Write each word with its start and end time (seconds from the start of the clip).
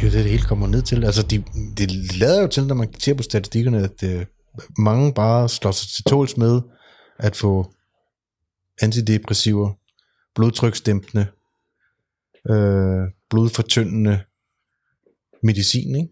Det 0.00 0.06
er 0.06 0.10
jo 0.10 0.16
det, 0.16 0.24
det 0.24 0.32
hele 0.32 0.44
kommer 0.44 0.66
ned 0.66 0.82
til. 0.82 1.04
Altså, 1.04 1.22
de, 1.22 1.44
det 1.76 1.90
lader 2.16 2.42
jo 2.42 2.48
til, 2.48 2.66
når 2.66 2.74
man 2.74 2.94
ser 2.98 3.14
på 3.14 3.22
statistikkerne, 3.22 3.78
at 3.78 4.02
øh, 4.02 4.26
mange 4.78 5.14
bare 5.14 5.48
slår 5.48 5.70
sig 5.70 5.88
til 5.88 6.04
tåls 6.04 6.36
med 6.36 6.60
at 7.18 7.36
få 7.36 7.72
antidepressiver, 8.82 9.70
blodtryksdæmpende, 10.34 11.26
øh, 12.50 13.08
blodfortyndende 13.30 14.20
medicin, 15.42 15.96
ikke? 15.96 16.08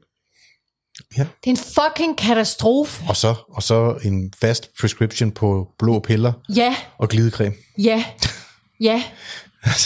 Ja. 1.16 1.22
Det 1.22 1.46
er 1.46 1.50
en 1.50 1.56
fucking 1.56 2.18
katastrofe. 2.18 3.04
Og 3.08 3.16
så, 3.16 3.34
og 3.48 3.62
så 3.62 3.98
en 4.04 4.32
fast 4.40 4.70
prescription 4.80 5.32
på 5.32 5.68
blå 5.78 6.00
piller 6.00 6.32
Ja, 6.56 6.76
og 6.98 7.08
glidecreme. 7.08 7.54
ja, 7.78 8.04
ja. 8.80 9.02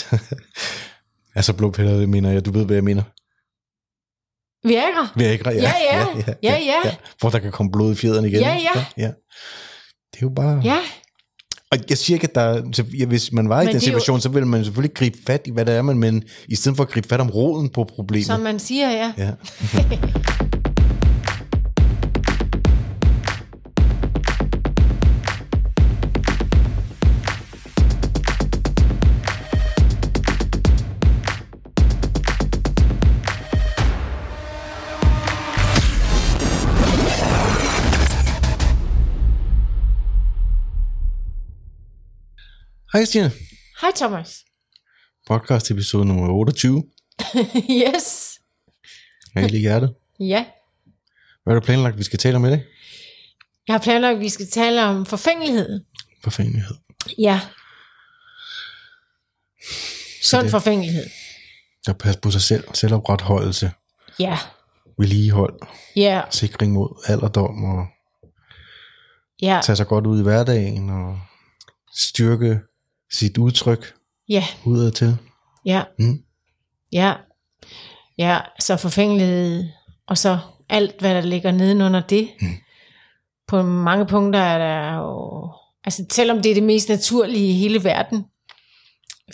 Altså 1.35 1.53
blå 1.53 1.71
piller, 1.71 1.97
det 1.97 2.09
mener 2.09 2.31
jeg, 2.31 2.45
du 2.45 2.51
ved, 2.51 2.65
hvad 2.65 2.75
jeg 2.75 2.83
mener. 2.83 3.03
Viagra. 4.63 5.07
Viagra, 5.15 5.51
ja. 5.51 5.61
Ja, 5.61 5.73
ja. 6.27 6.33
Ja, 6.43 6.57
ja. 6.85 6.95
Hvor 7.19 7.29
der 7.29 7.39
kan 7.39 7.51
komme 7.51 7.71
blod 7.71 7.91
i 7.91 7.95
fjederne 7.95 8.27
igen. 8.27 8.39
Ja, 8.41 8.53
ja. 8.75 8.85
ja. 8.97 9.07
Det 9.07 10.17
er 10.17 10.21
jo 10.21 10.29
bare... 10.29 10.61
Ja, 10.63 10.77
Og 11.71 11.77
jeg 11.89 11.97
siger 11.97 12.15
ikke, 12.15 12.27
at 12.27 12.35
der, 12.35 12.83
ja, 12.99 13.05
hvis 13.05 13.31
man 13.31 13.49
var 13.49 13.61
i 13.61 13.65
Men 13.65 13.73
den 13.73 13.81
det 13.81 13.87
er 13.87 13.91
jo- 13.91 13.99
situation, 13.99 14.21
så 14.21 14.29
ville 14.29 14.47
man 14.47 14.63
selvfølgelig 14.63 14.95
gribe 14.95 15.17
fat 15.27 15.41
i, 15.45 15.51
hvad 15.51 15.65
det 15.65 15.75
er, 15.75 15.81
men, 15.81 15.97
men 15.99 16.23
i 16.47 16.55
stedet 16.55 16.75
for 16.77 16.83
at 16.83 16.89
gribe 16.89 17.07
fat 17.07 17.19
om 17.21 17.29
roden 17.29 17.69
på 17.69 17.83
problemet. 17.95 18.25
som 18.25 18.39
man 18.39 18.59
siger, 18.59 18.89
ja. 18.91 19.13
Ja. 19.17 19.31
Hej 42.93 43.05
Stine, 43.05 43.31
Hej 43.81 43.91
Thomas. 43.95 44.45
podcast 45.27 45.71
episode 45.71 46.05
nummer 46.05 46.27
28. 46.29 46.83
yes. 47.95 48.39
Helt 49.35 49.53
i 49.53 49.57
hjertet. 49.59 49.95
Ja. 50.19 50.45
Hvad 51.43 51.53
er 51.55 51.59
der 51.59 51.65
planlagt, 51.65 51.97
vi 51.97 52.03
skal 52.03 52.19
tale 52.19 52.35
om 52.35 52.45
i 52.45 52.49
dag? 52.49 52.63
Jeg 53.67 53.73
har 53.73 53.79
planlagt, 53.79 54.15
at 54.15 54.19
vi 54.19 54.29
skal 54.29 54.49
tale 54.49 54.83
om 54.85 55.05
forfængelighed. 55.05 55.83
Forfængelighed. 56.23 56.75
Ja. 57.17 57.41
Sund 60.23 60.49
forfængelighed. 60.49 61.05
Der 61.85 61.93
passer 61.93 62.21
på 62.21 62.31
sig 62.31 62.41
selv, 62.41 62.63
selvopretholdelse, 62.73 63.71
Ja. 64.19 64.37
vedligehold, 64.99 65.59
Ja. 65.95 66.21
sikring 66.31 66.73
mod 66.73 67.03
alderdom 67.07 67.63
og 67.63 67.85
Ja. 69.41 69.59
tage 69.63 69.75
sig 69.75 69.87
godt 69.87 70.07
ud 70.07 70.19
i 70.19 70.23
hverdagen 70.23 70.89
og 70.89 71.19
styrke 71.95 72.59
sit 73.13 73.37
udtryk 73.37 73.93
Ja. 74.29 74.43
udad 74.65 74.91
til. 74.91 75.17
Ja. 75.65 75.83
Mm. 75.99 76.23
Ja. 76.91 77.13
Ja, 78.17 78.39
så 78.59 78.77
forfængelighed, 78.77 79.69
og 80.07 80.17
så 80.17 80.39
alt, 80.69 80.99
hvad 80.99 81.15
der 81.15 81.21
ligger 81.21 81.51
nedenunder 81.51 82.01
det. 82.01 82.29
Mm. 82.41 82.47
På 83.47 83.61
mange 83.63 84.05
punkter 84.05 84.39
er 84.39 84.57
der 84.57 84.97
jo... 84.97 85.51
Altså, 85.83 86.05
selvom 86.11 86.41
det 86.41 86.49
er 86.49 86.53
det 86.53 86.63
mest 86.63 86.89
naturlige 86.89 87.49
i 87.49 87.53
hele 87.53 87.83
verden, 87.83 88.25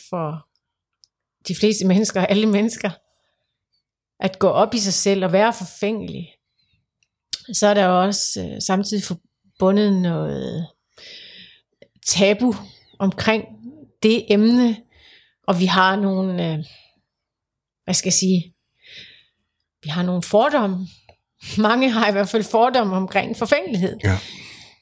for 0.10 0.48
de 1.48 1.56
fleste 1.56 1.88
mennesker, 1.88 2.26
alle 2.26 2.46
mennesker, 2.46 2.90
at 4.20 4.40
gå 4.40 4.48
op 4.48 4.74
i 4.74 4.80
sig 4.80 4.94
selv 4.94 5.26
og 5.26 5.32
være 5.32 5.54
forfængelig, 5.54 6.28
så 7.54 7.68
er 7.68 7.74
der 7.74 7.86
jo 7.86 8.02
også 8.02 8.42
øh, 8.44 8.62
samtidig 8.62 9.04
forbundet 9.04 10.02
noget 10.02 10.68
tabu 12.08 12.54
omkring 13.00 13.46
det 14.04 14.26
emne, 14.30 14.78
og 15.48 15.60
vi 15.60 15.66
har 15.66 15.96
nogle, 15.96 16.52
øh, 16.52 16.66
hvad 17.84 17.94
skal 17.94 18.08
jeg 18.08 18.14
sige, 18.14 18.54
vi 19.84 19.90
har 19.90 20.04
nogle 20.04 20.24
fordomme. 20.24 20.88
Mange 21.68 21.90
har 21.90 22.10
i 22.10 22.12
hvert 22.12 22.30
fald 22.30 22.44
fordomme 22.44 22.96
omkring 22.96 23.38
forfængelighed. 23.38 23.98
Ja. 24.04 24.18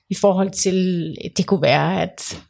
I 0.10 0.16
forhold 0.16 0.52
til, 0.52 1.16
det 1.38 1.46
kunne 1.46 1.62
være, 1.62 2.02
at 2.02 2.44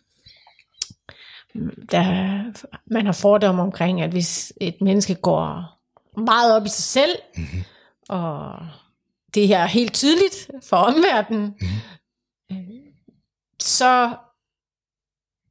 der, 1.92 2.44
man 2.86 3.06
har 3.06 3.14
fordomme 3.14 3.62
omkring, 3.62 4.02
at 4.02 4.10
hvis 4.10 4.54
et 4.62 4.82
menneske 4.82 5.16
går 5.16 5.78
meget 6.22 6.56
op 6.56 6.66
i 6.66 6.70
sig 6.70 6.84
selv, 6.84 7.16
mm-hmm. 7.38 7.64
og 8.10 8.60
det 9.34 9.48
her 9.48 9.60
er 9.60 9.68
helt 9.68 9.94
tydeligt 9.94 10.50
for 10.64 10.78
omverdenen, 10.78 11.56
mm-hmm. 12.50 12.82
så 13.60 14.18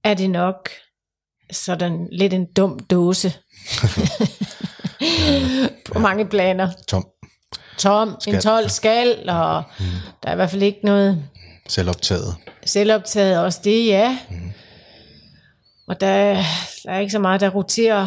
er 0.04 0.14
det 0.14 0.30
nok 0.30 0.70
sådan 1.50 2.08
lidt 2.12 2.32
en 2.32 2.46
dum 2.56 2.78
dåse. 2.78 3.32
på 5.92 5.98
mange 5.98 6.26
planer. 6.26 6.70
Tom, 6.88 7.06
Tom, 7.78 8.16
Skal. 8.20 8.34
en 8.34 8.40
12 8.40 8.68
skal, 8.68 9.28
og 9.30 9.62
mm. 9.78 9.84
der 10.22 10.28
er 10.28 10.32
i 10.32 10.36
hvert 10.36 10.50
fald 10.50 10.62
ikke 10.62 10.80
noget 10.82 11.24
selvoptaget. 11.68 12.34
selvoptaget 12.64 13.38
også 13.40 13.60
det, 13.64 13.86
ja. 13.86 14.18
Mm. 14.30 14.52
Og 15.88 16.00
der, 16.00 16.34
der 16.84 16.90
er 16.90 16.98
ikke 16.98 17.12
så 17.12 17.18
meget, 17.18 17.40
der 17.40 17.50
roterer 17.50 18.06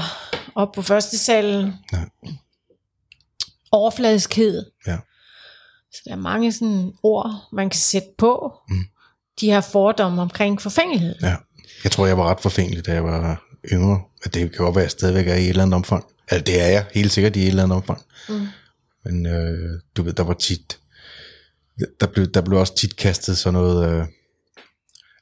op 0.55 0.71
på 0.71 0.81
første 0.81 1.17
salen. 1.17 1.73
Nej. 1.91 2.09
Overfladiskhed. 3.71 4.65
Ja. 4.87 4.97
Så 5.91 6.01
der 6.05 6.11
er 6.11 6.15
mange 6.15 6.51
sådan 6.51 6.93
ord, 7.03 7.47
man 7.53 7.69
kan 7.69 7.79
sætte 7.79 8.07
på. 8.17 8.53
Mm. 8.69 8.83
De 9.41 9.51
her 9.51 9.61
fordomme 9.61 10.21
omkring 10.21 10.61
forfængelighed. 10.61 11.15
ja. 11.21 11.35
Jeg 11.83 11.91
tror, 11.91 12.05
jeg 12.05 12.17
var 12.17 12.29
ret 12.29 12.39
forfængelig, 12.39 12.85
da 12.85 12.93
jeg 12.93 13.03
var 13.03 13.43
yngre. 13.71 14.01
At 14.23 14.33
det 14.33 14.41
kan 14.51 14.65
godt 14.65 14.75
være, 14.75 14.83
at 14.83 14.85
jeg 14.85 14.91
stadigvæk 14.91 15.27
er 15.27 15.35
i 15.35 15.43
et 15.43 15.49
eller 15.49 15.63
andet 15.63 15.75
omfang. 15.75 16.05
Altså, 16.27 16.43
det 16.45 16.61
er 16.61 16.67
jeg 16.67 16.85
helt 16.93 17.11
sikkert 17.11 17.35
i 17.35 17.41
et 17.41 17.47
eller 17.47 17.63
andet 17.63 17.75
omfang. 17.75 18.01
Mm. 18.29 18.47
Men 19.05 19.25
øh, 19.25 19.79
du 19.97 20.03
ved, 20.03 20.13
der 20.13 20.23
var 20.23 20.33
tit... 20.33 20.79
Der 21.99 22.07
blev, 22.07 22.27
der 22.27 22.41
blev 22.41 22.59
også 22.59 22.75
tit 22.75 22.95
kastet 22.95 23.37
sådan 23.37 23.53
noget... 23.53 23.91
Øh, 23.91 24.05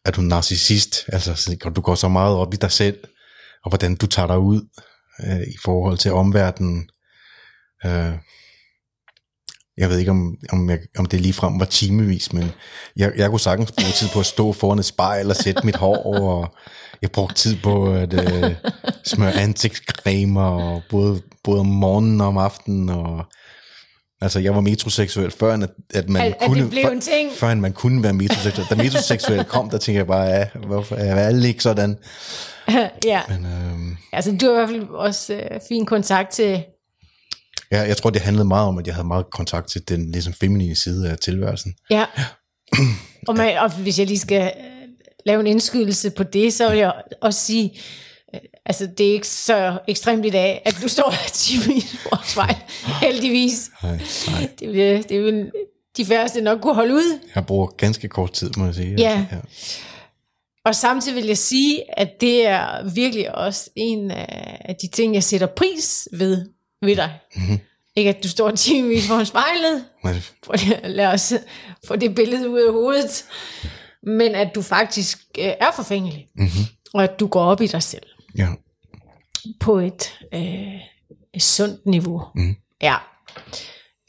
at 0.06 0.16
du 0.16 0.22
er 0.22 0.25
narcissist. 0.25 1.06
Altså, 1.07 1.57
du 1.75 1.81
går 1.81 1.95
så 1.95 2.07
meget 2.07 2.35
op 2.35 2.53
i 2.53 2.57
dig 2.57 2.72
selv, 2.72 2.97
og 3.63 3.72
hvordan 3.72 3.95
du 3.95 4.07
tager 4.07 4.28
dig 4.28 4.39
ud 4.39 4.62
øh, 5.24 5.41
i 5.41 5.57
forhold 5.63 5.97
til 5.97 6.12
omverdenen. 6.12 6.89
Øh, 7.85 8.13
jeg 9.77 9.89
ved 9.89 9.97
ikke, 9.97 10.11
om, 10.11 10.35
om, 10.51 10.69
jeg, 10.69 10.79
om 10.97 11.05
det 11.05 11.21
ligefrem 11.21 11.59
var 11.59 11.65
timevis, 11.65 12.33
men 12.33 12.51
jeg, 12.95 13.11
jeg 13.17 13.29
kunne 13.29 13.39
sagtens 13.39 13.71
bruge 13.71 13.91
tid 13.91 14.07
på 14.13 14.19
at 14.19 14.25
stå 14.25 14.53
foran 14.53 14.79
et 14.79 14.85
spejl 14.85 15.29
og 15.29 15.35
sætte 15.35 15.65
mit 15.65 15.75
hår, 15.75 15.97
og 16.23 16.53
jeg 17.01 17.11
brugte 17.11 17.35
tid 17.35 17.55
på 17.63 17.93
at 17.93 18.13
øh, 18.13 18.51
smøre 19.05 19.33
ansigtscreme, 19.33 20.41
og 20.41 20.81
både, 20.89 21.21
både 21.43 21.59
om 21.59 21.65
morgenen 21.65 22.21
og 22.21 22.27
om 22.27 22.38
aftenen, 22.38 22.89
og 22.89 23.25
altså 24.21 24.39
jeg 24.39 24.55
var 24.55 24.61
metroseksuel, 24.61 25.31
før 25.31 25.53
at, 25.53 25.69
at 25.94 26.09
man 26.09 26.21
At- 26.21 26.27
at 26.27 26.38
det 26.39 26.47
kunne, 26.47 26.91
en 26.91 27.01
ting. 27.01 27.31
før 27.31 27.55
man 27.55 27.73
kunne 27.73 28.03
være 28.03 28.13
metroseksuel. 28.13 28.67
Da 28.69 28.75
metroseksuel 28.75 29.44
kom, 29.44 29.69
der 29.69 29.77
tænkte 29.77 29.97
jeg 29.97 30.07
bare, 30.07 30.23
ja, 30.23 30.45
hvorfor 30.67 30.95
er 30.95 31.15
alle 31.27 31.47
ikke 31.47 31.63
sådan? 31.63 31.97
ja, 33.05 33.21
Men, 33.29 33.45
øh, 33.45 33.97
altså 34.13 34.38
du 34.41 34.45
har 34.45 34.51
i 34.53 34.55
hvert 34.55 34.69
fald 34.69 34.89
også 34.89 35.33
øh, 35.33 35.59
fin 35.69 35.85
kontakt 35.85 36.31
til, 36.31 36.63
ja, 37.72 37.81
jeg 37.81 37.97
tror, 37.97 38.09
det 38.09 38.22
handlede 38.22 38.47
meget 38.47 38.67
om, 38.67 38.78
at 38.78 38.88
jeg 38.88 38.95
havde 38.95 39.07
meget 39.07 39.25
kontakt 39.31 39.69
til 39.69 39.89
den 39.89 40.11
ligesom 40.11 40.33
feminine 40.33 40.75
side 40.75 41.09
af 41.09 41.17
tilværelsen. 41.17 41.75
ja. 41.89 42.05
og, 43.28 43.35
man, 43.35 43.57
og 43.57 43.72
hvis 43.72 44.00
jeg 44.00 44.07
lige 44.07 44.19
skal 44.19 44.53
øh, 44.57 44.63
lave 45.25 45.39
en 45.39 45.47
indskydelse 45.47 46.09
på 46.09 46.23
det, 46.23 46.53
så 46.53 46.69
vil 46.69 46.77
jeg 46.77 46.94
også 47.22 47.39
sige, 47.39 47.79
øh, 48.35 48.39
altså 48.66 48.88
det 48.97 49.07
er 49.09 49.13
ikke 49.13 49.27
så 49.27 49.79
ekstremt 49.88 50.25
i 50.25 50.29
dag, 50.29 50.61
at 50.66 50.77
du 50.81 50.88
står 50.88 51.13
10 51.33 51.57
minutter 51.67 51.97
for 51.97 52.16
et 52.16 52.27
spejl, 52.27 52.56
heldigvis. 53.01 53.71
Nej, 53.83 54.00
nej. 54.27 54.50
Det 54.59 54.68
vil, 54.68 55.09
det 55.09 55.24
vil 55.24 55.51
de 55.97 56.06
færreste 56.06 56.42
nok 56.42 56.62
kunne 56.62 56.75
holde 56.75 56.94
ud. 56.94 57.19
Jeg 57.36 57.45
bruger 57.45 57.68
ganske 57.68 58.07
kort 58.07 58.33
tid, 58.33 58.51
må 58.57 58.65
jeg 58.65 58.75
sige. 58.75 58.95
Ja. 58.97 59.09
Altså, 59.31 59.36
ja. 59.36 59.42
Og 60.65 60.75
samtidig 60.75 61.15
vil 61.15 61.25
jeg 61.25 61.38
sige, 61.38 62.00
at 62.00 62.09
det 62.21 62.47
er 62.47 62.94
virkelig 62.94 63.36
også 63.36 63.69
en 63.75 64.12
af 64.12 64.75
de 64.81 64.88
ting, 64.88 65.13
jeg 65.13 65.24
sætter 65.24 65.47
pris 65.47 66.07
ved 66.12 66.45
ved 66.81 66.95
dig. 66.95 67.19
Mm-hmm. 67.35 67.59
Ikke 67.95 68.09
at 68.09 68.24
du 68.24 68.29
står 68.29 68.51
timevis 68.51 69.07
foran 69.07 69.25
spejlet, 69.25 69.85
at 70.83 70.91
lad 70.91 71.07
os 71.07 71.33
få 71.88 71.95
det 71.95 72.15
billede 72.15 72.50
ud 72.50 72.59
af 72.62 72.74
hovedet, 72.74 73.25
men 74.03 74.35
at 74.35 74.51
du 74.56 74.62
faktisk 74.62 75.18
øh, 75.39 75.45
er 75.45 75.71
forfængelig, 75.75 76.27
mm-hmm. 76.35 76.65
og 76.94 77.03
at 77.03 77.19
du 77.19 77.27
går 77.27 77.44
op 77.44 77.62
i 77.62 77.68
dig 77.68 77.83
selv 77.83 78.03
ja. 78.38 78.47
på 79.59 79.77
et, 79.79 80.19
øh, 80.33 80.74
et 81.33 81.44
sundt 81.44 81.85
niveau. 81.85 82.24
Mm. 82.35 82.56
Ja. 82.81 82.95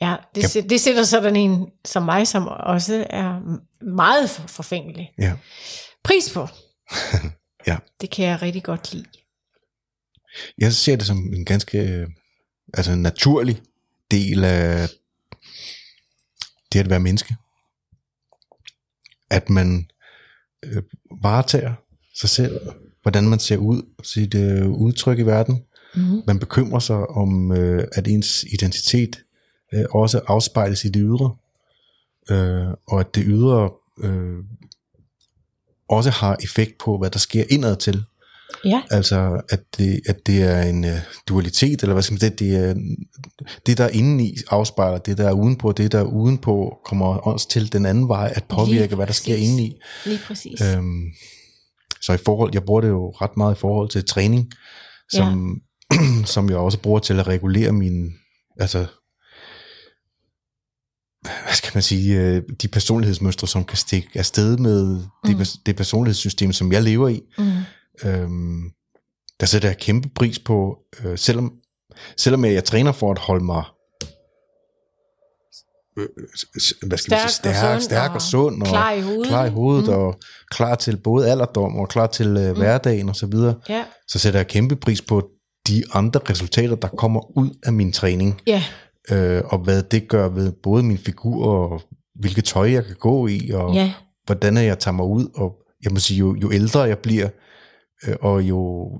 Ja, 0.00 0.16
det, 0.34 0.54
Ja. 0.56 0.60
det 0.60 0.80
sætter 0.80 1.02
sådan 1.02 1.36
en 1.36 1.66
som 1.84 2.02
mig, 2.02 2.28
som 2.28 2.48
også 2.48 3.06
er 3.10 3.40
meget 3.84 4.30
for- 4.30 4.48
forfængelig. 4.48 5.10
ja. 5.18 5.32
Pris 6.04 6.30
på. 6.34 6.48
Ja. 7.66 7.76
Det 8.00 8.10
kan 8.10 8.24
jeg 8.24 8.42
rigtig 8.42 8.62
godt 8.62 8.92
lide. 8.92 9.04
Jeg 10.58 10.72
ser 10.72 10.96
det 10.96 11.06
som 11.06 11.16
en 11.18 11.44
ganske 11.44 11.78
øh, 11.78 12.06
altså 12.74 12.92
en 12.92 13.02
naturlig 13.02 13.62
del 14.10 14.44
af 14.44 14.88
det 16.72 16.80
at 16.80 16.90
være 16.90 17.00
menneske. 17.00 17.36
At 19.30 19.50
man 19.50 19.90
øh, 20.62 20.82
varetager 21.22 21.74
sig 22.14 22.28
selv, 22.28 22.60
hvordan 23.02 23.28
man 23.28 23.38
ser 23.38 23.56
ud, 23.56 23.82
sit 24.02 24.34
øh, 24.34 24.68
udtryk 24.68 25.18
i 25.18 25.22
verden. 25.22 25.64
Mm. 25.94 26.22
Man 26.26 26.38
bekymrer 26.38 26.78
sig 26.78 26.96
om, 26.96 27.52
øh, 27.52 27.88
at 27.92 28.08
ens 28.08 28.44
identitet 28.52 29.24
øh, 29.74 29.84
også 29.90 30.20
afspejles 30.26 30.84
i 30.84 30.88
det 30.88 31.02
ydre, 31.02 31.36
øh, 32.30 32.74
og 32.86 33.00
at 33.00 33.14
det 33.14 33.24
ydre 33.26 33.70
øh, 34.00 34.38
også 35.88 36.10
har 36.10 36.36
effekt 36.42 36.78
på, 36.78 36.98
hvad 36.98 37.10
der 37.10 37.18
sker 37.18 37.44
indad 37.50 37.76
til. 37.76 38.04
Ja, 38.64 38.82
Altså, 38.90 39.40
at 39.50 39.60
det, 39.78 40.00
at 40.08 40.16
det 40.26 40.42
er 40.42 40.62
en 40.62 40.84
uh, 40.84 40.90
dualitet, 41.28 41.82
eller 41.82 41.92
hvad 41.92 42.02
skal 42.02 42.12
man 42.12 42.20
sige, 42.20 42.30
det 42.30 42.56
er 42.56 42.74
det, 43.66 43.78
der 43.78 43.84
er 43.84 43.88
indeni 43.88 44.36
afspejler 44.50 44.98
det, 44.98 45.18
der 45.18 45.28
er 45.28 45.32
udenpå, 45.32 45.72
det, 45.72 45.92
der 45.92 45.98
er 45.98 46.02
udenpå, 46.04 46.78
kommer 46.84 47.06
også 47.06 47.48
til 47.48 47.72
den 47.72 47.86
anden 47.86 48.08
vej 48.08 48.32
at 48.36 48.44
påvirke, 48.44 48.86
Lige 48.86 48.94
hvad 48.96 49.06
der 49.06 49.12
sker 49.12 49.32
præcis. 49.34 49.48
indeni. 49.48 49.80
lige 50.04 50.20
præcis. 50.26 50.60
Øhm, 50.60 51.04
så 52.00 52.12
i 52.12 52.16
forhold, 52.24 52.50
jeg 52.54 52.62
bruger 52.64 52.80
det 52.80 52.88
jo 52.88 53.10
ret 53.10 53.36
meget 53.36 53.54
i 53.54 53.58
forhold 53.58 53.88
til 53.88 54.04
træning, 54.04 54.52
som, 55.12 55.60
ja. 55.92 55.98
som 56.34 56.48
jeg 56.50 56.56
også 56.58 56.78
bruger 56.78 56.98
til 57.00 57.20
at 57.20 57.26
regulere 57.28 57.72
min, 57.72 58.12
altså, 58.60 58.86
hvad 61.22 61.54
skal 61.54 61.70
man 61.74 61.82
sige, 61.82 62.20
øh, 62.20 62.42
de 62.62 62.68
personlighedsmønstre, 62.68 63.46
som 63.48 63.64
kan 63.64 63.76
stikke 63.76 64.08
afsted 64.14 64.56
med 64.56 64.80
det, 65.26 65.36
Mm. 65.38 65.44
det 65.66 65.76
personlighedssystem, 65.76 66.52
som 66.52 66.72
jeg 66.72 66.82
lever 66.82 67.08
i. 67.08 67.20
Mm. 67.38 67.44
Øhm, 68.04 68.70
der 69.40 69.46
sætter 69.46 69.68
jeg 69.68 69.78
kæmpe 69.78 70.08
pris 70.14 70.38
på, 70.38 70.78
øh, 71.04 71.18
selvom, 71.18 71.52
selvom 72.16 72.44
jeg, 72.44 72.54
jeg 72.54 72.64
træner 72.64 72.92
for 72.92 73.10
at 73.10 73.18
holde 73.18 73.44
mig 73.44 73.64
øh, 75.98 76.06
s- 76.60 76.74
hvad 76.86 76.98
skal 76.98 77.10
Stærk 77.10 77.20
sige, 77.20 77.26
og 77.26 77.30
stærk, 77.30 77.72
sund 77.72 77.80
stærk 77.82 78.10
og, 78.10 78.14
og 78.14 78.22
sund 78.22 78.62
og 78.62 78.68
klar 78.68 78.92
i 78.92 79.00
hovedet. 79.00 79.26
klar 79.26 79.44
i 79.46 79.50
hovedet 79.50 79.86
Mm. 79.88 79.94
og 79.94 80.18
klar 80.50 80.74
til 80.74 80.96
både 80.96 81.30
alderdom 81.30 81.76
og 81.76 81.88
klar 81.88 82.06
til 82.06 82.36
øh, 82.36 82.56
hverdagen 82.56 83.08
og 83.08 83.16
så 83.16 83.26
videre, 83.26 83.54
Ja, 83.68 83.84
så 84.08 84.18
sætter 84.18 84.38
jeg 84.40 84.46
kæmpe 84.46 84.76
pris 84.76 85.02
på 85.02 85.28
de 85.68 85.82
andre 85.92 86.20
resultater, 86.30 86.74
der 86.76 86.88
kommer 86.88 87.38
ud 87.38 87.50
af 87.62 87.72
min 87.72 87.92
træning, 87.92 88.40
ja, 88.46 88.62
øh, 89.10 89.42
og 89.46 89.58
hvad 89.58 89.82
det 89.82 90.08
gør 90.08 90.28
ved 90.28 90.52
både 90.52 90.82
min 90.82 90.98
figur 90.98 91.46
og 91.46 91.82
hvilket 92.14 92.44
tøj 92.44 92.72
jeg 92.72 92.84
kan 92.84 92.96
gå 92.96 93.26
i, 93.26 93.50
og 93.50 93.74
ja, 93.74 93.92
hvordan 94.26 94.56
jeg 94.56 94.78
tager 94.78 94.94
mig 94.94 95.06
ud, 95.06 95.26
og 95.34 95.56
jeg 95.84 95.92
må 95.92 95.98
sige, 95.98 96.18
jo, 96.18 96.36
jo 96.42 96.52
ældre 96.52 96.80
jeg 96.80 96.98
bliver, 96.98 97.26
øh, 97.26 97.30
og 98.20 98.42
jo, 98.42 98.90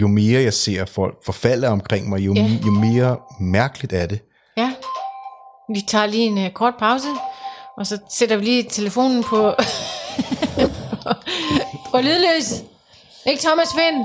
jo 0.00 0.08
mere 0.08 0.42
jeg 0.42 0.54
ser 0.54 0.84
folk 0.84 1.14
forfalde 1.24 1.68
omkring 1.68 2.08
mig, 2.08 2.20
jo, 2.20 2.34
Ja. 2.34 2.50
jo 2.66 2.70
mere 2.70 3.16
mærkeligt 3.40 3.92
er 3.92 4.06
det. 4.06 4.20
ja. 4.56 4.72
Vi 5.74 5.80
tager 5.88 6.06
lige 6.06 6.22
en 6.26 6.38
uh, 6.46 6.50
kort 6.52 6.74
pause, 6.78 7.06
og 7.76 7.86
så 7.86 7.98
sætter 8.10 8.36
vi 8.36 8.44
lige 8.44 8.62
telefonen 8.62 9.22
på, 9.24 9.54
på 11.90 11.96
lydløs. 12.00 12.62
Ikke 13.26 13.42
Thomas 13.42 13.68
Finn? 13.74 14.04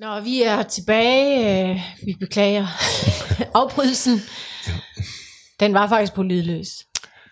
Nå, 0.00 0.20
vi 0.20 0.42
er 0.42 0.62
tilbage. 0.62 1.70
øh, 1.70 1.80
Vi 2.06 2.14
beklager 2.20 2.66
afbrydelsen. 3.60 4.20
Den 5.60 5.74
var 5.74 5.88
faktisk 5.88 6.14
på 6.14 6.22
lydløs. 6.22 6.66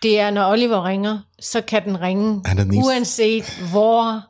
Det 0.01 0.19
er, 0.19 0.29
når 0.31 0.51
Oliver 0.51 0.85
ringer, 0.85 1.19
så 1.39 1.61
kan 1.61 1.83
den 1.85 2.01
ringe, 2.01 2.41
uanset 2.85 3.63
hvor 3.71 4.21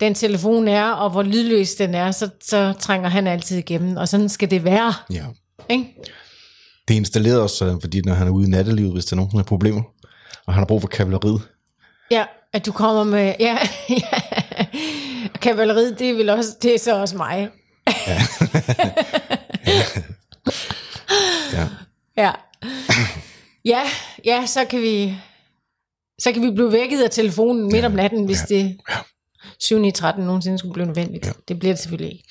den 0.00 0.14
telefon 0.14 0.68
er, 0.68 0.90
og 0.90 1.10
hvor 1.10 1.22
lydløs 1.22 1.74
den 1.74 1.94
er, 1.94 2.10
så, 2.10 2.28
så 2.42 2.72
trænger 2.80 3.08
han 3.08 3.26
altid 3.26 3.58
igennem, 3.58 3.96
og 3.96 4.08
sådan 4.08 4.28
skal 4.28 4.50
det 4.50 4.64
være. 4.64 4.94
Ja. 5.10 5.24
Ikke? 5.68 5.94
Det 6.88 6.94
er 6.94 6.98
installeret 6.98 7.40
også 7.40 7.56
sådan, 7.56 7.80
fordi 7.80 8.00
når 8.00 8.14
han 8.14 8.26
er 8.26 8.30
ude 8.30 8.46
i 8.46 8.50
nattelivet, 8.50 8.92
hvis 8.92 9.04
der 9.04 9.14
er 9.14 9.16
nogen, 9.16 9.30
der 9.30 9.36
har 9.36 9.44
problemer, 9.44 9.82
og 10.46 10.54
han 10.54 10.60
har 10.60 10.66
brug 10.66 10.80
for 10.80 10.88
kavaleriet. 10.88 11.42
Ja, 12.10 12.24
at 12.52 12.66
du 12.66 12.72
kommer 12.72 13.04
med... 13.04 13.34
Ja, 13.40 13.58
ja. 13.90 14.18
Kavaleriet, 15.40 15.98
det 15.98 16.10
er 16.10 16.14
vel 16.14 16.30
også, 16.30 16.50
det 16.62 16.74
er 16.74 16.78
så 16.78 17.00
også 17.00 17.16
mig. 17.16 17.48
Ja. 21.52 21.68
Ja. 22.16 22.32
Ja, 23.64 23.80
ja, 24.24 24.46
så 24.46 24.64
kan 24.64 24.82
vi 24.82 25.16
så 26.18 26.32
kan 26.32 26.42
vi 26.42 26.50
blive 26.50 26.72
vækket 26.72 27.02
af 27.02 27.10
telefonen 27.10 27.72
midt 27.72 27.84
om 27.84 27.92
natten, 27.92 28.24
hvis 28.24 28.40
det 28.40 28.78
7 29.60 29.84
i 29.84 29.90
13 29.90 30.24
nogensinde 30.24 30.58
skulle 30.58 30.72
blive 30.72 30.86
nødvendigt. 30.86 31.26
Ja. 31.26 31.32
Det 31.48 31.58
bliver 31.58 31.74
det 31.74 31.82
selvfølgelig 31.82 32.12
ikke. 32.12 32.28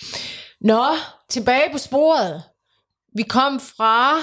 Nå, 0.62 0.86
tilbage 1.30 1.71
på 1.71 1.77
sporet. 1.77 2.44
Vi 3.15 3.24
kom 3.24 3.60
fra, 3.60 4.18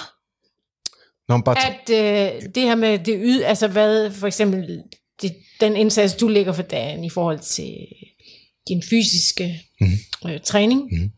Nå, 1.29 1.37
men 1.37 1.43
bare 1.43 1.57
at 1.67 1.91
øh, 1.91 2.43
det 2.55 2.63
her 2.63 2.75
med 2.75 2.99
det 2.99 3.21
yd, 3.23 3.43
altså 3.43 3.69
hvad 3.69 4.11
for 4.11 4.27
eksempel 4.27 4.83
det, 5.23 5.37
den 5.61 5.77
indsats, 5.77 6.15
du 6.15 6.29
lægger 6.29 6.53
for 6.53 6.63
dagen 6.63 7.05
i 7.05 7.11
forhold 7.11 7.39
til 7.39 7.77
din 8.69 8.83
fysiske 8.91 9.63
mm. 9.81 10.31
øh, 10.31 10.41
træning, 10.41 10.89
mm. 10.93 11.11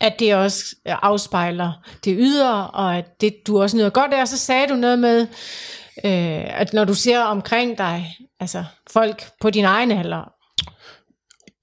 at 0.00 0.14
det 0.18 0.34
også 0.34 0.64
afspejler 0.86 1.72
det 2.04 2.16
ydre, 2.18 2.70
og 2.70 2.96
at 2.96 3.20
det 3.20 3.34
du 3.46 3.62
også 3.62 3.76
nyder 3.76 3.90
godt 3.90 4.14
af. 4.14 4.20
Og 4.20 4.28
så 4.28 4.38
sagde 4.38 4.66
du 4.66 4.74
noget 4.74 4.98
med, 4.98 5.20
øh, 6.04 6.60
at 6.60 6.72
når 6.72 6.84
du 6.84 6.94
ser 6.94 7.20
omkring 7.20 7.78
dig, 7.78 8.16
altså 8.40 8.64
folk 8.90 9.30
på 9.40 9.50
din 9.50 9.64
egen 9.64 9.90
alder, 9.90 10.32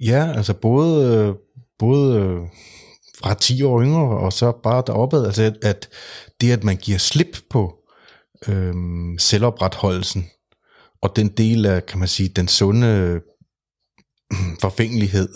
ja, 0.05 0.31
altså 0.35 0.53
både, 0.53 1.17
øh, 1.17 1.35
både 1.79 2.19
øh, 2.19 2.41
fra 3.23 3.33
10 3.33 3.63
år 3.63 3.81
yngre, 3.81 4.17
og 4.19 4.33
så 4.33 4.51
bare 4.51 4.83
deroppe, 4.87 5.17
altså 5.17 5.43
at, 5.43 5.57
at 5.61 5.89
det, 6.41 6.51
at 6.51 6.63
man 6.63 6.77
giver 6.77 6.97
slip 6.97 7.37
på 7.49 7.75
øhm, 8.47 9.17
selvopretholdelsen, 9.19 10.25
og 11.01 11.15
den 11.15 11.27
del 11.27 11.65
af, 11.65 11.85
kan 11.85 11.99
man 11.99 12.07
sige, 12.07 12.29
den 12.29 12.47
sunde 12.47 13.21
forfængelighed, 14.61 15.29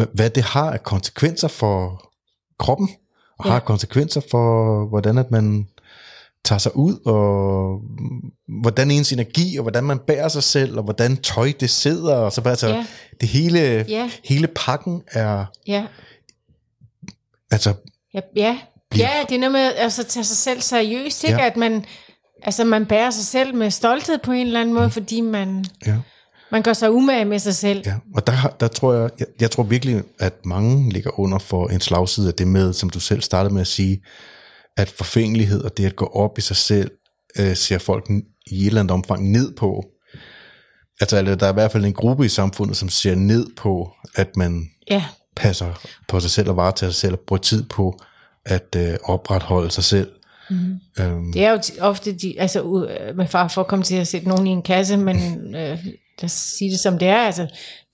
hva- 0.00 0.10
hvad 0.14 0.30
det 0.30 0.42
har 0.42 0.70
af 0.72 0.82
konsekvenser 0.82 1.48
for 1.48 2.10
kroppen, 2.58 2.88
og 3.38 3.46
Ja. 3.46 3.50
har 3.52 3.60
konsekvenser 3.60 4.20
for, 4.30 4.84
hvordan 4.88 5.18
at 5.18 5.30
man 5.30 5.68
tager 6.44 6.58
sig 6.58 6.76
ud, 6.76 6.98
og 7.06 7.80
hvordan 8.64 8.90
ens 8.90 9.12
energi, 9.12 9.56
og 9.56 9.62
hvordan 9.62 9.84
man 9.84 9.98
bærer 9.98 10.28
sig 10.28 10.42
selv, 10.42 10.76
og 10.76 10.82
hvordan 10.84 11.16
tøj 11.16 11.52
det 11.60 11.70
sidder, 11.70 12.14
og 12.16 12.32
så 12.32 12.40
bare, 12.40 12.50
altså, 12.50 12.68
Ja. 12.68 12.86
det 13.20 13.28
hele, 13.28 13.84
Ja. 13.88 14.10
hele 14.24 14.46
pakken 14.46 15.02
er, 15.12 15.44
ja, 15.66 15.84
altså, 17.50 17.74
ja, 18.14 18.20
ja, 18.36 18.58
Bliver- 18.90 19.08
ja 19.16 19.24
det 19.28 19.34
er 19.34 19.38
noget 19.38 19.52
med 19.52 19.72
altså, 19.76 20.02
at 20.02 20.06
tage 20.08 20.24
sig 20.24 20.36
selv 20.36 20.60
seriøst, 20.60 21.24
ikke? 21.24 21.36
Ja. 21.40 21.46
at 21.46 21.56
man, 21.56 21.84
altså, 22.42 22.64
man 22.64 22.86
bærer 22.86 23.10
sig 23.10 23.24
selv 23.24 23.54
med 23.54 23.70
stolthed 23.70 24.18
på 24.24 24.32
en 24.32 24.46
eller 24.46 24.60
anden 24.60 24.74
måde, 24.74 24.90
fordi 24.90 25.20
man, 25.20 25.64
ja. 25.86 25.96
man 26.50 26.62
gør 26.62 26.72
sig 26.72 26.92
umage 26.92 27.24
med 27.24 27.38
sig 27.38 27.54
selv. 27.54 27.82
Ja, 27.86 27.94
og 28.14 28.26
der, 28.26 28.32
der 28.60 28.68
tror 28.68 28.94
jeg, 28.94 29.10
jeg, 29.18 29.26
jeg 29.40 29.50
tror 29.50 29.62
virkelig, 29.62 30.02
at 30.20 30.34
mange 30.46 30.90
ligger 30.92 31.20
under 31.20 31.38
for 31.38 31.68
en 31.68 31.80
slagside 31.80 32.28
af 32.28 32.34
det 32.34 32.48
med, 32.48 32.72
som 32.72 32.90
du 32.90 33.00
selv 33.00 33.22
startede 33.22 33.54
med 33.54 33.60
at 33.60 33.66
sige, 33.66 34.02
at 34.76 34.88
forfængelighed 34.88 35.62
og 35.64 35.76
det 35.76 35.86
at 35.86 35.96
gå 35.96 36.06
op 36.06 36.38
i 36.38 36.40
sig 36.40 36.56
selv, 36.56 36.90
øh, 37.38 37.56
ser 37.56 37.78
folk 37.78 38.10
i 38.46 38.60
et 38.62 38.66
eller 38.66 38.80
andet 38.80 38.90
omfang 38.94 39.30
ned 39.30 39.54
på. 39.56 39.84
Altså, 41.00 41.18
eller 41.18 41.34
der 41.34 41.46
er 41.46 41.50
i 41.50 41.54
hvert 41.54 41.72
fald 41.72 41.84
en 41.84 41.92
gruppe 41.92 42.24
i 42.24 42.28
samfundet, 42.28 42.76
som 42.76 42.88
ser 42.88 43.14
ned 43.14 43.46
på, 43.56 43.92
at 44.14 44.36
man 44.36 44.70
Ja, 44.90 45.04
passer 45.36 45.72
på 46.08 46.20
sig 46.20 46.30
selv 46.30 46.48
og 46.48 46.56
varetager 46.56 46.90
sig 46.90 47.00
selv 47.00 47.12
og 47.12 47.20
bruger 47.20 47.40
tid 47.42 47.62
på 47.62 47.98
at 48.44 48.76
øh, 48.76 48.94
opretholde 49.04 49.70
sig 49.70 49.84
selv. 49.84 50.10
Mm. 50.50 50.74
Øhm, 51.00 51.32
Det 51.32 51.44
er 51.44 51.50
jo 51.50 51.58
ofte, 51.80 52.12
de, 52.12 52.40
altså 52.40 52.60
u- 52.62 53.12
med 53.12 53.26
far 53.26 53.48
for 53.48 53.60
at 53.60 53.66
komme 53.66 53.82
til 53.82 53.94
at 53.96 54.06
sætte 54.06 54.28
nogen 54.28 54.46
i 54.46 54.50
en 54.50 54.62
kasse, 54.62 54.96
men 54.96 55.16
øh, 55.46 55.54
lad 55.54 56.24
os 56.24 56.32
sige 56.32 56.70
det 56.70 56.80
som 56.80 56.98
det 56.98 57.08
er, 57.08 57.16
altså 57.18 57.46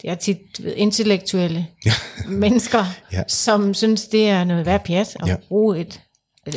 det 0.02 0.10
er 0.10 0.14
tit 0.14 0.38
ved, 0.60 0.74
intellektuelle 0.76 1.66
mennesker, 2.28 2.84
Ja. 3.12 3.22
som 3.28 3.74
synes, 3.74 4.08
det 4.08 4.28
er 4.28 4.44
noget 4.44 4.66
værd 4.66 4.84
pjat 4.84 5.16
at 5.20 5.28
Ja. 5.28 5.36
bruge 5.48 5.78
et, 5.78 6.00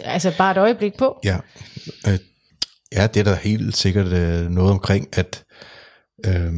altså 0.04 0.34
bare 0.38 0.52
et 0.52 0.58
øjeblik 0.58 0.94
på. 0.98 1.20
Ja, 1.24 1.38
øh, 2.08 2.18
ja 2.96 3.08
det 3.08 3.20
er 3.20 3.24
der 3.24 3.36
helt 3.36 3.78
sikkert 3.78 4.08
øh, 4.08 4.50
noget 4.50 4.72
omkring, 4.72 5.08
at, 5.14 5.44
øh, 6.26 6.54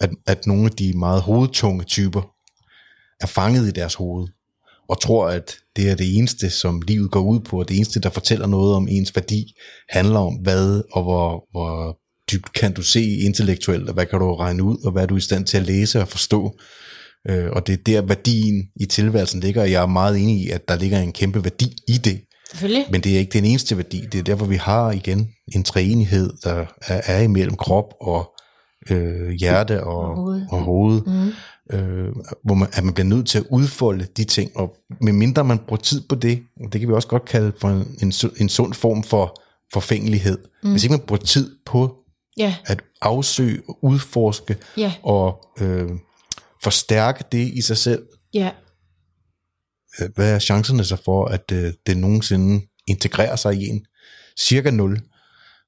at, 0.00 0.10
at 0.26 0.46
nogle 0.46 0.64
af 0.64 0.70
de 0.70 0.98
meget 0.98 1.22
hovedtunge 1.22 1.84
typer 1.84 2.22
er 3.20 3.26
fanget 3.26 3.68
i 3.68 3.70
deres 3.70 3.94
hoved, 3.94 4.28
og 4.88 5.00
tror, 5.00 5.28
at 5.28 5.56
det 5.76 5.90
er 5.90 5.94
det 5.94 6.16
eneste, 6.16 6.50
som 6.50 6.80
livet 6.80 7.10
går 7.10 7.20
ud 7.20 7.40
på, 7.40 7.58
og 7.58 7.68
det 7.68 7.76
eneste, 7.76 8.00
der 8.00 8.10
fortæller 8.10 8.46
noget 8.46 8.74
om 8.74 8.88
ens 8.90 9.16
værdi, 9.16 9.54
handler 9.88 10.18
om 10.18 10.34
hvad 10.34 10.82
og 10.92 11.02
hvor, 11.02 11.44
hvor 11.50 11.98
dybt 12.32 12.52
kan 12.52 12.72
du 12.72 12.82
se 12.82 13.04
intellektuelt, 13.18 13.88
og 13.88 13.94
hvad 13.94 14.06
kan 14.06 14.20
du 14.20 14.34
regne 14.34 14.62
ud, 14.62 14.76
og 14.84 14.92
hvad 14.92 15.02
er 15.02 15.06
du 15.06 15.16
i 15.16 15.20
stand 15.20 15.46
til 15.46 15.56
at 15.56 15.66
læse 15.66 16.00
og 16.00 16.08
forstå. 16.08 16.58
Øh, 17.28 17.50
og 17.50 17.66
det 17.66 17.72
er 17.72 17.82
der 17.86 18.02
værdien 18.02 18.68
i 18.80 18.86
tilværelsen 18.86 19.40
ligger, 19.40 19.62
og 19.62 19.70
jeg 19.70 19.82
er 19.82 19.86
meget 19.86 20.18
enig 20.18 20.40
i, 20.40 20.50
at 20.50 20.68
der 20.68 20.76
ligger 20.76 21.00
en 21.00 21.12
kæmpe 21.12 21.44
værdi 21.44 21.76
i 21.88 21.98
det. 21.98 22.20
Selvfølgelig. 22.54 22.86
Men 22.90 23.00
det 23.00 23.14
er 23.14 23.18
ikke 23.18 23.32
den 23.32 23.44
eneste 23.44 23.76
værdi. 23.76 24.06
Det 24.12 24.18
er 24.18 24.22
derfor, 24.22 24.46
vi 24.46 24.56
har 24.56 24.90
igen 24.90 25.30
en 25.54 25.62
træenighed, 25.62 26.32
der 26.44 26.66
er, 26.86 27.00
er 27.06 27.20
imellem 27.20 27.56
krop 27.56 27.94
og 28.00 28.30
øh, 28.90 29.30
hjerte 29.30 29.84
og, 29.84 29.98
Og 29.98 30.16
hoved. 30.16 30.46
og 30.50 30.60
hoved. 30.60 31.02
Mm. 31.06 31.32
øh, 31.76 32.08
hvor 32.44 32.54
man, 32.54 32.68
at 32.72 32.84
man 32.84 32.94
bliver 32.94 33.06
nødt 33.06 33.26
til 33.28 33.38
at 33.38 33.44
udfolde 33.50 34.06
de 34.16 34.24
ting, 34.24 34.50
og 34.56 34.76
medmindre 35.00 35.44
man 35.44 35.58
bruger 35.58 35.80
tid 35.82 36.02
på 36.08 36.14
det, 36.14 36.42
og 36.64 36.72
det 36.72 36.80
kan 36.80 36.88
vi 36.88 36.94
også 36.94 37.08
godt 37.08 37.24
kalde 37.24 37.52
for 37.60 37.68
en, 37.68 37.98
en, 38.02 38.12
en 38.36 38.48
sund 38.48 38.74
form 38.74 39.02
for 39.02 39.40
forfængelighed. 39.72 40.38
Mm. 40.62 40.70
Hvis 40.70 40.84
ikke 40.84 40.92
man 40.92 41.00
bruger 41.06 41.22
tid 41.22 41.56
på 41.66 41.94
Ja, 42.36 42.54
at 42.66 42.82
afsøge, 43.02 43.60
udforske 43.82 44.56
ja, 44.76 44.92
og 45.02 45.44
øh, 45.60 45.88
forstærke 46.62 47.24
det 47.32 47.48
i 47.54 47.60
sig 47.60 47.76
selv, 47.76 48.02
ja. 48.34 48.50
Øh, 50.00 50.08
hvad 50.14 50.34
er 50.34 50.38
chancerne 50.38 50.84
så 50.84 50.96
for, 51.04 51.24
at 51.24 51.52
øh, 51.52 51.72
det 51.86 51.96
nogensinde 51.96 52.66
integrerer 52.86 53.36
sig 53.36 53.54
i 53.54 53.68
en? 53.68 53.86
Cirka 54.40 54.70
0. 54.70 55.00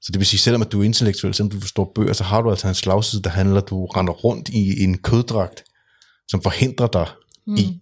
Så 0.02 0.12
det 0.12 0.18
vil 0.18 0.26
sige, 0.26 0.40
selvom 0.40 0.62
at 0.62 0.73
du 0.73 0.80
er 0.80 0.85
intellektuel, 0.85 1.35
selvom 1.35 1.50
du 1.50 1.61
forstår 1.61 1.92
bøger, 1.95 2.12
så 2.12 2.25
har 2.25 2.42
du 2.42 2.50
altså 2.50 2.68
en 2.68 2.75
slagside, 2.75 3.23
der 3.23 3.30
handler, 3.30 3.61
at 3.61 3.68
du 3.68 3.87
render 3.87 4.12
rundt 4.12 4.49
i 4.49 4.83
en 4.83 4.99
køddragt, 4.99 5.64
som 6.28 6.42
forhindrer 6.42 6.87
dig 6.87 7.06
mm. 7.47 7.56
i 7.56 7.80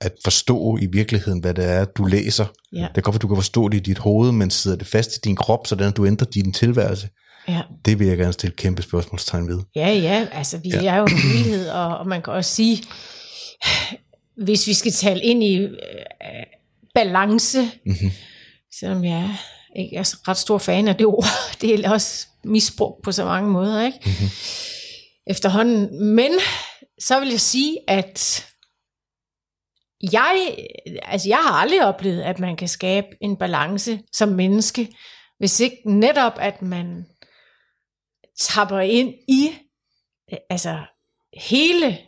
at 0.00 0.12
forstå 0.24 0.76
i 0.76 0.86
virkeligheden, 0.86 1.40
hvad 1.40 1.54
det 1.54 1.64
er, 1.64 1.84
du 1.84 2.04
læser. 2.04 2.46
Ja. 2.72 2.78
Det 2.80 2.94
kan 2.94 3.02
godt 3.02 3.14
være, 3.14 3.18
du 3.18 3.28
kan 3.28 3.36
forstå 3.36 3.68
det 3.68 3.76
i 3.76 3.80
dit 3.80 3.98
hoved, 3.98 4.32
men 4.32 4.50
sidder 4.50 4.76
det 4.76 4.86
fast 4.86 5.16
i 5.16 5.20
din 5.24 5.36
krop, 5.36 5.66
sådan 5.66 5.88
at 5.88 5.96
du 5.96 6.06
ændrer 6.06 6.26
din 6.26 6.52
tilværelse. 6.52 7.08
Ja. 7.48 7.62
Det 7.84 7.98
vil 7.98 8.06
jeg 8.06 8.18
gerne 8.18 8.32
stille 8.32 8.56
kæmpe 8.56 8.82
spørgsmålstegn 8.82 9.48
ved. 9.48 9.60
Ja, 9.76 9.88
ja, 9.88 10.26
altså 10.32 10.58
vi 10.58 10.68
ja. 10.68 10.94
er 10.94 10.96
jo 10.96 11.04
en 11.04 11.18
helhed, 11.18 11.68
og, 11.68 11.98
og 11.98 12.06
man 12.06 12.22
kan 12.22 12.32
også 12.32 12.54
sige, 12.54 12.82
hvis 14.44 14.66
vi 14.66 14.74
skal 14.74 14.92
tale 14.92 15.22
ind 15.22 15.44
i 15.44 15.58
øh, 15.58 15.70
balance, 16.94 17.62
mm-hmm. 17.62 18.10
selvom 18.72 19.04
jeg 19.04 19.36
ikke 19.76 19.96
er 19.96 20.02
så 20.02 20.16
ret 20.28 20.36
stor 20.36 20.58
fan 20.58 20.88
af 20.88 20.96
det 20.96 21.06
ord, 21.06 21.24
det 21.60 21.74
er 21.74 21.90
også 21.90 22.26
misbrugt 22.44 23.02
på 23.02 23.12
så 23.12 23.24
mange 23.24 23.50
måder, 23.50 23.86
ikke? 23.86 23.98
Mm-hmm. 24.04 24.28
Efterhånden. 25.26 26.04
Men 26.14 26.32
så 27.00 27.20
vil 27.20 27.28
jeg 27.28 27.40
sige, 27.40 27.78
at 27.88 28.46
jeg, 30.12 30.56
altså 31.02 31.28
jeg 31.28 31.38
har 31.38 31.52
aldrig 31.52 31.86
oplevet, 31.86 32.22
at 32.22 32.38
man 32.38 32.56
kan 32.56 32.68
skabe 32.68 33.06
en 33.20 33.36
balance 33.36 34.00
som 34.12 34.28
menneske, 34.28 34.88
hvis 35.38 35.60
ikke 35.60 35.82
netop, 35.86 36.32
at 36.40 36.62
man 36.62 37.06
tapper 38.38 38.80
ind 38.80 39.14
i 39.28 39.50
øh, 40.32 40.38
altså 40.50 40.78
hele, 41.34 41.98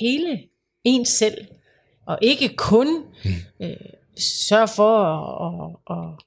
hele 0.00 0.48
en 0.84 1.06
selv, 1.06 1.38
og 2.06 2.18
ikke 2.22 2.48
kun 2.56 3.04
mm. 3.24 3.30
øh, 3.62 3.76
sørge 4.18 4.68
for 4.68 4.98
at, 5.06 5.76
at, 5.90 5.96
at 5.96 6.24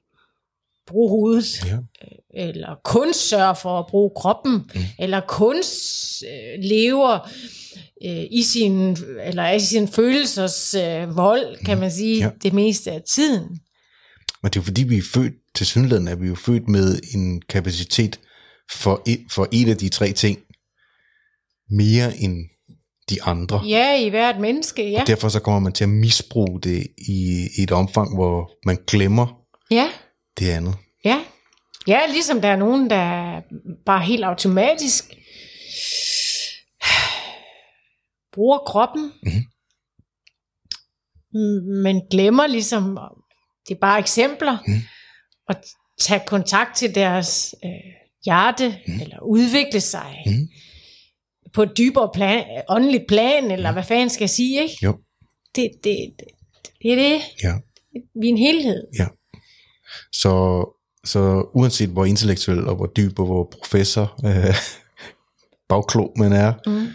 bruge 0.86 1.10
hovedet, 1.10 1.64
Ja. 1.66 1.76
eller 2.34 2.74
kun 2.84 3.14
sørge 3.14 3.56
for 3.56 3.78
at 3.78 3.86
bruge 3.86 4.10
kroppen, 4.16 4.52
mm. 4.74 4.80
eller 4.98 5.20
kun 5.20 5.56
øh, 5.56 6.62
lever 6.62 7.18
øh, 8.04 8.24
i 8.30 8.42
sin 8.42 8.96
eller 9.22 9.50
i 9.50 9.60
sin 9.60 9.88
følelsers 9.88 10.74
øh, 10.74 11.16
vold, 11.16 11.64
kan 11.64 11.78
man 11.78 11.90
sige, 11.90 12.18
Ja. 12.18 12.30
det 12.42 12.52
meste 12.52 12.90
af 12.92 13.02
tiden. 13.08 13.60
Men 14.42 14.50
det 14.50 14.56
er 14.56 14.60
jo 14.60 14.64
fordi, 14.64 14.82
vi 14.82 14.98
er 14.98 15.02
født, 15.14 15.32
til 15.54 15.66
synligheden 15.66 16.08
er 16.08 16.14
vi 16.14 16.26
jo 16.28 16.34
født 16.34 16.68
med 16.68 17.00
en 17.14 17.42
kapacitet 17.42 18.20
for 18.72 19.02
et, 19.06 19.20
for 19.30 19.48
et 19.52 19.68
af 19.68 19.76
de 19.76 19.88
tre 19.88 20.12
ting, 20.12 20.38
mere 21.70 22.16
end 22.16 22.44
de 23.10 23.22
andre. 23.22 23.60
Ja, 23.66 24.00
i 24.00 24.08
hvert 24.08 24.40
menneske, 24.40 24.90
ja. 24.90 25.00
Og 25.00 25.06
derfor 25.06 25.28
så 25.28 25.40
kommer 25.40 25.60
man 25.60 25.72
til 25.72 25.84
at 25.84 25.90
misbruge 25.90 26.60
det 26.60 26.86
i, 27.08 27.48
i 27.58 27.62
et 27.62 27.72
omfang, 27.72 28.14
hvor 28.14 28.50
man 28.66 28.78
glemmer 28.86 29.26
Ja, 29.70 29.88
det 30.38 30.50
andet. 30.50 30.74
ja. 31.04 31.20
Ja, 31.86 32.00
ligesom 32.10 32.40
der 32.40 32.48
er 32.48 32.56
nogen, 32.56 32.90
der 32.90 33.40
bare 33.86 34.02
helt 34.04 34.24
automatisk 34.24 35.04
bruger 38.32 38.58
kroppen, 38.58 39.12
mm-hmm. 39.22 39.42
men 41.82 42.02
glemmer 42.10 42.46
ligesom, 42.46 42.98
det 43.68 43.74
er 43.74 43.78
bare 43.80 43.98
eksempler, 43.98 44.58
mm. 44.66 44.74
at 45.48 45.56
tage 46.00 46.22
kontakt 46.26 46.76
til 46.76 46.94
deres 46.94 47.54
øh, 47.64 47.70
hjerte, 48.24 48.78
mm. 48.86 49.00
eller 49.00 49.20
udvikle 49.22 49.80
sig 49.80 50.16
Mm. 50.26 50.48
På 51.54 51.62
et 51.62 51.72
dybere 51.78 52.10
plan, 52.14 52.44
åndeligt 52.68 53.04
plan, 53.08 53.50
eller 53.50 53.72
hvad 53.72 53.84
fanden 53.84 54.10
skal 54.10 54.22
jeg 54.22 54.30
sige, 54.30 54.62
ikke? 54.62 54.74
Jo, 54.82 54.98
Det, 55.56 55.70
det, 55.84 55.96
det, 56.18 56.26
det 56.82 56.92
er 56.92 56.96
det. 56.96 57.20
ja. 57.42 57.52
Vi 58.20 58.26
er 58.26 58.32
en 58.32 58.38
helhed. 58.38 58.82
Ja. 58.98 59.06
Så, 60.12 60.64
så 61.04 61.50
uanset 61.54 61.88
hvor 61.88 62.04
intellektuel 62.04 62.66
og 62.68 62.76
hvor 62.76 62.86
dyb 62.86 63.18
og 63.18 63.26
hvor 63.26 63.52
professor 63.52 64.20
øh, 64.26 64.54
bagklog 65.68 66.12
man 66.16 66.32
er, 66.32 66.52
mm. 66.66 66.86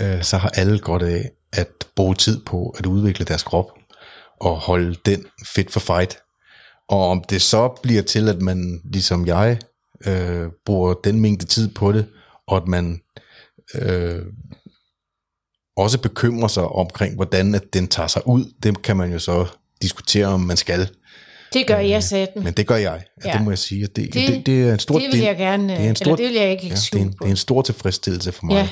øh, 0.00 0.22
så 0.22 0.36
har 0.36 0.48
alle 0.48 0.78
godt 0.78 1.02
af 1.02 1.30
at 1.52 1.68
bruge 1.96 2.14
tid 2.14 2.40
på 2.44 2.74
at 2.78 2.86
udvikle 2.86 3.24
deres 3.24 3.42
krop 3.42 3.70
og 4.40 4.56
holde 4.56 4.94
den 5.06 5.26
fit 5.54 5.70
for 5.70 5.80
fight. 5.80 6.18
Og 6.88 7.08
om 7.08 7.24
det 7.30 7.42
så 7.42 7.68
bliver 7.82 8.02
til, 8.02 8.28
at 8.28 8.42
man, 8.42 8.80
ligesom 8.92 9.26
jeg, 9.26 9.58
øh, 10.06 10.46
bruger 10.66 10.94
den 10.94 11.20
mængde 11.20 11.44
tid 11.46 11.74
på 11.74 11.92
det, 11.92 12.06
og 12.46 12.56
at 12.56 12.68
man 12.68 12.92
øh, 12.92 13.22
også 15.76 16.00
bekymrer 16.02 16.48
sig 16.48 16.64
omkring, 16.64 17.14
hvordan 17.14 17.54
at 17.54 17.62
den 17.72 17.88
tager 17.88 18.06
sig 18.06 18.22
ud, 18.26 18.44
det 18.62 18.82
kan 18.82 18.96
man 18.96 19.12
jo 19.12 19.18
så 19.18 19.46
diskutere, 19.82 20.26
om 20.26 20.40
man 20.40 20.56
skal. 20.56 20.88
Det 21.52 21.66
gør 21.66 21.78
jeg 21.78 22.02
satan. 22.02 22.44
Men 22.44 22.52
det 22.52 22.66
gør 22.66 22.76
jeg. 22.76 23.04
Ja, 23.24 23.28
Ja. 23.30 23.36
det 23.36 23.44
må 23.44 23.50
jeg 23.50 23.58
sige. 23.58 23.86
Det, 23.86 23.96
det, 23.96 24.14
Det- 24.14 24.46
det, 24.46 24.68
er 24.68 24.72
en 24.72 24.78
stor 24.78 24.98
det 24.98 25.08
vil 25.12 25.20
jeg 25.20 25.36
gerne, 25.36 25.68
det 25.76 25.84
er 25.84 25.88
en 25.90 25.96
stor, 25.96 26.16
det 26.16 26.24
vil 26.28 26.34
jeg 26.34 26.50
ikke 26.50 26.66
ja, 26.66 26.74
det, 26.74 26.94
er 26.94 26.98
en, 27.02 27.08
det 27.12 27.20
er 27.20 27.26
en 27.30 27.36
stor 27.36 27.62
tilfredsstillelse 27.62 28.32
for 28.32 28.46
mig, 28.46 28.54
Ja. 28.54 28.68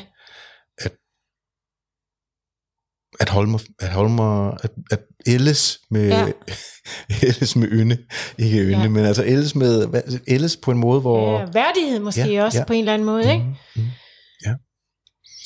at, 0.79 0.93
at 3.21 3.29
holde 3.29 3.51
mig, 3.51 3.61
at 3.79 3.89
holde 3.93 4.13
mig, 4.15 4.57
at, 4.63 4.71
at 4.91 5.01
ældes 5.27 5.79
med, 5.91 6.09
ja. 6.09 6.27
Ældes 7.27 7.57
med 7.57 7.69
ynde, 7.69 7.99
ikke 8.39 8.59
ynde, 8.59 8.81
ja. 8.83 8.89
Men 8.89 9.05
altså 9.05 9.25
ældes 9.25 9.55
med, 9.55 10.03
ældes 10.29 10.57
på 10.57 10.71
en 10.71 10.79
måde, 10.79 11.01
hvor, 11.01 11.39
Ja, 11.41 11.47
værdighed 11.53 12.01
måske 12.01 12.33
Ja, 12.33 12.45
også 12.45 12.59
ja. 12.59 12.65
på 12.65 12.73
en 12.73 12.79
eller 12.79 12.95
anden 12.95 13.07
måde, 13.07 13.33
ikke? 13.33 13.45
mm. 13.77 13.83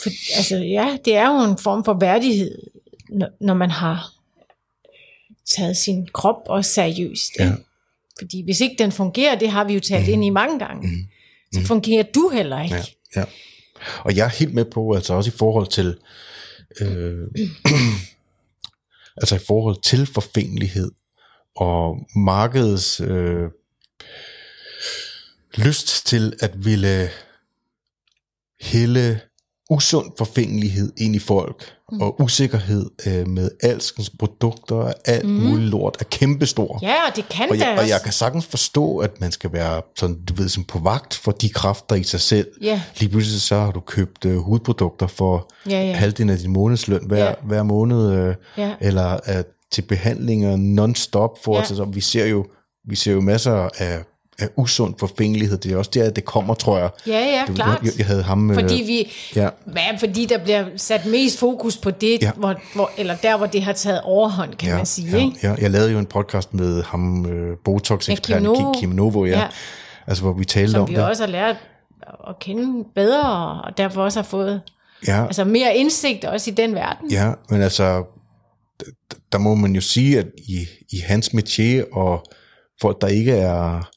For, 0.03 0.37
altså, 0.37 0.57
ja, 0.57 0.99
det 1.05 1.17
er 1.17 1.29
jo 1.29 1.51
en 1.51 1.59
form 1.59 1.85
for 1.85 1.97
værdighed, 2.01 2.59
når, 3.41 3.55
man 3.55 3.71
har 3.71 4.13
taget 5.47 5.77
sin 5.77 6.09
krop 6.15 6.43
også 6.47 6.73
seriøst. 6.73 7.33
Ja. 7.39 7.53
Fordi 8.19 8.45
hvis 8.45 8.61
ikke 8.61 8.77
den 8.79 8.93
fungerer, 8.93 9.39
det 9.39 9.51
har 9.51 9.65
vi 9.65 9.75
jo 9.75 9.81
talt 9.81 10.07
mm. 10.07 10.13
ind 10.13 10.25
i 10.25 10.31
mange 10.31 10.59
gange, 10.59 10.89
mm. 10.89 11.05
så 11.53 11.67
fungerer 11.67 12.03
du 12.03 12.29
heller 12.29 12.63
ikke. 12.63 12.77
Ja, 12.77 13.21
ja. 13.21 13.25
Og 13.99 14.17
jeg 14.17 14.25
er 14.25 14.31
helt 14.31 14.55
med 14.55 14.65
på, 14.65 14.93
altså 14.93 15.15
også 15.15 15.31
i 15.31 15.37
forhold 15.39 15.67
til, 15.67 15.97
øh, 16.81 17.29
altså 19.21 19.37
i 19.37 19.45
forhold 19.47 19.83
til 19.83 20.07
forfængelighed 20.07 20.91
og 21.57 21.99
markedets 22.17 23.01
øh, 23.01 23.49
lyst 25.57 26.07
til 26.07 26.33
at 26.41 26.65
ville 26.65 27.11
hælde 28.61 29.21
usund 29.71 30.07
forfængelighed 30.19 30.93
ind 30.97 31.17
i 31.17 31.19
folk, 31.19 31.65
mm. 31.93 32.01
og 32.01 32.21
usikkerhed 32.21 32.91
øh, 33.07 33.29
med 33.29 33.51
alskens 33.63 34.11
produkter 34.19 34.75
og 34.77 34.95
alt 35.05 35.25
mm. 35.25 35.31
muligt 35.31 35.69
lort 35.71 35.97
er 36.01 36.05
kæmpestor. 36.05 36.79
Ja, 36.83 36.95
og 37.09 37.17
det 37.17 37.29
kan 37.29 37.51
Og 37.51 37.59
jeg, 37.59 37.77
og 37.81 37.89
jeg 37.89 38.01
kan 38.05 38.13
sagtens 38.13 38.47
forstå, 38.47 38.97
at 38.99 39.21
man 39.21 39.33
skal 39.33 39.53
være 39.53 39.83
sådan, 39.97 40.17
du 40.25 40.35
ved, 40.35 40.49
sådan 40.49 40.65
på 40.65 40.79
vagt 40.79 41.15
for 41.15 41.33
de 41.33 41.49
kræfter 41.49 41.97
i 41.97 42.03
sig 42.03 42.21
selv. 42.21 42.49
Ja. 42.63 42.83
Lige 42.99 43.09
pludselig 43.11 43.41
så 43.41 43.59
har 43.59 43.71
du 43.71 43.81
købt 43.81 44.25
øh, 44.25 44.37
hudprodukter 44.37 45.07
for 45.07 45.51
Ja, 45.69 45.83
ja. 45.83 45.93
halvdelen 45.93 46.31
af 46.31 46.39
din 46.39 46.51
månedsløn 46.53 47.05
hver, 47.07 47.25
Ja. 47.27 47.33
hver 47.45 47.63
måned, 47.63 48.13
øh, 48.13 48.35
Ja. 48.59 48.75
eller 48.81 49.13
øh, 49.29 49.45
til 49.73 49.83
behandlinger 49.83 50.57
non-stop 50.57 51.31
for 51.45 51.55
Ja. 51.55 51.61
os. 51.63 51.71
Altså, 51.71 51.85
vi 51.85 52.01
ser 52.01 52.27
jo 52.27 52.47
vi 52.89 52.97
ser 52.97 53.13
jo 53.13 53.21
masser 53.21 53.69
af, 53.79 54.03
af 54.41 54.49
usund 54.57 54.95
forfængelighed. 54.99 55.59
Det 55.59 55.73
er 55.73 55.77
også 55.77 55.91
der, 55.95 56.11
det 56.11 56.25
kommer, 56.25 56.55
tror 56.55 56.79
jeg. 56.79 56.91
Ja, 57.07 57.19
ja, 57.19 57.45
Du- 57.49 57.55
klart. 57.55 57.83
Jeg, 57.83 57.93
jeg 57.99 58.07
havde 58.07 58.23
ham... 58.23 58.51
øh, 58.51 58.55
Fordi 58.55 58.75
vi, 58.87 59.13
ja. 59.37 59.49
ja, 59.77 59.97
fordi 59.99 60.27
der 60.27 60.39
bliver 60.39 60.65
sat 60.77 61.07
mest 61.07 61.39
fokus 61.39 61.77
på 61.77 61.91
det, 61.91 62.23
Ja. 62.23 62.31
hvor, 62.37 62.55
hvor, 62.75 62.91
eller 62.99 63.17
der, 63.17 63.37
hvor 63.37 63.47
det 63.47 63.63
har 63.63 63.73
taget 63.73 64.01
overhånd, 64.03 64.55
kan 64.55 64.69
ja, 64.69 64.77
man 64.77 64.87
sige. 64.87 65.11
ja, 65.11 65.25
ikke? 65.25 65.37
ja. 65.43 65.55
Jeg 65.61 65.71
lavede 65.71 65.93
jo 65.93 65.99
en 65.99 66.07
podcast 66.07 66.55
med 66.55 66.83
ham, 66.83 67.27
øh, 67.27 67.57
Botox-eksperten 67.65 68.45
Ja, 68.47 68.55
Kim 68.55 68.63
Novo. 68.63 68.73
Kim, 68.81 68.89
Novo, 68.89 69.25
ja. 69.25 69.39
Ja. 69.39 69.47
Altså, 70.07 70.23
hvor 70.25 70.33
vi 70.33 70.45
talte 70.45 70.73
Som 70.73 70.83
om 70.83 70.89
vi 70.89 70.95
det. 70.95 71.05
også 71.05 71.23
har 71.23 71.31
lært 71.31 71.57
at 72.29 72.39
kende 72.41 72.85
bedre, 72.95 73.61
og 73.65 73.79
derfor 73.79 74.03
også 74.03 74.19
har 74.19 74.25
fået 74.25 74.61
Ja, 75.07 75.25
altså 75.27 75.45
mere 75.45 75.77
indsigt 75.77 76.25
også 76.25 76.51
i 76.51 76.55
den 76.55 76.75
verden. 76.75 77.11
Ja, 77.11 77.33
men 77.51 77.63
altså, 77.63 78.05
der 79.33 79.39
må 79.39 79.55
man 79.55 79.73
jo 79.75 79.81
sige, 79.81 80.19
at 80.19 80.27
i, 80.49 80.67
i 80.93 80.99
hans 80.99 81.29
métier, 81.29 81.95
og 81.97 82.25
folk, 82.81 83.01
der 83.01 83.07
ikke 83.07 83.33
er 83.33 83.89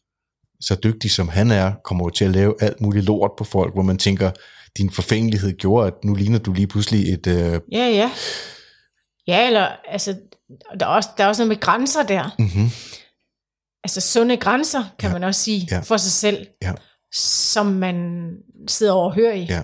så 0.67 0.75
dygtige 0.75 1.11
som 1.11 1.27
han 1.29 1.51
er, 1.51 1.73
kommer 1.83 2.05
jo 2.05 2.09
til 2.09 2.25
at 2.25 2.31
lave 2.31 2.55
alt 2.59 2.81
muligt 2.81 3.05
lort 3.05 3.31
på 3.37 3.43
folk, 3.43 3.73
hvor 3.73 3.81
man 3.83 3.97
tænker, 3.97 4.31
din 4.77 4.89
forfængelighed 4.91 5.57
gjorde, 5.57 5.87
at 5.87 5.93
nu 6.03 6.13
ligner 6.13 6.39
du 6.39 6.53
lige 6.53 6.67
pludselig 6.67 7.13
et... 7.13 7.27
Øh, 7.27 7.59
Ja, 7.71 7.87
ja. 7.89 8.11
Ja, 9.27 9.47
eller 9.47 9.67
altså, 9.87 10.15
der 10.79 10.85
er 10.85 10.89
også, 10.89 11.09
der 11.17 11.23
er 11.23 11.27
også 11.27 11.41
noget 11.41 11.47
med 11.49 11.59
grænser 11.59 12.03
der. 12.03 12.35
mm-hmm, 12.39 12.69
Altså 13.83 14.01
sunde 14.01 14.37
grænser, 14.37 14.83
kan 14.99 15.09
Ja. 15.09 15.13
man 15.13 15.23
også 15.23 15.41
sige, 15.41 15.67
Ja. 15.71 15.79
for 15.79 15.97
sig 15.97 16.11
selv, 16.11 16.47
ja, 16.61 16.73
som 17.13 17.65
man 17.65 18.27
sidder 18.67 18.93
overhørig. 18.93 19.45
ja, 19.49 19.61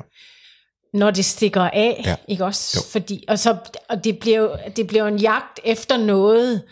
når 0.93 1.11
det 1.11 1.25
stikker 1.25 1.61
af, 1.61 2.01
Ja. 2.05 2.15
ikke 2.27 2.45
også? 2.45 2.77
Jo. 2.77 2.91
Fordi, 2.91 3.23
og 3.27 3.39
så, 3.39 3.57
og 3.89 4.03
det 4.03 4.19
bliver, 4.19 4.39
jo- 4.39 4.55
det 4.75 4.87
bliver 4.87 5.07
en 5.07 5.17
jagt 5.17 5.59
efter 5.65 5.97
noget, 5.97 6.63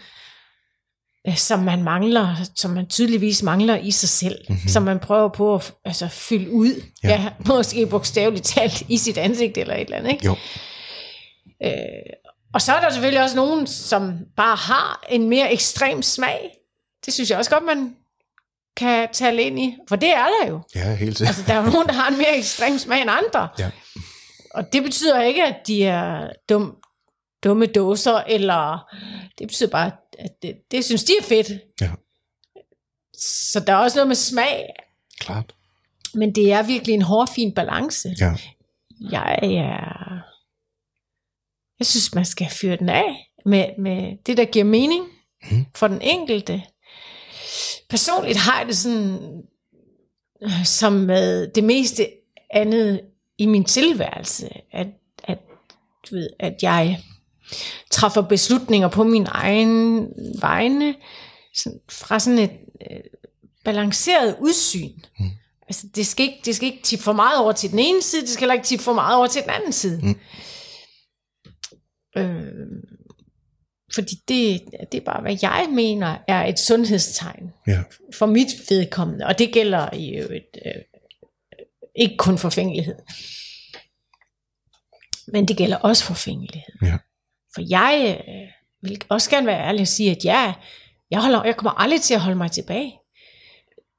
som 1.35 1.59
man 1.59 1.83
mangler, 1.83 2.35
som 2.55 2.71
man 2.71 2.87
tydeligvis 2.87 3.43
mangler 3.43 3.77
i 3.77 3.91
sig 3.91 4.09
selv, 4.09 4.35
mm-hmm. 4.49 4.67
som 4.67 4.83
man 4.83 4.99
prøver 4.99 5.29
på 5.29 5.55
at 5.55 5.73
altså, 5.85 6.07
fylde 6.07 6.51
ud. 6.51 6.81
Ja. 7.03 7.09
ja. 7.09 7.29
måske 7.55 7.87
bogstaveligt 7.87 8.45
talt 8.45 8.83
i 8.89 8.97
sit 8.97 9.17
ansigt 9.17 9.57
eller 9.57 9.75
et 9.75 9.81
eller 9.81 9.97
andet, 9.97 10.11
ikke? 10.11 10.25
Jo, 10.25 10.35
Og 12.53 12.61
så 12.61 12.73
er 12.73 12.81
der 12.81 12.89
selvfølgelig 12.89 13.23
også 13.23 13.35
nogen, 13.35 13.67
som 13.67 14.13
bare 14.35 14.55
har 14.55 15.05
en 15.09 15.29
mere 15.29 15.53
ekstrem 15.53 16.01
smag. 16.01 16.51
Det 17.05 17.13
synes 17.13 17.29
jeg 17.29 17.37
også 17.37 17.51
godt, 17.51 17.63
man 17.63 17.95
kan 18.77 19.07
tale 19.13 19.43
ind 19.43 19.59
i. 19.59 19.77
For 19.89 19.95
det 19.95 20.09
er 20.09 20.25
der 20.25 20.47
jo. 20.47 20.61
ja, 20.75 20.95
helt 20.95 21.17
sikkert. 21.17 21.37
Altså, 21.37 21.43
der 21.47 21.59
er 21.59 21.65
jo 21.65 21.71
nogen, 21.71 21.87
der 21.87 21.93
har 21.93 22.09
en 22.09 22.17
mere 22.17 22.37
ekstrem 22.37 22.77
smag 22.77 23.01
end 23.01 23.09
andre. 23.11 23.47
Ja. 23.59 23.69
Og 24.53 24.73
det 24.73 24.83
betyder 24.83 25.21
ikke, 25.21 25.43
at 25.43 25.55
de 25.67 25.83
er 25.85 26.29
dum, 26.49 26.75
dumme 27.43 27.65
dåser, 27.65 28.17
eller 28.27 28.87
det 29.39 29.47
betyder 29.47 29.69
bare, 29.69 29.85
at 29.85 29.93
det, 30.41 30.57
det 30.71 30.85
synes 30.85 31.03
de 31.03 31.11
er 31.19 31.23
fedt. 31.23 31.47
Ja, 31.81 31.91
Så 33.17 33.59
der 33.59 33.73
er 33.73 33.77
også 33.77 33.97
noget 33.97 34.07
med 34.07 34.15
smag, 34.15 34.69
klart. 35.19 35.55
men 36.13 36.35
det 36.35 36.51
er 36.51 36.63
virkelig 36.63 36.93
en 36.93 37.01
hårfin 37.01 37.53
balance. 37.53 38.09
Ja, 38.19 38.35
Jeg 39.11 39.39
er... 39.43 40.17
Jeg 41.79 41.87
synes, 41.87 42.15
man 42.15 42.25
skal 42.25 42.47
fyre 42.51 42.75
den 42.75 42.89
af 42.89 43.31
med, 43.45 43.65
med 43.79 44.17
det, 44.25 44.37
der 44.37 44.45
giver 44.45 44.65
mening 44.65 45.05
Mhm. 45.51 45.65
for 45.75 45.87
den 45.87 46.01
enkelte. 46.01 46.63
Personligt 47.89 48.37
har 48.37 48.57
jeg 48.59 48.67
det 48.67 48.77
sådan, 48.77 49.41
øh, 50.43 50.65
som 50.65 50.93
med 50.93 51.47
det 51.47 51.63
meste 51.63 52.07
andet 52.49 53.01
i 53.37 53.45
min 53.45 53.63
tilværelse, 53.65 54.49
at, 54.71 54.87
at, 55.23 55.37
du 56.09 56.15
ved, 56.15 56.29
at 56.39 56.55
jeg 56.61 57.03
træffer 57.91 58.21
beslutninger 58.21 58.87
på 58.87 59.03
min 59.03 59.27
egen 59.29 60.07
vegne, 60.41 60.95
sådan, 61.55 61.79
fra 61.89 62.19
sådan 62.19 62.39
et 62.39 62.51
øh, 62.91 62.99
balanceret 63.65 64.35
udsyn. 64.39 64.99
Mm. 65.19 65.29
Altså, 65.67 65.87
det 65.95 66.07
skal, 66.07 66.25
ikke, 66.25 66.41
det 66.45 66.55
skal 66.55 66.65
ikke 66.65 66.83
tippe 66.83 67.03
for 67.03 67.13
meget 67.13 67.39
over 67.39 67.51
til 67.51 67.71
den 67.71 67.79
ene 67.79 68.01
side, 68.01 68.21
det 68.21 68.29
skal 68.29 68.41
heller 68.41 68.53
ikke 68.53 68.65
tippe 68.65 68.83
for 68.83 68.93
meget 68.93 69.17
over 69.17 69.27
til 69.27 69.41
den 69.41 69.49
anden 69.49 69.71
side. 69.71 70.01
Mm. 70.03 70.19
Øh, 72.17 72.67
fordi 73.93 74.15
det, 74.27 74.61
det 74.91 74.97
er 74.97 75.05
bare, 75.05 75.21
hvad 75.21 75.37
jeg 75.41 75.67
mener 75.69 76.17
er 76.27 76.45
et 76.45 76.59
sundhedstegn 76.59 77.53
ja, 77.67 77.83
for 78.13 78.25
mit 78.25 78.47
vedkommende, 78.69 79.25
og 79.25 79.39
det 79.39 79.53
gælder 79.53 79.93
i 79.93 80.09
øvrigt 80.09 80.57
øh, 80.65 80.81
ikke 81.95 82.17
kun 82.17 82.37
forfængelighed. 82.37 82.95
Men 85.33 85.47
det 85.47 85.57
gælder 85.57 85.77
også 85.77 86.03
forfængelighed. 86.03 86.73
ja. 86.81 86.97
For 87.57 87.63
jeg 87.69 88.23
øh, 88.27 88.89
vil 88.89 89.01
også 89.09 89.29
gerne 89.29 89.47
være 89.47 89.59
ærlig 89.67 89.81
og 89.81 89.87
sige, 89.87 90.11
at 90.11 90.25
jeg, 90.25 90.53
jeg, 91.11 91.21
holder, 91.21 91.43
jeg 91.43 91.55
kommer 91.57 91.71
aldrig 91.81 92.01
til 92.01 92.13
at 92.13 92.19
holde 92.19 92.37
mig 92.37 92.51
tilbage. 92.51 92.93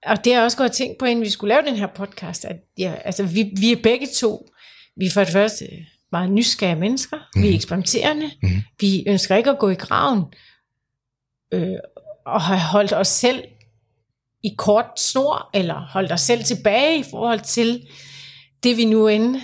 Og 0.06 0.24
det 0.24 0.32
har 0.32 0.40
jeg 0.40 0.44
også 0.44 0.56
gået 0.56 0.68
og 0.70 0.76
tænkt 0.76 0.98
på, 0.98 1.04
inden 1.04 1.24
vi 1.24 1.30
skulle 1.30 1.54
lave 1.54 1.66
den 1.66 1.76
her 1.76 1.86
podcast, 1.86 2.44
at 2.44 2.56
jeg, 2.78 3.02
altså, 3.04 3.22
vi, 3.22 3.50
vi 3.56 3.72
er 3.72 3.76
begge 3.82 4.06
to, 4.06 4.48
vi 4.96 5.06
er 5.06 5.10
for 5.10 5.20
det 5.24 5.32
første 5.32 5.64
meget 6.12 6.30
nysgerrige 6.30 6.80
mennesker, 6.80 7.16
mm. 7.34 7.42
vi 7.42 7.50
er 7.50 7.54
eksperimenterende, 7.54 8.30
Mhm. 8.42 8.62
vi 8.80 9.04
ønsker 9.06 9.36
ikke 9.36 9.50
at 9.50 9.58
gå 9.58 9.68
i 9.68 9.74
graven, 9.74 10.22
øh, 11.54 11.76
og 12.26 12.40
har 12.40 12.56
holdt 12.56 12.92
os 12.92 13.08
selv 13.08 13.44
i 14.44 14.54
kort 14.58 15.00
snor, 15.00 15.50
eller 15.54 15.74
holdt 15.90 16.12
os 16.12 16.20
selv 16.20 16.44
tilbage 16.44 16.98
i 16.98 17.04
forhold 17.10 17.40
til 17.40 17.88
det, 18.62 18.76
vi 18.76 18.84
nu 18.84 19.08
end 19.08 19.36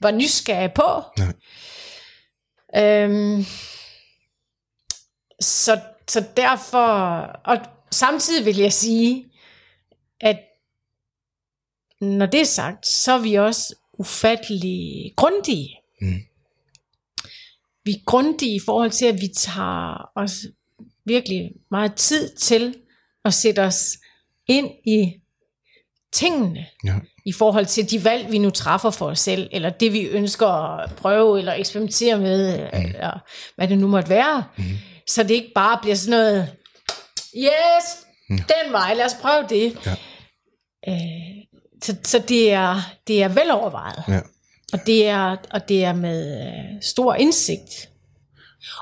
var 0.00 0.10
nysgerrige 0.10 0.72
på. 0.74 1.02
Nej. 1.18 1.32
Øhm, 2.76 3.44
så, 5.40 5.80
så 6.08 6.24
derfor, 6.36 6.86
og 7.44 7.58
samtidig 7.90 8.46
vil 8.46 8.56
jeg 8.56 8.72
sige, 8.72 9.32
at 10.20 10.38
når 12.00 12.26
det 12.26 12.40
er 12.40 12.44
sagt, 12.44 12.86
så 12.86 13.12
er 13.12 13.18
vi 13.22 13.34
også 13.34 13.74
ufattelig 13.92 15.12
grundige. 15.16 15.76
Mm. 16.00 16.20
Vi 17.84 17.90
er 17.90 18.04
grundige 18.06 18.54
i 18.54 18.60
forhold 18.64 18.90
til, 18.90 19.06
at 19.06 19.20
vi 19.20 19.28
tager 19.28 20.10
os 20.14 20.46
virkelig 21.04 21.52
meget 21.70 21.94
tid 21.94 22.36
til 22.36 22.74
at 23.24 23.34
sætte 23.34 23.60
os 23.60 23.98
ind 24.46 24.70
i 24.84 25.20
tingene 26.12 26.66
ja, 26.84 26.94
i 27.28 27.32
forhold 27.32 27.66
til 27.66 27.90
de 27.90 28.04
valg, 28.04 28.30
vi 28.30 28.38
nu 28.38 28.50
træffer 28.50 28.90
for 28.90 29.06
os 29.06 29.20
selv, 29.20 29.48
eller 29.52 29.70
det, 29.70 29.92
vi 29.92 30.00
ønsker 30.00 30.46
at 30.46 30.90
prøve 30.96 31.38
eller 31.38 31.52
eksperimentere 31.52 32.18
med, 32.18 32.58
mm. 32.72 32.78
eller 32.78 33.18
hvad 33.56 33.68
det 33.68 33.78
nu 33.78 33.88
måtte 33.88 34.08
være. 34.10 34.44
Mm. 34.56 34.64
Så 35.08 35.22
det 35.22 35.30
ikke 35.30 35.52
bare 35.54 35.78
bliver 35.82 35.96
sådan 35.96 36.18
noget, 36.18 36.52
yes, 37.36 37.84
mm. 38.30 38.36
den 38.36 38.72
vej, 38.72 38.94
lad 38.94 39.04
os 39.04 39.14
prøve 39.14 39.44
det. 39.48 39.86
Ja. 39.86 39.94
Øh, 40.88 40.96
så 41.82 41.96
så 42.04 42.18
det, 42.28 42.52
er, 42.52 42.80
det 43.06 43.22
er 43.22 43.28
velovervejet, 43.28 44.04
ja, 44.08 44.20
og 44.72 44.86
det 44.86 45.06
er, 45.08 45.36
og 45.50 45.68
det 45.68 45.84
er 45.84 45.92
med 45.92 46.46
øh, 46.46 46.82
stor 46.82 47.14
indsigt. 47.14 47.88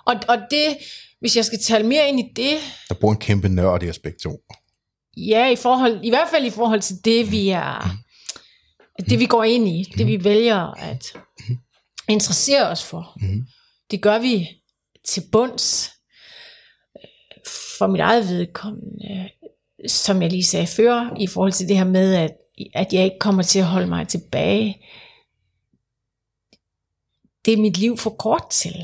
Og, 0.06 0.14
og 0.28 0.38
det, 0.50 0.76
hvis 1.20 1.36
jeg 1.36 1.44
skal 1.44 1.58
tale 1.58 1.86
mere 1.86 2.08
ind 2.08 2.20
i 2.20 2.32
det, 2.36 2.58
der 2.88 2.94
bor 2.94 3.10
en 3.10 3.18
kæmpe 3.18 3.48
nørd 3.48 3.82
i 3.82 3.88
aspekt 3.88 4.20
2. 4.20 4.40
Ja, 5.16 5.50
i, 5.50 5.56
forhold, 5.56 6.00
i 6.02 6.08
hvert 6.08 6.28
fald 6.30 6.44
i 6.44 6.50
forhold 6.50 6.80
til 6.80 6.96
det, 7.04 7.30
vi 7.30 7.48
er, 7.48 7.96
det 8.98 9.18
vi 9.20 9.26
går 9.26 9.44
ind 9.44 9.68
i, 9.68 9.84
det 9.98 10.06
vi 10.06 10.24
vælger 10.24 10.74
at 10.74 11.12
interessere 12.08 12.68
os 12.68 12.84
for. 12.84 13.12
Mhm. 13.20 13.46
Det 13.90 14.02
gør 14.02 14.18
vi 14.18 14.48
til 15.04 15.22
bunds. 15.32 15.92
For 17.78 17.86
mit 17.86 18.00
eget 18.00 18.28
vedkommende, 18.28 19.30
som 19.88 20.22
jeg 20.22 20.30
lige 20.30 20.44
sagde 20.44 20.66
før, 20.66 21.16
i 21.20 21.26
forhold 21.26 21.52
til 21.52 21.68
det 21.68 21.76
her 21.76 21.84
med, 21.84 22.14
at, 22.14 22.30
at 22.74 22.92
jeg 22.92 23.04
ikke 23.04 23.18
kommer 23.20 23.42
til 23.42 23.58
at 23.58 23.64
holde 23.66 23.86
mig 23.86 24.08
tilbage. 24.08 24.82
Det 27.44 27.52
er 27.52 27.56
mit 27.56 27.76
liv 27.76 27.96
for 27.98 28.10
kort 28.10 28.50
til. 28.50 28.74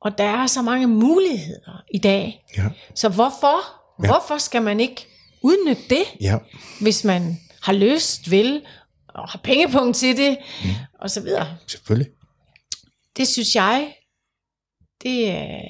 Og 0.00 0.18
der 0.18 0.24
er 0.24 0.46
så 0.46 0.62
mange 0.62 0.86
muligheder 0.86 1.84
i 1.94 1.98
dag. 1.98 2.44
Ja, 2.56 2.68
Så 2.94 3.08
hvorfor? 3.08 3.56
Ja. 4.02 4.08
Hvorfor 4.08 4.38
skal 4.38 4.62
man 4.62 4.80
ikke 4.80 5.06
udnytte 5.42 5.82
det, 5.90 6.04
ja, 6.20 6.38
hvis 6.80 7.04
man 7.04 7.36
har 7.62 7.72
lyst, 7.72 8.30
vil, 8.30 8.62
og 9.18 9.28
har 9.28 9.40
pengepunkt 9.44 9.96
til 9.96 10.16
det, 10.16 10.38
mm. 10.64 10.70
og 11.00 11.10
så 11.10 11.20
videre. 11.20 11.56
selvfølgelig. 11.66 12.12
Det 13.16 13.28
synes 13.28 13.56
jeg, 13.56 13.94
det 15.02 15.30
er, 15.30 15.60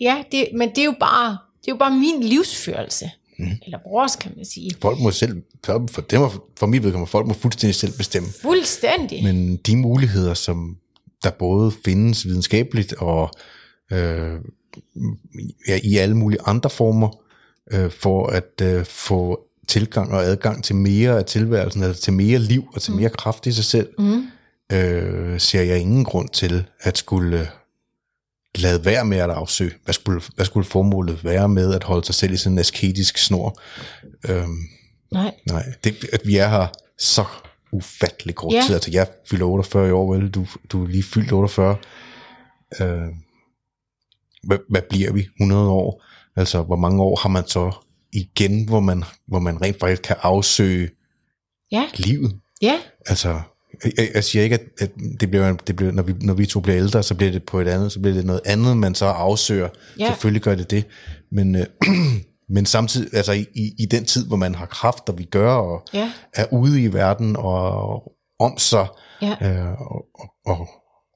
ja, 0.00 0.24
det, 0.32 0.48
men 0.54 0.68
det 0.68 0.78
er 0.78 0.84
jo 0.84 0.94
bare, 1.00 1.30
det 1.60 1.68
er 1.68 1.72
jo 1.72 1.76
bare 1.76 1.90
min 1.90 2.22
livsførelse. 2.22 3.10
Mm. 3.38 3.46
Eller 3.64 3.78
vores, 3.88 4.16
kan 4.16 4.32
man 4.36 4.44
sige. 4.44 4.70
Folk 4.80 4.98
må 4.98 5.10
selv, 5.10 5.42
for 5.64 6.02
dem 6.10 6.20
for 6.56 6.66
mit 6.66 6.82
vedkommende, 6.82 7.10
folk 7.10 7.26
må 7.26 7.34
fuldstændig 7.34 7.74
selv 7.74 7.92
bestemme. 7.96 8.28
Fuldstændig. 8.42 9.24
Men, 9.24 9.36
Men 9.36 9.56
de 9.56 9.76
muligheder, 9.76 10.34
som 10.34 10.76
der 11.22 11.30
både 11.30 11.72
findes 11.84 12.26
videnskabeligt 12.26 12.92
og 12.92 13.30
øh, 13.92 14.40
ja, 15.68 15.80
i 15.84 15.96
alle 15.96 16.16
mulige 16.16 16.40
andre 16.44 16.70
former, 16.70 17.22
øh, 17.72 17.90
for 17.90 18.26
at 18.26 18.60
øh, 18.62 18.84
få 18.84 19.40
tilgang 19.68 20.12
og 20.12 20.24
adgang 20.24 20.64
til 20.64 20.76
mere 20.76 21.18
af 21.18 21.24
tilværelsen, 21.24 21.82
altså 21.82 22.02
til 22.02 22.12
mere 22.12 22.38
liv 22.38 22.64
og 22.74 22.82
til 22.82 22.92
mere 22.92 23.10
kraft 23.10 23.46
i 23.46 23.52
sig 23.52 23.64
selv, 23.64 23.88
mm, 23.98 24.26
øh, 24.72 25.40
ser 25.40 25.62
jeg 25.62 25.78
ingen 25.78 26.04
grund 26.04 26.28
til 26.28 26.64
at 26.80 26.98
skulle 26.98 27.40
øh, 27.40 27.46
lade 28.54 28.84
være 28.84 29.04
med 29.04 29.18
at 29.18 29.30
afsøge. 29.30 29.72
Hvad 29.84 29.94
skulle, 29.94 30.20
hvad 30.34 30.44
skulle 30.46 30.66
formålet 30.66 31.24
være 31.24 31.48
med 31.48 31.74
at 31.74 31.84
holde 31.84 32.06
sig 32.06 32.14
selv 32.14 32.32
i 32.32 32.36
sådan 32.36 32.52
en 32.52 32.58
asketisk 32.58 33.18
snor? 33.18 33.58
Øhm, 34.28 34.58
nej. 35.12 35.34
nej, 35.46 35.64
det, 35.84 35.94
at 36.12 36.20
vi 36.24 36.36
er 36.36 36.48
her 36.48 36.66
så 36.98 37.24
ufattelig 37.72 38.34
kort 38.34 38.54
Ja. 38.54 38.62
tid. 38.66 38.74
Altså 38.74 38.90
jeg 38.90 39.06
fylder 39.30 39.46
48 39.46 39.88
i 39.88 39.90
år, 39.90 40.14
vel? 40.14 40.30
Du, 40.30 40.46
du 40.72 40.84
er 40.84 40.88
lige 40.88 41.02
fyldt 41.02 41.32
48. 41.32 41.76
Øh, 42.80 42.98
hvad, 44.42 44.58
hvad 44.70 44.82
bliver 44.90 45.12
vi? 45.12 45.26
100 45.40 45.68
år? 45.70 46.02
Altså, 46.36 46.62
hvor 46.62 46.76
mange 46.76 47.02
år 47.02 47.16
har 47.16 47.28
man 47.28 47.46
så 47.46 47.85
igen, 48.16 48.68
hvor 48.68 48.80
man, 48.80 49.04
hvor 49.28 49.38
man 49.38 49.62
rent 49.62 49.80
faktisk 49.80 50.02
kan 50.02 50.16
afsøge 50.22 50.90
Ja, 51.72 51.84
livet? 51.94 52.40
ja, 52.62 52.78
Altså, 53.06 53.40
jeg, 53.98 54.10
jeg 54.14 54.24
siger 54.24 54.42
ikke, 54.42 54.54
at, 54.54 54.62
at 54.80 54.90
det 55.20 55.30
bliver, 55.30 55.52
det 55.52 55.76
bliver 55.76 55.92
når, 55.92 56.02
vi, 56.02 56.14
når 56.20 56.34
vi 56.34 56.46
to 56.46 56.60
bliver 56.60 56.78
ældre, 56.78 57.02
så 57.02 57.14
bliver 57.14 57.32
det 57.32 57.42
på 57.42 57.60
et 57.60 57.68
andet, 57.68 57.92
så 57.92 58.00
bliver 58.00 58.14
det 58.14 58.24
noget 58.26 58.40
andet, 58.44 58.76
man 58.76 58.94
så 58.94 59.06
afsøger. 59.06 59.68
Ja. 59.98 60.06
Selvfølgelig 60.06 60.42
gør 60.42 60.54
det 60.54 60.70
det. 60.70 60.84
Men, 61.32 61.54
øh, 61.56 61.66
men 62.54 62.66
samtidig, 62.66 63.14
altså 63.14 63.32
i, 63.32 63.46
i, 63.54 63.72
i 63.78 63.86
den 63.86 64.04
tid, 64.04 64.26
hvor 64.26 64.36
man 64.36 64.54
har 64.54 64.66
kraft, 64.66 65.08
og 65.08 65.18
vi 65.18 65.24
gør, 65.24 65.52
og 65.54 65.82
ja, 65.94 66.12
er 66.34 66.46
ude 66.52 66.82
i 66.82 66.92
verden, 66.92 67.36
og 67.36 68.02
om 68.40 68.58
sig, 68.58 68.86
ja, 69.22 69.36
øh, 69.42 69.72
og, 69.80 70.04
og, 70.14 70.30
og 70.46 70.68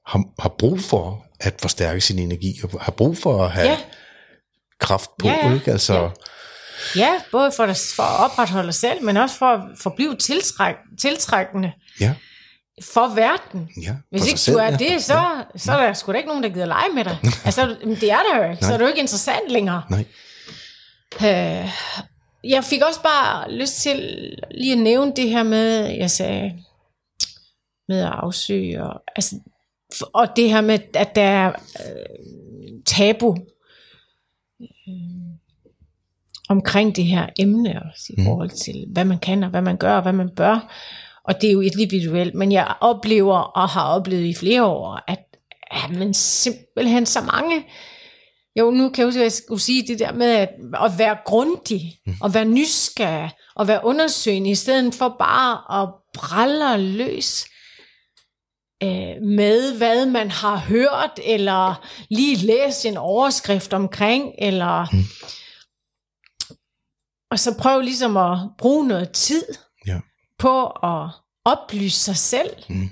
har, 0.07 0.23
har 0.39 0.55
brug 0.59 0.79
for 0.79 1.25
at 1.39 1.55
forstærke 1.61 2.01
sin 2.01 2.19
energi, 2.19 2.59
og 2.63 2.81
har 2.81 2.91
brug 2.91 3.17
for 3.17 3.43
at 3.43 3.51
have 3.51 3.67
ja. 3.69 3.77
kraft 4.79 5.09
på, 5.19 5.27
Ja, 5.27 5.47
ja. 5.47 5.53
ikke? 5.53 5.71
Altså, 5.71 5.93
Ja. 5.93 6.09
Ja, 6.95 7.09
både 7.31 7.51
for, 7.51 7.63
at- 7.63 7.91
for 7.95 8.03
at 8.03 8.31
opretholde 8.31 8.69
os 8.69 8.75
selv, 8.75 9.03
men 9.03 9.17
også 9.17 9.35
for 9.35 9.45
at 9.45 9.61
forblive 9.77 10.15
tiltræk, 10.15 10.75
tiltrækkende. 11.01 11.71
ja. 11.99 12.15
for 12.83 13.15
verden. 13.15 13.69
Ja, 13.83 13.95
Hvis 14.11 14.27
ikke 14.27 14.39
sig 14.39 14.53
du 14.53 14.59
selv, 14.59 14.65
er 14.67 14.71
ja. 14.85 14.93
det, 14.93 15.03
så, 15.03 15.43
så 15.55 15.71
er 15.71 15.85
der 15.85 15.93
sgu 15.93 16.11
da 16.11 16.17
ikke 16.17 16.27
nogen, 16.29 16.43
der 16.43 16.49
gider 16.49 16.65
lege 16.65 16.89
med 16.95 17.03
dig. 17.03 17.17
altså, 17.45 17.75
det 17.83 18.11
er 18.11 18.19
der 18.31 18.37
jo 18.45 18.51
ikke. 18.51 18.65
Så 18.65 18.73
er 18.73 18.77
det 18.77 18.83
jo 18.83 18.87
ikke 18.89 18.99
interessant 18.99 19.49
længere. 19.51 19.83
Nej. 19.89 20.05
Øh, 21.21 21.69
jeg 22.43 22.63
fik 22.63 22.81
også 22.81 23.01
bare 23.01 23.51
lyst 23.51 23.73
til 23.81 23.99
lige 24.51 24.71
at 24.73 24.77
nævne 24.79 25.13
det 25.15 25.29
her 25.29 25.43
med, 25.43 25.85
jeg 25.97 26.11
sagde, 26.11 26.53
med 27.87 27.99
at 27.99 28.11
afsøge, 28.13 28.83
og, 28.83 29.01
altså, 29.15 29.35
og 30.13 30.27
det 30.35 30.49
her 30.49 30.61
med, 30.61 30.79
at 30.95 31.15
der 31.15 31.21
er 31.23 31.47
øh, 31.51 32.81
tabu 32.85 33.37
øh, 34.61 34.67
omkring 36.51 36.95
det 36.95 37.05
her 37.05 37.27
emne, 37.39 37.81
også 37.91 38.13
i 38.17 38.23
forhold 38.23 38.49
til, 38.49 38.85
hvad 38.93 39.05
man 39.05 39.19
kan, 39.19 39.43
og 39.43 39.49
hvad 39.49 39.61
man 39.61 39.77
gør, 39.77 39.95
og 39.95 40.01
hvad 40.01 40.13
man 40.13 40.29
bør. 40.35 40.73
Og 41.23 41.41
det 41.41 41.47
er 41.47 41.53
jo 41.53 41.61
individuelt, 41.61 42.35
men 42.35 42.51
jeg 42.51 42.73
oplever, 42.81 43.37
og 43.37 43.69
har 43.69 43.87
oplevet 43.87 44.25
i 44.25 44.33
flere 44.33 44.65
år, 44.65 44.99
at, 45.07 45.19
at 45.71 45.97
man 45.97 46.13
simpelthen 46.13 47.05
så 47.05 47.21
mange 47.21 47.63
jo, 48.55 48.71
nu 48.71 48.89
kan 48.89 49.01
jeg 49.01 49.07
huske, 49.07 49.19
at 49.19 49.23
jeg 49.23 49.31
skulle 49.31 49.61
sige 49.61 49.87
det 49.87 49.99
der 49.99 50.13
med 50.13 50.27
at, 50.27 50.49
at 50.83 50.91
være 50.97 51.17
grundig, 51.25 51.99
og 52.21 52.33
være 52.33 52.45
nysgerrig, 52.45 53.31
og 53.55 53.67
være 53.67 53.85
undersøgende, 53.85 54.49
i 54.49 54.55
stedet 54.55 54.95
for 54.95 55.15
bare 55.19 55.81
at 55.81 55.89
brælle 56.13 56.77
løs 56.77 57.45
øh, 58.83 59.21
med, 59.21 59.77
hvad 59.77 60.05
man 60.05 60.31
har 60.31 60.57
hørt, 60.57 61.19
eller 61.25 61.87
lige 62.09 62.35
læst 62.35 62.85
en 62.85 62.97
overskrift 62.97 63.73
omkring, 63.73 64.31
eller... 64.37 64.87
Mm. 64.93 65.03
Og 67.31 67.39
så 67.39 67.55
prøv 67.57 67.81
ligesom 67.81 68.17
at 68.17 68.37
bruge 68.57 68.87
noget 68.87 69.11
tid 69.11 69.43
Ja. 69.87 69.99
på 70.39 70.65
at 70.65 71.07
oplyse 71.45 71.99
sig 71.99 72.15
selv, 72.17 72.49
Mm. 72.69 72.89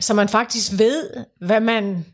så 0.00 0.14
man 0.14 0.28
faktisk 0.28 0.72
ved, 0.78 1.10
hvad 1.40 1.60
man 1.60 2.06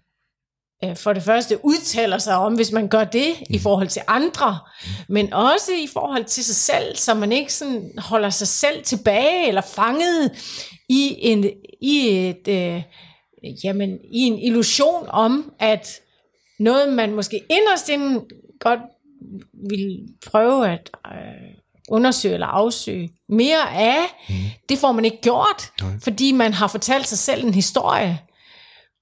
øh, 0.84 0.96
for 0.96 1.12
det 1.12 1.22
første 1.22 1.64
udtaler 1.64 2.18
sig 2.18 2.36
om, 2.36 2.54
hvis 2.54 2.72
man 2.72 2.88
gør 2.88 3.04
det 3.04 3.34
i 3.50 3.58
forhold 3.58 3.88
til 3.88 4.02
andre, 4.06 4.58
men 5.08 5.32
også 5.32 5.72
i 5.72 5.86
forhold 5.92 6.24
til 6.24 6.44
sig 6.44 6.54
selv, 6.56 6.96
så 6.96 7.14
man 7.14 7.32
ikke 7.32 7.52
sådan 7.54 7.92
holder 7.98 8.30
sig 8.30 8.48
selv 8.48 8.84
tilbage 8.84 9.48
eller 9.48 9.60
fanget 9.60 10.30
i 10.88 11.16
en 11.20 11.50
i 11.82 12.08
et 12.28 12.48
øh, 12.48 12.82
jamen 13.64 13.98
i 14.12 14.18
en 14.20 14.38
illusion 14.38 15.06
om 15.08 15.52
at 15.58 16.00
noget 16.58 16.92
man 16.92 17.14
måske 17.14 17.44
inderst 17.50 17.88
inden 17.88 18.24
godt 18.60 18.80
vil 19.70 20.08
prøve 20.26 20.68
at 20.68 20.90
øh, 21.06 21.54
undersøge 21.88 22.34
eller 22.34 22.46
afsøge 22.46 23.10
mere 23.28 23.74
af, 23.74 23.98
mm. 24.28 24.34
det 24.68 24.78
får 24.78 24.92
man 24.92 25.04
ikke 25.04 25.20
gjort, 25.22 25.72
Nej. 25.82 25.90
fordi 26.02 26.32
man 26.32 26.54
har 26.54 26.68
fortalt 26.68 27.06
sig 27.06 27.18
selv 27.18 27.44
en 27.44 27.54
historie 27.54 28.20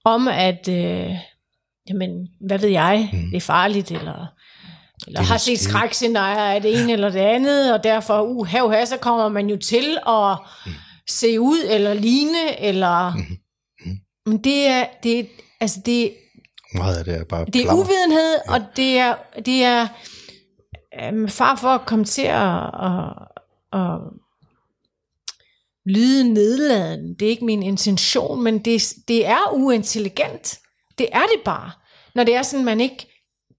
om, 0.04 0.28
at 0.28 0.68
øh, 0.68 1.10
jamen, 1.88 2.28
hvad 2.40 2.58
ved 2.58 2.68
jeg, 2.68 3.10
mm. 3.12 3.30
det 3.30 3.36
er 3.36 3.40
farligt, 3.40 3.90
eller, 3.90 4.26
eller 5.06 5.22
har 5.22 5.38
set 5.38 5.58
skrækscenarier 5.58 6.54
af 6.54 6.62
det 6.62 6.82
ene 6.82 6.92
eller 6.92 7.10
det 7.10 7.18
andet, 7.18 7.74
og 7.74 7.84
derfor, 7.84 8.22
uh, 8.22 8.46
her, 8.46 8.68
her, 8.68 8.84
så 8.84 8.96
kommer 8.96 9.28
man 9.28 9.50
jo 9.50 9.56
til 9.56 9.98
at 10.08 10.38
mm. 10.66 10.72
se 11.08 11.40
ud, 11.40 11.58
eller 11.70 11.94
ligne, 11.94 12.60
eller... 12.60 13.14
Mm. 13.14 13.38
Men 14.26 14.38
det 14.38 14.66
er, 14.66 14.86
det 15.02 15.18
er, 15.18 15.24
altså 15.60 15.80
det, 15.86 16.12
Meget 16.74 16.98
af 16.98 17.04
det 17.04 17.14
er 17.14 17.24
bare 17.24 17.44
det 17.44 17.56
er 17.56 17.62
klammer. 17.62 17.84
uvidenhed, 17.84 18.38
ja. 18.46 18.54
og 18.54 18.60
det 18.76 18.98
er, 18.98 19.14
det 19.46 19.64
er 19.64 19.88
um, 21.12 21.28
far 21.28 21.56
for 21.56 21.68
at 21.68 21.86
komme 21.86 22.04
til 22.04 22.22
at, 22.22 22.62
at, 22.82 23.12
at 23.72 24.00
lyde 25.86 26.32
nedladende. 26.32 27.16
Det 27.18 27.26
er 27.26 27.30
ikke 27.30 27.44
min 27.44 27.62
intention, 27.62 28.42
men 28.42 28.58
det, 28.58 28.94
det 29.08 29.26
er 29.26 29.52
uintelligent. 29.52 30.58
Det 30.98 31.08
er 31.12 31.22
det 31.22 31.40
bare. 31.44 31.70
Når 32.14 32.24
det 32.24 32.34
er 32.34 32.42
sådan, 32.42 32.64
man 32.64 32.80
ikke 32.80 33.06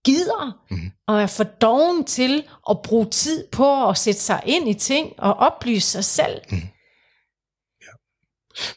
gider 0.06 0.60
mm. 0.72 0.92
og 1.08 1.22
er 1.22 1.28
for 1.28 1.44
doven 1.44 2.04
til 2.04 2.44
at 2.70 2.82
bruge 2.82 3.06
tid 3.06 3.48
på 3.52 3.90
at 3.90 3.98
sætte 3.98 4.20
sig 4.20 4.42
ind 4.46 4.70
i 4.70 4.74
ting 4.74 5.14
og 5.18 5.34
oplyse 5.34 5.88
sig 5.88 6.04
selv. 6.04 6.42
Mm. 6.52 6.58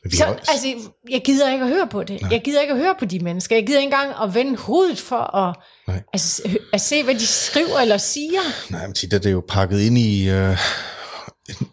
Men 0.04 0.12
vi 0.12 0.16
Så, 0.16 0.24
også, 0.24 0.50
altså, 0.52 0.66
jeg 1.10 1.22
gider 1.24 1.52
ikke 1.52 1.64
at 1.64 1.68
høre 1.70 1.86
på 1.90 2.04
det. 2.04 2.20
Nej. 2.20 2.30
Jeg 2.32 2.42
gider 2.44 2.60
ikke 2.60 2.72
at 2.72 2.78
høre 2.78 2.94
på 2.98 3.04
de 3.04 3.18
mennesker. 3.20 3.56
Jeg 3.56 3.66
gider 3.66 3.78
ikke 3.78 3.86
engang 3.94 4.12
at 4.22 4.34
vende 4.34 4.56
hovedet 4.56 5.00
for 5.00 5.36
at, 5.36 5.56
Nej. 5.88 6.02
altså, 6.12 6.42
at 6.72 6.80
se, 6.80 7.02
hvad 7.02 7.14
de 7.14 7.26
skriver 7.26 7.78
eller 7.78 7.98
siger. 7.98 8.40
nej, 8.70 8.86
men 8.86 8.94
tit 8.94 9.12
er 9.12 9.18
det 9.18 9.32
jo 9.32 9.44
pakket 9.48 9.80
ind 9.80 9.98
i, 9.98 10.28
øh, 10.28 10.58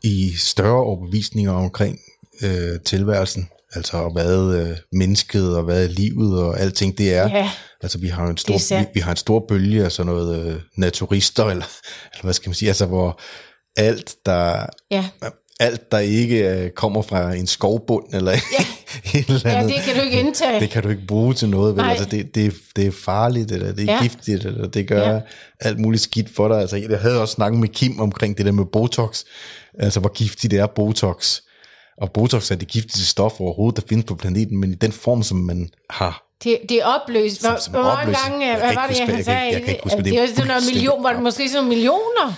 i 0.04 0.32
større 0.38 0.84
overbevisninger 0.84 1.52
omkring 1.52 2.00
øh, 2.44 2.80
tilværelsen. 2.86 3.50
Altså 3.74 4.10
hvad 4.14 4.56
øh, 4.56 4.78
mennesket 4.92 5.58
og 5.58 5.64
hvad 5.64 5.88
livet 5.88 6.40
og 6.40 6.60
alting 6.60 6.98
det 6.98 7.14
er. 7.14 7.30
Ja, 7.38 7.52
Altså 7.82 7.98
vi 7.98 8.08
har 8.08 8.24
en 8.24 8.32
Det 8.32 8.40
stor, 8.40 8.80
vi, 8.80 8.86
vi 8.94 9.00
har 9.00 9.12
en 9.12 9.18
stor 9.18 9.46
bølge 9.48 9.86
af 9.86 9.92
sådan 9.92 10.14
noget 10.14 10.46
øh, 10.46 10.62
naturister, 10.78 11.44
eller, 11.44 11.66
eller 12.14 12.22
hvad 12.24 12.34
skal 12.34 12.50
man 12.50 12.56
sige, 12.56 12.70
altså 12.70 12.86
hvor 12.86 13.20
alt 13.76 14.16
der, 14.26 14.66
ja. 14.92 15.06
Alt 15.60 15.92
der 15.92 16.00
ikke 16.00 16.50
øh, 16.50 16.70
kommer 16.70 17.02
fra 17.02 17.34
en 17.34 17.48
skovbund 17.48 18.06
eller 18.14 18.32
Ja. 18.32 18.66
et 19.20 19.26
eller 19.28 19.42
ja, 19.46 19.50
andet, 19.58 19.74
det 19.76 19.84
kan 19.84 19.96
du 19.96 20.02
ikke 20.02 20.20
indtage. 20.20 20.60
det 20.60 20.70
kan 20.70 20.84
du 20.84 20.90
ikke 20.90 21.06
bruge 21.08 21.34
til 21.34 21.50
noget. 21.50 21.76
Vel? 21.76 21.82
Nej. 21.84 21.92
Altså 21.92 22.06
det, 22.06 22.36
det, 22.36 22.54
det 22.76 22.88
er 22.88 22.92
farligt, 22.92 23.52
eller 23.52 23.72
det 23.74 23.80
er 23.82 23.86
Ja. 23.86 23.94
ja. 23.94 24.02
giftigt, 24.02 24.46
eller 24.46 24.68
det 24.68 24.88
gør 24.88 25.02
Ja. 25.02 25.14
ja. 25.14 25.20
alt 25.60 25.80
muligt 25.80 26.04
skidt 26.04 26.36
for 26.36 26.48
dig. 26.48 26.60
Altså 26.62 26.76
jeg 26.78 27.00
havde 27.00 27.22
også 27.22 27.34
snakket 27.34 27.60
med 27.60 27.70
Kim 27.70 28.00
omkring 28.00 28.38
det 28.38 28.46
der 28.46 28.52
med 28.52 28.66
Botox, 28.66 29.24
altså 29.80 30.00
hvor 30.00 30.10
giftigt 30.14 30.52
det 30.52 30.60
er 30.60 30.68
Botox. 30.68 31.40
Og 32.02 32.12
Botox 32.12 32.52
er 32.52 32.56
det 32.56 32.68
giftigste 32.68 33.06
stof 33.06 33.40
overhovedet, 33.40 33.82
der 33.82 33.88
findes 33.90 34.06
på 34.06 34.16
planeten, 34.16 34.58
men 34.58 34.72
i 34.72 34.76
den 34.76 34.92
form, 34.92 35.24
som 35.24 35.38
man 35.38 35.70
har 35.90 36.24
Det, 36.44 36.58
det 36.70 36.78
er 36.78 36.86
opløst. 36.86 37.42
Hvor, 37.42 37.50
Som- 37.50 37.60
som 37.62 37.74
hvor 37.74 37.82
mange 37.84 38.02
opløst. 38.02 38.20
gange, 38.28 38.48
Jeg 38.48 38.58
hvad 38.60 38.74
var 38.74 38.88
det, 38.88 39.00
jeg 39.00 39.08
kan 39.08 39.24
sagde? 39.24 39.40
jeg 39.42 39.62
kan 39.62 39.70
ikke 39.70 39.80
huske, 39.84 39.98
det, 39.98 40.06
det 40.06 40.20
er 40.20 40.28
sådan 40.28 40.48
noget 40.48 40.64
million, 40.74 41.04
var 41.04 41.14
det 41.14 41.22
måske 41.24 41.50
sådan 41.50 41.70
millioner? 41.70 42.34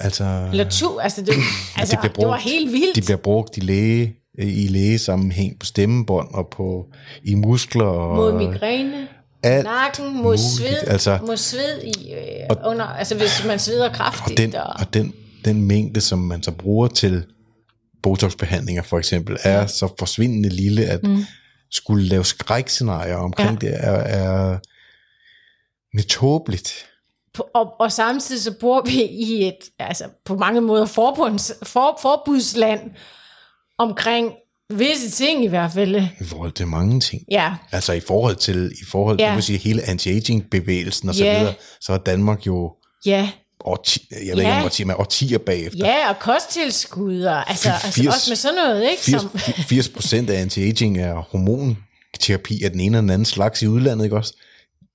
Altså, 0.00 0.48
Eller 0.50 0.68
to, 0.68 0.98
altså 0.98 1.20
det, 1.22 1.28
altså, 1.78 1.96
bliver 2.00 2.12
det 2.12 2.24
var 2.24 2.30
brugt. 2.30 2.42
helt 2.42 2.72
vildt. 2.72 2.96
de 2.96 3.00
bliver 3.02 3.16
brugt 3.16 3.56
i 3.56 3.60
læge, 3.60 4.14
i 4.38 4.68
lægesammenhæng 4.68 5.58
på 5.58 5.66
stemmebånd 5.66 6.28
og 6.34 6.48
på 6.52 6.86
i 7.24 7.34
muskler 7.34 7.84
og 7.84 8.16
mod 8.16 8.32
migræne, 8.32 9.08
alt 9.42 9.64
nakken, 9.64 10.14
mod 10.16 10.22
muligt. 10.22 10.40
sved, 10.40 10.76
Altså, 10.86 11.18
mod 11.26 11.36
sved 11.36 11.82
i, 11.82 12.12
øh, 12.12 12.56
under, 12.66 12.84
altså 12.84 13.14
hvis 13.16 13.44
man 13.46 13.58
sveder 13.58 13.92
kraftigt. 13.92 14.30
og 14.30 14.36
den, 14.38 14.54
og, 14.54 14.72
og 14.78 14.94
den, 14.94 15.12
den 15.44 15.62
mængde, 15.62 16.00
som 16.00 16.18
man 16.18 16.42
så 16.42 16.50
bruger 16.50 16.88
til 16.88 17.24
botoxbehandlinger 18.02 18.82
for 18.82 18.98
eksempel, 18.98 19.36
er 19.42 19.66
så 19.66 19.94
forsvindende 19.98 20.48
lille, 20.48 20.84
at 20.84 21.02
mm. 21.04 21.24
skulle 21.70 22.04
lave 22.04 22.24
skrækscenarier 22.24 23.16
omkring 23.16 23.62
Ja. 23.62 23.68
det, 23.68 23.76
er, 23.80 23.92
er 23.92 24.58
metåbeligt. 25.96 26.68
på- 26.68 26.97
og, 27.54 27.80
og 27.80 27.92
samtidig 27.92 28.42
så 28.42 28.52
bor 28.60 28.82
vi 28.86 29.02
i 29.04 29.48
et, 29.48 29.58
altså 29.78 30.04
på 30.24 30.36
mange 30.36 30.60
måder 30.60 30.86
forbunds, 30.86 31.52
for, 31.62 31.98
forbudsland 32.02 32.80
omkring 33.78 34.32
visse 34.70 35.10
ting 35.10 35.44
i 35.44 35.46
hvert 35.46 35.72
fald. 35.72 35.96
I 35.96 36.24
forhold 36.24 36.52
til 36.52 36.66
mange 36.66 37.00
ting. 37.00 37.22
Ja, 37.30 37.54
Altså 37.72 37.92
i 37.92 38.00
forhold 38.00 38.36
til, 38.36 38.72
i 38.82 38.84
forhold 38.90 39.18
til 39.18 39.24
Ja. 39.24 39.34
ja. 39.34 39.40
sige, 39.40 39.58
hele 39.58 39.82
anti-aging-bevægelsen 39.82 41.08
og 41.08 41.14
så 41.14 41.24
Ja. 41.24 41.38
videre, 41.38 41.54
så 41.80 41.92
er 41.92 41.98
Danmark 41.98 42.46
jo 42.46 42.72
ja, 43.06 43.30
årti, 43.64 44.06
jeg 44.10 44.18
ved 44.36 44.42
ikke 44.42 44.52
Ja. 44.52 44.58
om 44.58 44.64
årtier, 44.64 44.86
men 44.86 44.96
årtier 44.98 45.38
bagefter. 45.38 45.78
ja, 45.86 46.08
og 46.08 46.18
kosttilskud, 46.18 47.22
og 47.22 47.50
altså, 47.50 47.70
altså 47.70 47.90
80 47.92 48.14
også 48.14 48.30
med 48.30 48.36
sådan 48.36 48.54
noget, 48.56 48.90
ikke? 48.90 49.02
80, 49.02 49.20
Som, 49.22 49.30
80 49.68 49.88
procent 49.88 50.30
af 50.30 50.44
anti-aging 50.46 50.98
er 50.98 51.14
hormonterapi 51.14 52.62
af 52.64 52.70
den 52.70 52.80
ene 52.80 52.86
eller 52.96 53.00
den 53.00 53.10
anden 53.10 53.24
slags 53.26 53.62
i 53.62 53.66
udlandet, 53.66 54.04
ikke 54.04 54.16
også? 54.16 54.36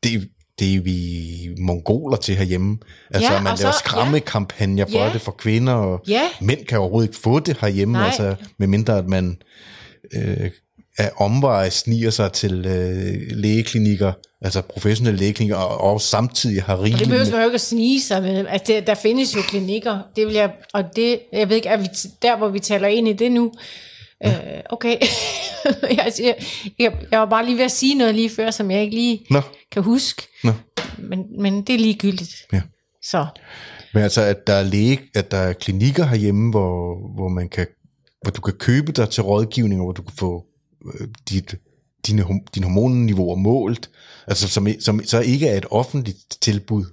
Det, 0.03 0.29
det 0.59 0.75
er 0.75 0.81
vi 0.81 1.49
mongoler 1.59 2.17
til 2.17 2.35
herhjemme. 2.35 2.77
Altså, 3.13 3.29
Ja, 3.31 3.35
ja, 3.37 3.41
man 3.41 3.57
laver 3.59 3.71
så- 3.71 3.77
skræmmekampagner 3.79 4.85
for 4.91 5.05
Ja. 5.05 5.13
det 5.13 5.21
for 5.21 5.31
kvinder, 5.31 5.73
og 5.73 6.03
Ja. 6.07 6.21
mænd 6.41 6.65
kan 6.65 6.79
overhovedet 6.79 7.09
ikke 7.09 7.19
få 7.21 7.39
det 7.39 7.57
herhjemme, 7.61 7.91
Nej. 7.93 8.05
altså, 8.05 8.35
medmindre 8.59 8.97
at 8.97 9.07
man 9.07 9.37
øh, 10.15 10.49
af 10.97 11.11
omveje 11.17 11.71
sniger 11.71 12.09
sig 12.09 12.31
til 12.31 12.65
øh, 12.65 13.37
lægeklinikker, 13.37 14.13
altså 14.41 14.61
professionelle 14.61 15.19
lægeklinikker, 15.19 15.55
og, 15.55 15.91
og 15.93 16.01
samtidig 16.01 16.63
har 16.63 16.73
og 16.73 16.77
det 16.77 16.85
rigeligt 16.85 17.09
behøver 17.09 17.31
man 17.31 17.39
jo 17.39 17.45
ikke 17.45 17.55
at 17.55 17.61
snige 17.61 18.01
sig 18.01 18.21
med. 18.21 18.45
Altså, 18.49 18.73
det, 18.73 18.87
der 18.87 18.93
findes 18.95 19.35
jo 19.35 19.41
klinikker. 19.41 19.99
Det 20.15 20.27
vil 20.27 20.33
jeg, 20.33 20.51
og 20.73 20.83
det, 20.95 21.19
jeg 21.33 21.49
ved 21.49 21.55
ikke, 21.55 21.69
er 21.69 21.77
vi 21.77 21.87
der, 22.21 22.37
hvor 22.37 22.47
vi 22.47 22.59
taler 22.59 22.87
ind 22.87 23.07
i 23.07 23.13
det 23.13 23.31
nu? 23.31 23.53
Øh, 24.25 24.31
okay. 24.69 24.97
jeg, 25.97 26.13
siger, 26.15 26.33
jeg, 26.79 26.97
jeg 27.11 27.19
var 27.19 27.25
bare 27.25 27.45
lige 27.45 27.57
ved 27.57 27.65
at 27.65 27.71
sige 27.71 27.95
noget 27.95 28.15
lige 28.15 28.29
før, 28.29 28.51
som 28.51 28.71
jeg 28.71 28.81
ikke 28.81 28.95
lige 28.95 29.25
Nå, 29.29 29.41
kan 29.71 29.83
huske. 29.83 30.21
nå. 30.43 30.51
Men, 30.97 31.41
men 31.41 31.61
det 31.61 31.75
er 31.75 31.79
ligegyldigt. 31.79 32.35
Ja. 32.53 32.61
Så, 33.03 33.25
Men 33.93 34.03
altså, 34.03 34.21
at 34.21 34.47
der 34.47 34.53
er 34.53 34.63
læge, 34.63 34.99
at 35.15 35.31
der 35.31 35.37
er 35.37 35.53
klinikker 35.53 36.05
herhjemme, 36.05 36.51
hvor, 36.51 36.95
hvor 37.15 37.27
man 37.29 37.49
kan, 37.49 37.67
hvor 38.21 38.31
du 38.31 38.41
kan 38.41 38.53
købe 38.53 38.91
dig 38.91 39.09
til 39.09 39.23
rådgivning, 39.23 39.81
og 39.81 39.85
hvor 39.85 39.93
du 39.93 40.01
kan 40.01 40.15
få 40.17 40.45
øh, 40.85 41.07
dit, 41.29 41.55
dine, 42.07 42.25
dine 42.55 42.65
hormonniveauer 42.65 43.35
målt, 43.35 43.89
altså 44.27 44.47
som, 44.47 44.67
som 44.79 45.01
så 45.05 45.19
ikke 45.19 45.47
er 45.47 45.57
et 45.57 45.65
offentligt 45.71 46.17
tilbud. 46.41 46.85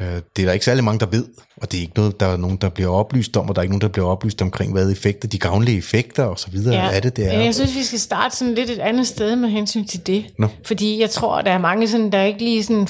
Øh, 0.00 0.06
det 0.06 0.42
er 0.42 0.46
der 0.46 0.52
ikke 0.52 0.64
særlig 0.64 0.84
mange, 0.84 1.00
der 1.00 1.06
ved, 1.06 1.26
og 1.56 1.72
det 1.72 1.78
er 1.78 1.80
ikke 1.80 1.92
noget, 1.96 2.20
der 2.20 2.26
er 2.26 2.36
nogen, 2.36 2.56
der 2.56 2.68
bliver 2.68 2.90
oplyst 2.90 3.36
om, 3.36 3.48
og 3.48 3.54
der 3.54 3.60
er 3.60 3.62
ikke 3.62 3.72
nogen, 3.72 3.80
der 3.80 3.88
bliver 3.88 4.06
oplyst 4.06 4.42
omkring, 4.42 4.72
hvad 4.72 4.92
effekter, 4.92 5.28
de 5.28 5.38
gavnlige 5.38 5.78
effekter 5.78 6.24
og 6.24 6.38
så 6.38 6.50
videre 6.50 6.74
ja. 6.74 6.96
er 6.96 7.00
det, 7.00 7.16
det 7.16 7.34
er. 7.34 7.40
Jeg 7.40 7.54
synes, 7.54 7.76
vi 7.76 7.82
skal 7.82 7.98
starte 7.98 8.36
sådan 8.36 8.54
lidt 8.54 8.70
et 8.70 8.78
andet 8.78 9.06
sted 9.06 9.36
med 9.36 9.48
hensyn 9.48 9.84
til 9.84 10.06
det. 10.06 10.26
Nå. 10.38 10.48
Fordi 10.64 11.00
jeg 11.00 11.10
tror, 11.10 11.40
der 11.40 11.50
er 11.50 11.58
mange, 11.58 11.88
sådan, 11.88 12.12
der 12.12 12.22
ikke 12.22 12.38
lige 12.38 12.64
sådan, 12.64 12.88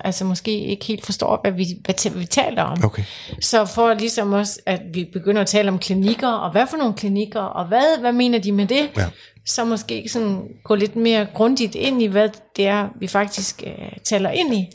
altså 0.00 0.24
måske 0.24 0.58
ikke 0.58 0.84
helt 0.84 1.06
forstår, 1.06 1.38
hvad 1.42 1.52
vi, 1.52 1.66
hvad 1.84 2.10
vi 2.10 2.24
taler 2.24 2.62
om. 2.62 2.84
Okay. 2.84 3.02
Så 3.40 3.64
for 3.64 3.94
ligesom 3.94 4.32
også, 4.32 4.60
at 4.66 4.80
vi 4.92 5.08
begynder 5.12 5.40
at 5.40 5.46
tale 5.46 5.68
om 5.68 5.78
klinikker, 5.78 6.28
og 6.28 6.52
hvad 6.52 6.66
for 6.70 6.76
nogle 6.76 6.94
klinikker, 6.94 7.40
og 7.40 7.68
hvad, 7.68 8.00
hvad 8.00 8.12
mener 8.12 8.38
de 8.38 8.52
med 8.52 8.66
det? 8.66 8.90
Ja. 8.96 9.06
Så 9.46 9.64
måske 9.64 10.08
sådan 10.08 10.42
gå 10.64 10.74
lidt 10.74 10.96
mere 10.96 11.26
grundigt 11.34 11.74
ind 11.74 12.02
i, 12.02 12.06
hvad 12.06 12.28
det 12.56 12.66
er, 12.66 12.88
vi 13.00 13.06
faktisk 13.06 13.62
øh, 13.66 13.88
taler 14.04 14.30
ind 14.30 14.54
i. 14.54 14.68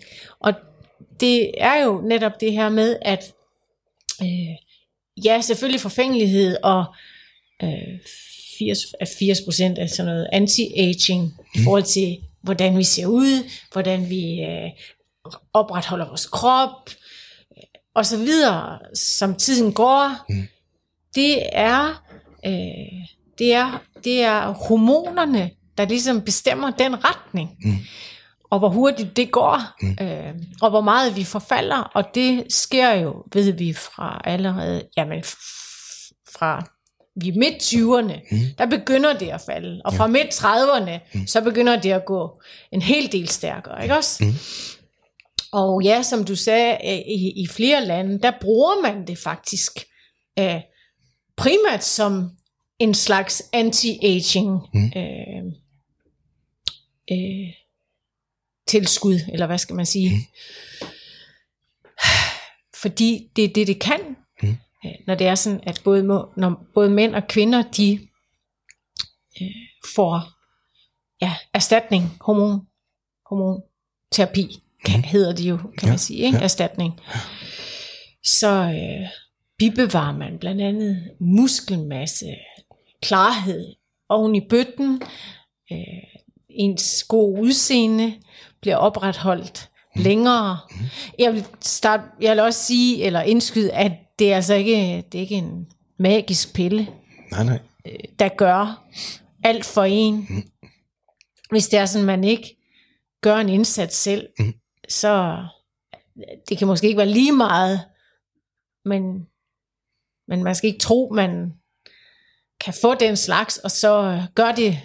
Det 1.19 1.51
er 1.58 1.84
jo 1.84 2.01
netop 2.01 2.39
det 2.39 2.51
her 2.51 2.69
med, 2.69 2.97
at 3.01 3.34
øh, 4.21 4.56
ja, 5.25 5.41
selvfølgelig 5.41 5.82
forfængelighed 5.82 6.58
og 6.63 6.86
øh, 7.63 7.99
80, 8.60 8.80
80 9.19 9.41
procent 9.41 9.77
af 9.77 9.89
sådan 9.89 10.12
noget 10.12 10.27
anti-aging 10.34 11.21
mm. 11.21 11.62
i 11.62 11.63
forhold 11.63 11.84
til, 11.84 12.17
hvordan 12.41 12.77
vi 12.77 12.84
ser 12.84 13.06
ud, 13.06 13.49
hvordan 13.71 14.10
vi 14.10 14.41
øh, 14.41 14.69
opretholder 15.53 16.08
vores 16.08 16.25
krop, 16.25 16.89
og 17.95 18.06
så 18.06 18.17
videre, 18.17 18.80
som 18.93 19.36
tiden 19.36 19.73
går, 19.73 20.25
mm. 20.30 20.47
det 21.15 21.43
er, 21.51 22.03
øh, 22.45 23.08
det 23.39 23.53
er, 23.53 23.84
det 24.03 24.21
er 24.21 24.53
hormonerne, 24.53 25.51
der 25.77 25.86
ligesom 25.86 26.21
bestemmer 26.21 26.71
den 26.71 27.03
retning. 27.06 27.49
Mm 27.60 27.77
og 28.50 28.60
hvor 28.60 28.70
hurtigt 28.70 29.18
det 29.18 29.32
går, 29.32 29.62
mm. 29.82 29.98
øh, 30.02 30.34
og 30.62 30.70
hvor 30.70 30.82
meget 30.82 31.16
vi 31.16 31.24
forfalder, 31.24 31.78
og 31.78 32.04
det 32.16 32.54
sker 32.54 32.92
jo, 32.94 33.24
ved 33.34 33.52
vi 33.52 33.74
fra 33.74 34.22
allerede, 34.24 34.84
jamen 34.98 35.24
fra 36.34 36.66
vi 37.22 37.32
midt 37.32 37.56
20'erne, 37.56 38.28
mm. 38.32 38.38
der 38.58 38.66
begynder 38.66 39.18
det 39.18 39.28
at 39.28 39.42
falde, 39.42 39.82
og 39.86 39.94
fra 39.94 40.06
ja. 40.06 40.12
midt 40.12 40.28
30'erne, 40.28 41.00
mm. 41.14 41.28
så 41.28 41.42
begynder 41.42 41.82
det 41.82 41.92
at 41.92 42.06
gå 42.06 42.42
en 42.72 42.82
hel 42.82 43.12
del 43.12 43.28
stærkere, 43.28 43.84
ikke 43.84 43.98
også? 43.98 44.24
Mm. 44.26 44.34
Og 45.52 45.84
ja, 45.84 46.02
som 46.02 46.24
du 46.24 46.36
sagde, 46.36 46.78
i, 47.08 47.42
i 47.44 47.48
flere 47.48 47.86
lande, 47.86 48.20
der 48.20 48.32
bruger 48.42 48.82
man 48.82 49.08
det 49.08 49.18
faktisk 49.18 49.72
øh, 50.40 50.62
primært 51.38 51.84
som 51.84 52.30
en 52.80 52.94
slags 52.94 53.44
anti-aging 53.56 54.70
mm. 54.74 54.92
øh, 54.96 55.44
øh, 57.12 57.50
tilskud, 58.67 59.19
eller 59.34 59.45
hvad 59.45 59.58
skal 59.58 59.75
man 59.75 59.86
sige. 59.86 60.10
Mm. 60.10 60.21
Fordi 62.82 63.30
det 63.36 63.43
er 63.43 63.53
det, 63.53 63.67
det 63.67 63.82
kan, 63.82 63.99
mm. 64.43 64.58
når 65.08 65.15
det 65.15 65.27
er 65.27 65.36
sådan, 65.36 65.60
at 65.63 65.82
både, 65.84 66.03
må, 66.03 66.30
når 66.38 66.65
både 66.73 66.89
mænd 66.89 67.15
og 67.15 67.27
kvinder, 67.27 67.62
de 67.62 68.08
øh, 69.41 69.47
får 69.95 70.38
ja, 71.21 71.36
erstatning, 71.53 72.17
hormon, 72.21 72.62
hormonterapi, 73.25 74.63
kan, 74.86 74.99
mm. 74.99 75.03
hedder 75.03 75.36
det 75.36 75.49
jo, 75.49 75.58
kan 75.58 75.71
ja, 75.84 75.88
man 75.88 75.99
sige, 75.99 76.19
ikke? 76.19 76.38
Ja. 76.38 76.43
erstatning. 76.43 76.99
Så 78.23 78.49
øh, 78.49 79.08
bibevarer 79.58 80.17
man 80.17 80.38
blandt 80.39 80.62
andet 80.62 81.12
muskelmasse, 81.19 82.36
klarhed 83.01 83.75
oven 84.10 84.36
i 84.36 84.47
bøtten, 84.49 85.01
øh, 85.71 85.77
ens 86.49 87.03
gode 87.03 87.41
udseende, 87.41 88.13
bliver 88.62 88.76
opretholdt 88.76 89.70
længere. 89.96 90.58
Jeg 91.20 91.34
vil, 91.34 91.46
starte, 91.62 92.04
jeg 92.22 92.32
vil 92.32 92.39
også 92.39 92.63
sige, 92.63 93.04
eller 93.04 93.22
indskyde, 93.22 93.74
at 93.74 93.91
det 94.20 94.32
er 94.32 94.36
altså 94.36 94.54
ikke, 94.54 95.06
det 95.12 95.17
er 95.17 95.22
ikke 95.22 95.36
en 95.36 95.67
magisk 96.00 96.54
pille, 96.54 96.88
nej, 97.32 97.43
nej. 97.43 97.60
Øh, 97.88 98.00
der 98.20 98.30
gør 98.38 98.84
alt 99.43 99.65
for 99.65 99.84
en. 99.84 100.28
Mm. 100.30 100.43
Hvis 101.50 101.67
det 101.67 101.80
er 101.80 101.86
sådan, 101.86 102.06
man 102.06 102.24
ikke 102.24 102.58
gør 103.22 103.36
en 103.36 103.50
indsats 103.50 103.96
selv, 103.96 104.28
mm. 104.39 104.54
så 104.89 105.43
det 106.50 106.58
kan 106.58 106.67
måske 106.67 106.88
ikke 106.88 106.98
være 106.98 107.10
lige 107.10 107.32
meget, 107.32 107.82
men, 108.86 109.28
men 110.28 110.43
man 110.43 110.56
skal 110.56 110.67
ikke 110.67 110.80
tro, 110.80 111.12
man 111.15 111.54
kan 112.60 112.74
få 112.82 112.96
den 112.96 113.17
slags, 113.17 113.58
og 113.58 113.72
så 113.72 114.24
gør 114.36 114.52
det 114.52 114.80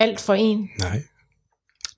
alt 0.00 0.20
for 0.20 0.34
en. 0.34 0.70
Nej 0.78 1.02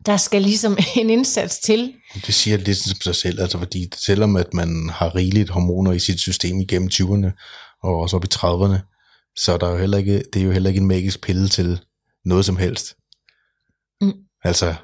der 0.06 0.16
skal 0.16 0.42
ligesom 0.42 0.78
en 0.96 1.10
indsats 1.10 1.58
til. 1.58 1.92
Det 2.26 2.34
siger 2.34 2.56
lidt 2.56 2.78
som 2.78 3.00
sig 3.00 3.16
selv, 3.16 3.40
altså 3.40 3.58
fordi 3.58 3.90
selvom 3.96 4.36
at 4.36 4.54
man 4.54 4.90
har 4.92 5.14
rigeligt 5.14 5.50
hormoner 5.50 5.92
i 5.92 5.98
sit 5.98 6.20
system 6.20 6.60
igennem 6.60 6.90
20'erne 6.94 7.30
og 7.82 7.98
også 8.00 8.16
op 8.16 8.24
i 8.24 8.28
30'erne, 8.34 8.78
så 9.36 9.52
er 9.52 9.56
der 9.56 9.70
jo 9.70 9.76
heller 9.76 9.98
ikke, 9.98 10.22
det 10.32 10.42
er 10.42 10.46
jo 10.46 10.52
heller 10.52 10.70
ikke 10.70 10.80
en 10.80 10.86
magisk 10.86 11.20
pille 11.20 11.48
til 11.48 11.80
noget 12.24 12.44
som 12.44 12.56
helst. 12.56 12.94
Mm. 14.00 14.12
Altså, 14.44 14.74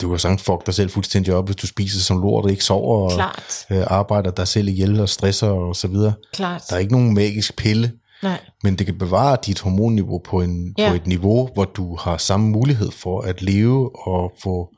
du 0.00 0.08
kan 0.10 0.18
sagtens 0.18 0.42
fuck 0.42 0.66
dig 0.66 0.74
selv 0.74 0.90
fuldstændig 0.90 1.34
op, 1.34 1.46
hvis 1.46 1.56
du 1.56 1.66
spiser 1.66 2.00
som 2.00 2.20
lort 2.20 2.44
og 2.44 2.50
ikke 2.50 2.64
sover 2.64 3.10
Klart. 3.10 3.66
og 3.70 3.76
øh, 3.76 3.86
arbejder 3.86 4.30
dig 4.30 4.48
selv 4.48 4.68
ihjel 4.68 5.00
og 5.00 5.08
stresser 5.08 5.48
og 5.48 5.76
så 5.76 5.88
videre. 5.88 6.12
Klart. 6.32 6.62
Der 6.68 6.76
er 6.76 6.80
ikke 6.80 6.92
nogen 6.92 7.14
magisk 7.14 7.56
pille, 7.56 7.92
Nej. 8.22 8.40
Men 8.62 8.76
det 8.76 8.86
kan 8.86 8.98
bevare 8.98 9.36
dit 9.46 9.60
hormonniveau 9.60 10.18
på, 10.18 10.40
en, 10.40 10.74
ja. 10.78 10.88
på 10.88 10.94
et 10.94 11.06
niveau, 11.06 11.48
hvor 11.54 11.64
du 11.64 11.96
har 11.96 12.16
samme 12.16 12.50
mulighed 12.50 12.90
for 12.90 13.20
at 13.20 13.42
leve 13.42 14.06
og 14.06 14.32
få 14.42 14.68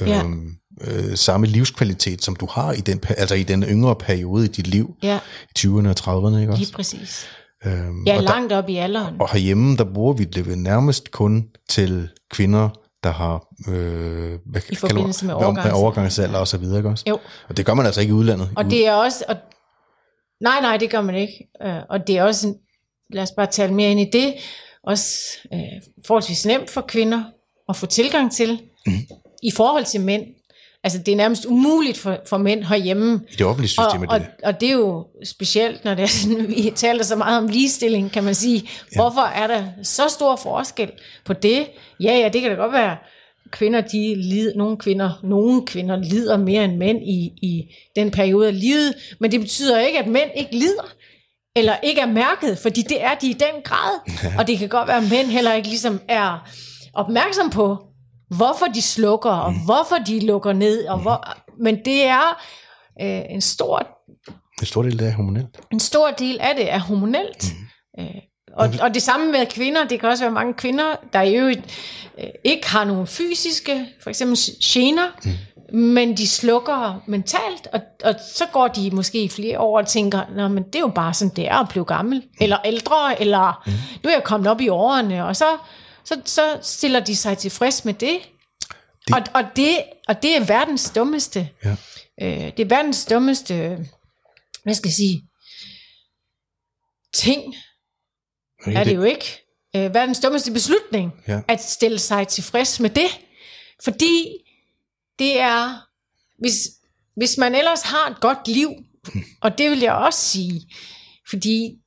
øhm, 0.00 0.56
ja. 0.80 0.92
øh, 0.92 1.16
samme 1.16 1.46
livskvalitet, 1.46 2.24
som 2.24 2.36
du 2.36 2.46
har 2.50 2.72
i 2.72 2.80
den, 2.80 3.00
altså 3.08 3.34
i 3.34 3.42
den 3.42 3.62
yngre 3.62 3.96
periode 3.96 4.44
i 4.44 4.48
dit 4.48 4.66
liv, 4.66 4.94
ja. 5.02 5.18
i 5.42 5.58
20'erne 5.58 5.88
og 5.88 5.94
30'erne. 6.00 6.38
Ikke 6.38 6.52
også? 6.52 6.64
Lige 6.64 6.72
præcis. 6.72 7.26
Øhm, 7.66 8.04
ja, 8.06 8.20
langt 8.20 8.52
op 8.52 8.68
i 8.68 8.76
alderen. 8.76 9.20
Og 9.20 9.30
herhjemme, 9.32 9.76
der 9.76 9.84
bruger 9.94 10.12
vi 10.12 10.24
det 10.24 10.58
nærmest 10.58 11.10
kun 11.10 11.48
til 11.68 12.08
kvinder, 12.30 12.68
der 13.04 13.10
har 13.10 13.46
øh, 13.68 14.38
hvad, 14.46 14.60
I 14.70 14.74
forbindelse 14.74 15.26
med, 15.26 15.34
overgangs. 15.34 15.64
med 15.64 15.72
overgangsalder 15.72 16.38
og 16.38 16.48
så 16.48 16.58
videre, 16.58 16.76
ikke 16.76 16.88
også? 16.88 17.04
Jo. 17.08 17.18
Og 17.48 17.56
det 17.56 17.66
gør 17.66 17.74
man 17.74 17.86
altså 17.86 18.00
ikke 18.00 18.10
i 18.10 18.14
udlandet. 18.14 18.50
Og 18.56 18.64
det 18.64 18.86
er 18.86 18.92
også, 18.92 19.24
og, 19.28 19.36
nej, 20.40 20.60
nej, 20.60 20.76
det 20.76 20.90
gør 20.90 21.00
man 21.00 21.14
ikke. 21.14 21.48
Øh, 21.62 21.80
og 21.90 22.06
det 22.06 22.18
er 22.18 22.22
også 22.22 22.54
lad 23.14 23.22
os 23.22 23.30
bare 23.30 23.46
tale 23.46 23.74
mere 23.74 23.90
ind 23.90 24.00
i 24.00 24.10
det, 24.12 24.34
også 24.82 25.38
øh, 25.52 25.60
forholdsvis 26.06 26.46
nemt 26.46 26.70
for 26.70 26.80
kvinder 26.80 27.22
at 27.68 27.76
få 27.76 27.86
tilgang 27.86 28.32
til, 28.32 28.60
mm. 28.86 28.92
i 29.42 29.50
forhold 29.50 29.84
til 29.84 30.00
mænd. 30.00 30.22
Altså 30.84 30.98
det 30.98 31.12
er 31.12 31.16
nærmest 31.16 31.44
umuligt 31.44 31.98
for, 31.98 32.20
for 32.26 32.38
mænd 32.38 32.64
herhjemme. 32.64 33.20
I 33.30 33.34
det 33.36 33.46
offentlige 33.46 33.68
system 33.68 34.02
og, 34.02 34.08
og, 34.08 34.20
det. 34.20 34.28
Og, 34.28 34.54
og 34.54 34.60
det 34.60 34.68
er 34.68 34.72
jo 34.72 35.06
specielt, 35.24 35.84
når 35.84 35.94
det 35.94 36.02
er 36.02 36.06
sådan, 36.06 36.48
vi 36.56 36.72
taler 36.74 37.02
så 37.02 37.16
meget 37.16 37.38
om 37.38 37.48
ligestilling, 37.48 38.12
kan 38.12 38.24
man 38.24 38.34
sige. 38.34 38.62
Ja. 38.62 39.00
Hvorfor 39.00 39.20
er 39.20 39.46
der 39.46 39.64
så 39.82 40.02
stor 40.08 40.36
forskel 40.36 40.90
på 41.24 41.32
det? 41.32 41.66
Ja, 42.00 42.18
ja, 42.18 42.28
det 42.28 42.40
kan 42.40 42.50
da 42.50 42.56
godt 42.56 42.72
være, 42.72 42.96
kvinder, 43.50 43.80
de 43.80 44.14
lider, 44.14 44.56
nogle 44.56 44.76
kvinder, 44.76 45.20
nogle 45.22 45.66
kvinder 45.66 45.96
lider 45.96 46.36
mere 46.36 46.64
end 46.64 46.76
mænd 46.76 47.02
i, 47.02 47.32
i 47.42 47.74
den 47.96 48.10
periode 48.10 48.48
af 48.48 48.60
livet, 48.60 48.94
men 49.18 49.32
det 49.32 49.40
betyder 49.40 49.80
ikke, 49.80 49.98
at 49.98 50.06
mænd 50.06 50.30
ikke 50.36 50.56
lider 50.56 50.94
eller 51.56 51.76
ikke 51.82 52.00
er 52.00 52.06
mærket, 52.06 52.58
fordi 52.58 52.82
det 52.82 53.02
er 53.02 53.14
de 53.14 53.28
i 53.28 53.32
den 53.32 53.62
grad. 53.64 54.00
Ja. 54.22 54.34
Og 54.38 54.46
det 54.46 54.58
kan 54.58 54.68
godt 54.68 54.88
være, 54.88 54.96
at 54.96 55.10
mænd 55.10 55.26
heller 55.26 55.52
ikke 55.52 55.68
ligesom 55.68 56.00
er 56.08 56.48
opmærksom 56.94 57.50
på, 57.50 57.78
hvorfor 58.36 58.66
de 58.66 58.82
slukker, 58.82 59.30
og 59.30 59.52
mm. 59.52 59.64
hvorfor 59.64 59.96
de 60.06 60.26
lukker 60.26 60.52
ned. 60.52 60.86
Og 60.86 60.98
hvor, 60.98 61.24
men 61.62 61.84
det 61.84 62.04
er 62.04 62.42
øh, 63.02 63.22
en 63.30 63.40
stor... 63.40 63.88
En 64.60 64.66
stor 64.66 64.82
del 64.82 64.92
af 64.92 64.98
det 64.98 65.08
er 65.08 65.12
hormonelt. 65.12 65.60
En 65.72 65.80
stor 65.80 66.10
del 66.10 66.38
af 66.40 66.54
det 66.56 66.72
er 66.72 66.78
hormonelt. 66.78 67.54
Mm. 67.98 68.04
Øh, 68.04 68.14
og, 68.56 68.68
og 68.80 68.94
det 68.94 69.02
samme 69.02 69.32
med 69.32 69.46
kvinder, 69.46 69.84
det 69.84 70.00
kan 70.00 70.08
også 70.08 70.24
være 70.24 70.32
mange 70.32 70.54
kvinder, 70.54 70.96
der 71.12 71.22
i 71.22 71.36
øvrigt 71.36 71.60
øh, 72.18 72.26
ikke 72.44 72.70
har 72.70 72.84
nogen 72.84 73.06
fysiske, 73.06 73.86
for 74.02 74.10
eksempel 74.10 74.38
gener, 74.62 75.06
mm 75.24 75.30
men 75.74 76.16
de 76.16 76.28
slukker 76.28 77.02
mentalt, 77.06 77.66
og, 77.72 77.80
og 78.04 78.14
så 78.34 78.46
går 78.52 78.68
de 78.68 78.90
måske 78.90 79.28
flere 79.28 79.60
år 79.60 79.78
og 79.78 79.86
tænker, 79.86 80.34
Nå, 80.36 80.48
men 80.48 80.62
det 80.62 80.74
er 80.74 80.80
jo 80.80 80.92
bare 80.94 81.14
sådan, 81.14 81.36
det 81.36 81.48
er 81.48 81.54
at 81.54 81.68
blive 81.68 81.84
gammel, 81.84 82.18
mm. 82.18 82.36
eller 82.40 82.58
ældre, 82.64 83.20
eller 83.20 83.62
mm. 83.66 83.72
nu 84.02 84.10
er 84.10 84.14
jeg 84.14 84.24
kommet 84.24 84.50
op 84.50 84.60
i 84.60 84.68
årene, 84.68 85.26
og 85.26 85.36
så, 85.36 85.44
så, 86.04 86.20
så 86.24 86.58
stiller 86.62 87.00
de 87.00 87.16
sig 87.16 87.38
tilfreds 87.38 87.84
med 87.84 87.94
det. 87.94 88.18
det. 89.08 89.14
Og, 89.14 89.22
og, 89.34 89.44
det 89.56 89.82
og 90.08 90.22
det 90.22 90.36
er 90.36 90.44
verdens 90.44 90.90
dummeste. 90.90 91.48
Ja. 91.64 91.76
Øh, 92.22 92.52
det 92.56 92.60
er 92.60 92.68
verdens 92.68 93.04
dummeste, 93.04 93.78
hvad 94.62 94.74
skal 94.74 94.88
jeg 94.88 94.94
sige, 94.94 95.22
ting, 97.14 97.54
ja, 98.66 98.72
er 98.72 98.78
det, 98.78 98.86
det 98.86 98.94
jo 98.94 99.02
ikke. 99.02 99.40
Øh, 99.76 99.94
verdens 99.94 100.20
dummeste 100.20 100.52
beslutning, 100.52 101.12
ja. 101.28 101.40
at 101.48 101.62
stille 101.62 101.98
sig 101.98 102.28
tilfreds 102.28 102.80
med 102.80 102.90
det. 102.90 103.20
Fordi 103.84 104.43
det 105.18 105.40
er, 105.40 105.86
hvis, 106.38 106.54
hvis 107.16 107.38
man 107.38 107.54
ellers 107.54 107.82
har 107.82 108.10
et 108.10 108.20
godt 108.20 108.48
liv, 108.48 108.70
og 109.40 109.58
det 109.58 109.70
vil 109.70 109.80
jeg 109.80 109.92
også 109.92 110.20
sige, 110.20 110.74
fordi 111.30 111.78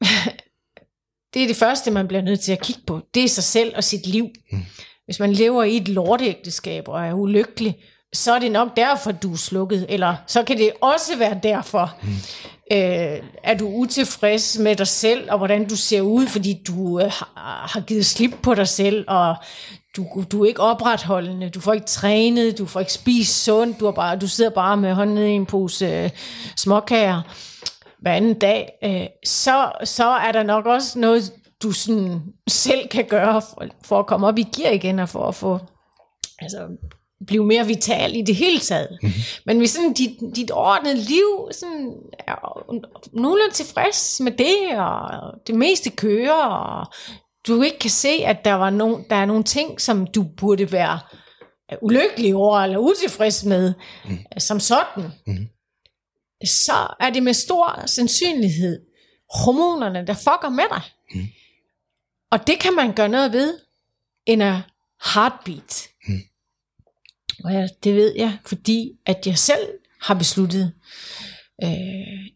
det 1.34 1.42
er 1.42 1.46
det 1.46 1.56
første, 1.56 1.90
man 1.90 2.08
bliver 2.08 2.22
nødt 2.22 2.40
til 2.40 2.52
at 2.52 2.62
kigge 2.62 2.82
på. 2.86 3.00
Det 3.14 3.24
er 3.24 3.28
sig 3.28 3.44
selv 3.44 3.76
og 3.76 3.84
sit 3.84 4.06
liv. 4.06 4.28
Hvis 5.04 5.20
man 5.20 5.32
lever 5.32 5.64
i 5.64 5.76
et 5.76 5.88
lorteægteskab 5.88 6.88
og 6.88 7.06
er 7.06 7.12
ulykkelig, 7.12 7.76
så 8.12 8.34
er 8.34 8.38
det 8.38 8.52
nok 8.52 8.76
derfor, 8.76 9.12
du 9.12 9.32
er 9.32 9.36
slukket. 9.36 9.86
Eller 9.88 10.16
så 10.26 10.42
kan 10.42 10.58
det 10.58 10.72
også 10.80 11.16
være 11.18 11.40
derfor, 11.42 11.98
mm. 12.02 12.08
øh, 12.72 13.22
at 13.44 13.58
du 13.58 13.68
er 13.68 13.74
utilfreds 13.74 14.58
med 14.58 14.76
dig 14.76 14.86
selv, 14.86 15.30
og 15.30 15.38
hvordan 15.38 15.68
du 15.68 15.76
ser 15.76 16.00
ud, 16.00 16.26
fordi 16.26 16.62
du 16.66 17.00
øh, 17.00 17.04
har, 17.04 17.68
har 17.72 17.80
givet 17.80 18.06
slip 18.06 18.34
på 18.42 18.54
dig 18.54 18.68
selv, 18.68 19.04
og 19.08 19.36
du, 19.96 20.24
du 20.32 20.42
er 20.42 20.48
ikke 20.48 20.60
opretholdende, 20.60 21.50
du 21.50 21.60
får 21.60 21.72
ikke 21.72 21.86
trænet, 21.86 22.58
du 22.58 22.66
får 22.66 22.80
ikke 22.80 22.92
spist 22.92 23.44
sundt, 23.44 23.80
du, 23.80 23.86
er 23.86 23.92
bare, 23.92 24.16
du 24.16 24.28
sidder 24.28 24.50
bare 24.50 24.76
med 24.76 24.94
hånden 24.94 25.18
i 25.18 25.30
en 25.30 25.46
pose 25.46 25.86
øh, 25.86 26.10
småkager 26.56 27.22
hver 28.00 28.12
anden 28.12 28.38
dag, 28.38 28.68
øh, 28.84 29.06
så, 29.24 29.72
så 29.84 30.04
er 30.04 30.32
der 30.32 30.42
nok 30.42 30.66
også 30.66 30.98
noget, 30.98 31.32
du 31.62 31.72
sådan 31.72 32.22
selv 32.48 32.88
kan 32.88 33.04
gøre 33.04 33.42
for, 33.42 33.64
for 33.84 33.98
at 33.98 34.06
komme 34.06 34.26
op 34.26 34.38
i 34.38 34.42
gear 34.56 34.72
igen, 34.72 34.98
og 34.98 35.08
for 35.08 35.28
at 35.28 35.34
få 35.34 35.58
altså, 36.38 36.58
blive 37.26 37.46
mere 37.46 37.66
vital 37.66 38.16
i 38.16 38.22
det 38.22 38.36
hele 38.36 38.58
taget. 38.58 38.98
Mm-hmm. 39.02 39.20
Men 39.46 39.58
hvis 39.58 39.70
sådan 39.70 39.92
dit, 39.92 40.20
dit 40.36 40.50
ordnede 40.50 40.96
liv 40.96 41.48
sådan, 41.50 41.92
er 42.18 42.66
nogenlunde 43.12 43.54
tilfreds 43.54 44.20
med 44.20 44.32
det, 44.32 44.78
og 44.78 45.10
det 45.46 45.54
meste 45.54 45.90
kører, 45.90 46.46
og 46.46 46.86
du 47.46 47.62
ikke 47.62 47.78
kan 47.78 47.90
se, 47.90 48.08
at 48.08 48.44
der, 48.44 48.52
var 48.52 48.70
nogen, 48.70 49.04
der 49.10 49.16
er 49.16 49.24
nogle 49.24 49.44
ting, 49.44 49.80
som 49.80 50.06
du 50.06 50.22
burde 50.22 50.72
være 50.72 50.98
ulykkelig 51.82 52.34
over, 52.34 52.58
eller 52.58 52.78
utilfreds 52.78 53.44
med, 53.44 53.74
mm. 54.08 54.18
som 54.38 54.60
sådan, 54.60 55.10
mm. 55.26 55.48
så 56.44 56.94
er 57.00 57.10
det 57.10 57.22
med 57.22 57.32
stor 57.32 57.86
sandsynlighed 57.86 58.86
hormonerne, 59.34 60.06
der 60.06 60.14
fucker 60.14 60.48
med 60.48 60.64
dig. 60.70 60.82
Mm. 61.14 61.28
Og 62.30 62.46
det 62.46 62.60
kan 62.60 62.74
man 62.74 62.94
gøre 62.94 63.08
noget 63.08 63.32
ved, 63.32 63.58
end 64.26 64.42
a 64.42 64.60
heartbeat. 65.14 65.88
Mm. 66.08 66.20
Og 67.44 67.52
ja, 67.52 67.68
det 67.84 67.94
ved 67.94 68.14
jeg, 68.16 68.38
fordi 68.46 68.92
at 69.06 69.26
jeg 69.26 69.38
selv 69.38 69.68
har 70.02 70.14
besluttet, 70.14 70.72
øh, 71.64 71.70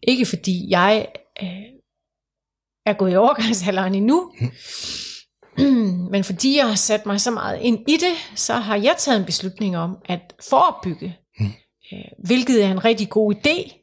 ikke 0.03 0.25
fordi 0.25 0.69
jeg 0.69 1.07
øh, 1.43 1.74
er 2.85 2.93
gået 2.93 3.13
i 3.13 3.15
overgangsalderen 3.15 3.95
endnu, 3.95 4.31
men 6.11 6.23
fordi 6.23 6.57
jeg 6.57 6.67
har 6.67 6.75
sat 6.75 7.05
mig 7.05 7.21
så 7.21 7.31
meget 7.31 7.59
ind 7.61 7.89
i 7.89 7.97
det, 7.97 8.15
så 8.35 8.53
har 8.53 8.75
jeg 8.75 8.95
taget 8.97 9.19
en 9.19 9.25
beslutning 9.25 9.77
om 9.77 9.97
at 10.05 10.33
forebygge, 10.49 11.17
mm. 11.39 11.45
øh, 11.93 11.99
hvilket 12.25 12.63
er 12.63 12.71
en 12.71 12.85
rigtig 12.85 13.09
god 13.09 13.35
idé. 13.35 13.81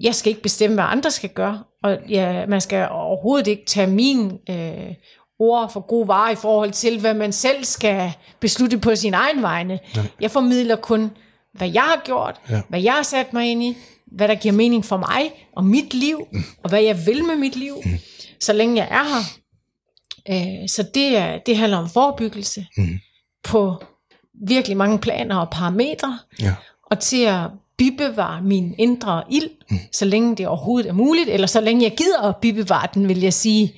Jeg 0.00 0.14
skal 0.14 0.30
ikke 0.30 0.42
bestemme, 0.42 0.74
hvad 0.74 0.84
andre 0.84 1.10
skal 1.10 1.30
gøre, 1.30 1.62
og 1.82 1.98
ja, 2.08 2.46
man 2.46 2.60
skal 2.60 2.88
overhovedet 2.90 3.46
ikke 3.46 3.64
tage 3.66 3.86
min 3.86 4.38
øh, 4.50 4.94
ord 5.38 5.72
for 5.72 5.80
god 5.80 6.06
varer 6.06 6.30
i 6.30 6.34
forhold 6.36 6.70
til, 6.70 7.00
hvad 7.00 7.14
man 7.14 7.32
selv 7.32 7.64
skal 7.64 8.12
beslutte 8.40 8.78
på 8.78 8.94
sin 8.94 9.14
egen 9.14 9.42
vegne. 9.42 9.78
Nej. 9.96 10.04
Jeg 10.20 10.30
formidler 10.30 10.76
kun, 10.76 11.10
hvad 11.52 11.70
jeg 11.70 11.82
har 11.82 12.02
gjort, 12.04 12.40
ja. 12.50 12.62
hvad 12.68 12.80
jeg 12.80 12.92
har 12.92 13.02
sat 13.02 13.32
mig 13.32 13.50
ind 13.50 13.62
i, 13.62 13.76
hvad 14.12 14.28
der 14.28 14.34
giver 14.34 14.54
mening 14.54 14.84
for 14.84 14.96
mig 14.96 15.30
og 15.56 15.64
mit 15.64 15.94
liv, 15.94 16.26
og 16.62 16.68
hvad 16.68 16.82
jeg 16.82 17.06
vil 17.06 17.24
med 17.24 17.36
mit 17.36 17.56
liv, 17.56 17.74
så 18.40 18.52
længe 18.52 18.76
jeg 18.76 18.88
er 18.90 19.04
her. 19.04 19.24
Øh, 20.30 20.68
så 20.68 20.82
det, 20.94 21.16
er, 21.16 21.38
det 21.38 21.56
handler 21.56 21.78
om 21.78 21.88
forebyggelse 21.88 22.66
mm. 22.76 22.98
på 23.42 23.84
virkelig 24.48 24.76
mange 24.76 24.98
planer 24.98 25.36
og 25.36 25.50
parametre, 25.50 26.18
ja. 26.42 26.54
og 26.90 26.98
til 26.98 27.24
at 27.24 27.50
bibevare 27.78 28.42
min 28.42 28.74
indre 28.78 29.22
ild, 29.30 29.50
mm. 29.70 29.78
så 29.92 30.04
længe 30.04 30.36
det 30.36 30.46
overhovedet 30.48 30.88
er 30.88 30.92
muligt, 30.92 31.28
eller 31.28 31.46
så 31.46 31.60
længe 31.60 31.82
jeg 31.82 31.96
gider 31.96 32.22
at 32.22 32.36
bibevare 32.36 32.88
den, 32.94 33.08
vil 33.08 33.20
jeg 33.20 33.32
sige 33.32 33.74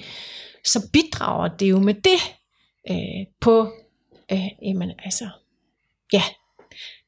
så 0.64 0.88
bidrager 0.92 1.48
det 1.48 1.70
jo 1.70 1.78
med 1.78 1.94
det 1.94 2.36
øh, 2.90 3.26
på, 3.40 3.72
øh, 4.32 4.46
jamen 4.62 4.92
altså, 5.04 5.28
ja, 6.12 6.22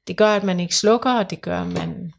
det 0.07 0.17
gør, 0.17 0.29
at 0.29 0.45
man 0.45 0.61
ikke 0.61 0.77
slukker, 0.77 1.13
og 1.13 1.31
det 1.31 1.41
gør, 1.41 1.61
at 1.61 1.67
man 1.67 2.13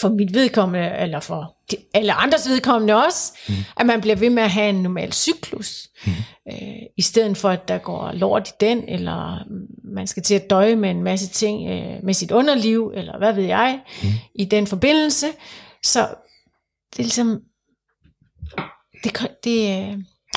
for 0.00 0.08
mit 0.08 0.34
vedkommende, 0.34 0.96
eller 0.98 1.20
for 1.20 1.56
de, 1.70 1.76
alle 1.94 2.12
andres 2.12 2.48
vedkommende 2.48 3.04
også, 3.04 3.32
mm. 3.48 3.54
at 3.76 3.86
man 3.86 4.00
bliver 4.00 4.16
ved 4.16 4.30
med 4.30 4.42
at 4.42 4.50
have 4.50 4.68
en 4.68 4.82
normal 4.82 5.12
cyklus, 5.12 5.88
mm. 6.06 6.12
øh, 6.52 6.82
i 6.96 7.02
stedet 7.02 7.36
for 7.36 7.48
at 7.48 7.68
der 7.68 7.78
går 7.78 8.12
lort 8.12 8.48
i 8.48 8.52
den, 8.60 8.88
eller 8.88 9.44
man 9.84 10.06
skal 10.06 10.22
til 10.22 10.34
at 10.34 10.50
døje 10.50 10.76
med 10.76 10.90
en 10.90 11.02
masse 11.02 11.28
ting 11.28 11.70
øh, 11.70 12.04
med 12.04 12.14
sit 12.14 12.30
underliv, 12.30 12.92
eller 12.96 13.18
hvad 13.18 13.32
ved 13.32 13.44
jeg, 13.44 13.80
mm. 14.02 14.08
i 14.34 14.44
den 14.44 14.66
forbindelse. 14.66 15.26
Så 15.84 16.08
det 16.92 16.98
er 16.98 17.02
ligesom, 17.02 17.40
det, 19.04 19.36
det, 19.44 19.68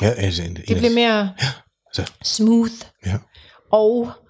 ja, 0.02 0.08
altså, 0.08 0.42
det, 0.42 0.76
bliver 0.76 0.94
mere 0.94 1.30
ja, 1.42 1.48
altså. 1.86 2.12
smooth. 2.22 2.72
Ja. 3.06 3.18
Og 3.72 4.06
øh, 4.06 4.21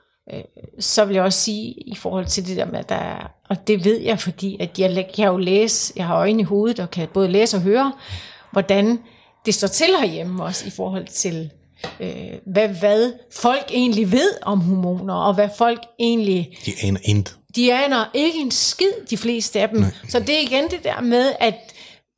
så 0.78 1.04
vil 1.04 1.14
jeg 1.14 1.22
også 1.22 1.40
sige, 1.40 1.74
i 1.87 1.94
forhold 1.94 2.26
til 2.26 2.46
det 2.46 2.56
der 2.56 2.64
med, 2.64 2.78
at 2.78 2.88
der 2.88 3.32
og 3.52 3.66
det 3.66 3.85
ved 3.85 4.00
jeg, 4.00 4.20
fordi 4.20 4.56
at 4.61 4.78
jeg, 4.78 4.90
jeg 4.96 5.08
kan 5.14 5.26
jo 5.26 5.37
læse, 5.37 5.92
jeg 5.96 6.06
har 6.06 6.16
øjne 6.16 6.40
i 6.40 6.44
hovedet, 6.44 6.80
og 6.80 6.90
kan 6.90 7.08
både 7.14 7.28
læse 7.28 7.56
og 7.56 7.62
høre, 7.62 7.92
hvordan 8.52 8.98
det 9.46 9.54
står 9.54 9.68
til 9.68 9.87
herhjemme 10.00 10.44
også, 10.44 10.66
i 10.66 10.70
forhold 10.70 11.06
til, 11.06 11.50
øh, 12.00 12.11
hvad, 12.46 12.68
hvad 12.68 13.12
folk 13.32 13.70
egentlig 13.70 14.12
ved 14.12 14.30
om 14.42 14.61
hormoner, 14.61 15.14
og 15.14 15.35
hvad 15.35 15.48
folk 15.58 15.80
egentlig... 15.98 16.58
De 16.66 16.72
aner 16.82 17.00
intet. 17.04 17.37
De 17.56 17.74
aner 17.74 18.11
ikke 18.14 18.38
en 18.40 18.50
skid, 18.50 18.92
de 19.11 19.16
fleste 19.16 19.61
af 19.61 19.68
dem. 19.68 19.80
Nej. 19.80 19.90
Så 20.08 20.20
det 20.20 20.37
er 20.37 20.40
igen 20.40 20.64
det 20.70 20.85
der 20.85 21.00
med, 21.00 21.32
at 21.40 21.54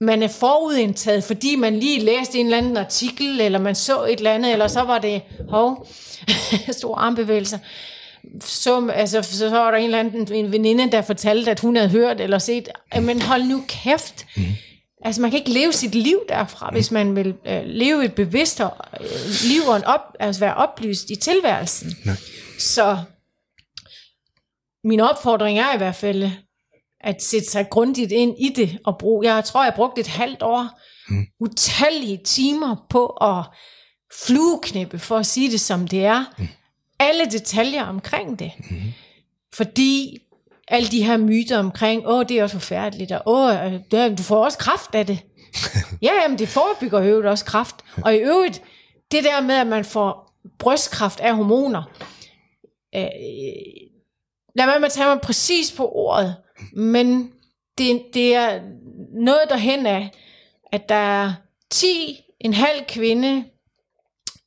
man 0.00 0.22
er 0.22 0.28
forudindtaget, 0.28 1.24
fordi 1.24 1.56
man 1.56 1.78
lige 1.78 2.00
læste 2.00 2.38
en 2.38 2.46
eller 2.46 2.58
anden 2.58 2.76
artikel, 2.76 3.40
eller 3.40 3.58
man 3.58 3.74
så 3.74 4.04
et 4.04 4.16
eller 4.18 4.32
andet, 4.32 4.52
eller 4.52 4.68
så 4.68 4.82
var 4.82 4.98
det, 4.98 5.22
hov, 5.48 5.86
store 6.78 6.98
armbevægelser. 6.98 7.58
Så, 8.40 8.88
altså, 8.88 9.22
så 9.22 9.50
var 9.50 9.70
der 9.70 9.78
en 9.78 9.84
eller 9.84 9.98
anden 9.98 10.32
en 10.32 10.52
veninde, 10.52 10.92
der 10.92 11.02
fortalte, 11.02 11.50
at 11.50 11.60
hun 11.60 11.76
havde 11.76 11.88
hørt 11.88 12.20
eller 12.20 12.38
set, 12.38 12.68
men 13.02 13.22
hold 13.22 13.44
nu 13.44 13.64
kæft. 13.68 14.26
Mm. 14.36 14.42
Altså 15.04 15.20
man 15.20 15.30
kan 15.30 15.38
ikke 15.38 15.50
leve 15.50 15.72
sit 15.72 15.94
liv 15.94 16.20
derfra, 16.28 16.70
hvis 16.72 16.90
man 16.90 17.16
vil 17.16 17.34
øh, 17.46 17.62
leve 17.64 18.04
et 18.04 18.14
bevidst 18.14 18.60
øh, 18.60 18.68
liv 19.44 19.62
og 19.68 19.76
en 19.76 19.84
op, 19.84 20.00
altså 20.20 20.40
være 20.40 20.54
oplyst 20.54 21.10
i 21.10 21.16
tilværelsen. 21.16 21.96
Nej. 22.04 22.16
Så 22.58 22.98
min 24.84 25.00
opfordring 25.00 25.58
er 25.58 25.74
i 25.74 25.76
hvert 25.76 25.94
fald, 25.94 26.30
at 27.00 27.22
sætte 27.22 27.50
sig 27.50 27.70
grundigt 27.70 28.12
ind 28.12 28.36
i 28.38 28.48
det 28.48 28.78
og 28.84 28.98
bruge. 28.98 29.34
Jeg 29.34 29.44
tror, 29.44 29.64
jeg 29.64 29.72
brugte 29.76 30.00
et 30.00 30.06
halvt 30.06 30.42
år, 30.42 30.80
mm. 31.08 31.26
utallige 31.40 32.20
timer 32.24 32.86
på 32.90 33.06
at 33.06 33.44
flueknippe, 34.26 34.98
for 34.98 35.16
at 35.18 35.26
sige 35.26 35.50
det 35.50 35.60
som 35.60 35.88
det 35.88 36.04
er. 36.04 36.24
Mm. 36.38 36.48
Alle 37.08 37.24
detaljer 37.24 37.84
omkring 37.84 38.38
det. 38.38 38.52
Mm. 38.70 38.76
Fordi 39.54 40.18
alle 40.68 40.88
de 40.88 41.04
her 41.04 41.16
myter 41.16 41.58
omkring, 41.58 42.08
åh, 42.08 42.24
det 42.28 42.38
er 42.38 42.42
også 42.42 42.58
forfærdeligt, 42.58 43.12
og 43.12 43.22
åh, 43.26 43.52
du 44.18 44.22
får 44.22 44.44
også 44.44 44.58
kraft 44.58 44.94
af 44.94 45.06
det. 45.06 45.18
ja, 46.02 46.10
jamen, 46.22 46.38
det 46.38 46.48
forebygger 46.48 47.00
jo 47.00 47.06
øvrigt 47.06 47.26
også 47.26 47.44
kraft. 47.44 47.76
Og 48.04 48.14
i 48.14 48.18
øvrigt, 48.18 48.62
det 49.12 49.24
der 49.24 49.40
med, 49.40 49.54
at 49.54 49.66
man 49.66 49.84
får 49.84 50.34
brystkraft 50.58 51.20
af 51.20 51.36
hormoner, 51.36 51.82
øh, 52.94 53.02
lad 54.56 54.80
mig 54.80 54.90
tage 54.90 55.06
mig 55.06 55.20
præcis 55.20 55.72
på 55.72 55.88
ordet 55.88 56.36
men 56.72 57.32
det, 57.78 58.02
det 58.14 58.34
er 58.34 58.60
noget 59.12 59.40
derhen 59.48 59.86
af, 59.86 60.10
at 60.72 60.88
der 60.88 60.94
er 60.94 61.32
10 61.70 62.20
en 62.40 62.54
halv 62.54 62.84
kvinde, 62.88 63.44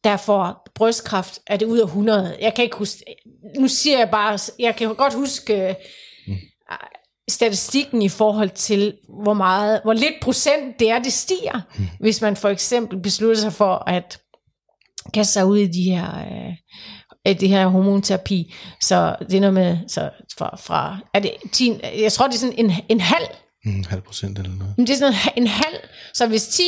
der 0.03 0.17
får 0.17 0.66
brystkræft, 0.77 1.39
er 1.47 1.57
det 1.57 1.65
ud 1.65 1.79
af 1.79 1.85
100. 1.85 2.37
Jeg 2.41 2.53
kan 2.53 2.63
ikke 2.63 2.77
huske, 2.77 3.03
nu 3.59 3.67
siger 3.67 3.97
jeg 3.97 4.09
bare, 4.09 4.39
jeg 4.59 4.75
kan 4.75 4.95
godt 4.95 5.13
huske 5.13 5.75
mm. 6.27 6.35
statistikken 7.29 8.01
i 8.01 8.09
forhold 8.09 8.49
til, 8.49 8.93
hvor 9.23 9.33
meget, 9.33 9.79
hvor 9.83 9.93
lidt 9.93 10.15
procent 10.21 10.79
det 10.79 10.89
er, 10.89 10.99
det 10.99 11.13
stiger, 11.13 11.61
mm. 11.77 11.87
hvis 11.99 12.21
man 12.21 12.35
for 12.35 12.49
eksempel 12.49 12.99
beslutter 12.99 13.41
sig 13.41 13.53
for 13.53 13.89
at 13.89 14.19
kaste 15.13 15.33
sig 15.33 15.45
ud 15.45 15.57
i 15.57 15.67
de 15.67 15.83
her 15.83 16.19
øh, 16.19 16.53
af 17.25 17.37
det 17.37 17.49
her 17.49 17.67
hormonterapi. 17.67 18.53
Så 18.81 19.15
det 19.19 19.33
er 19.33 19.39
noget 19.39 19.53
med, 19.53 19.77
så 19.87 20.09
fra, 20.37 20.55
fra 20.55 20.97
er 21.13 21.19
det 21.19 21.31
10, 21.51 21.73
jeg 21.97 22.11
tror 22.11 22.27
det 22.27 22.35
er 22.35 22.39
sådan 22.39 22.55
en, 22.57 22.71
en 22.89 22.99
halv 22.99 23.27
en 23.65 23.85
halv 23.85 24.01
procent 24.01 24.39
eller 24.39 24.55
noget. 24.55 24.73
Men 24.77 24.87
det 24.87 24.93
er 24.93 24.97
sådan 24.97 25.13
en 25.37 25.47
halv. 25.47 25.79
Så 26.13 26.27
hvis 26.27 26.47
10 26.47 26.63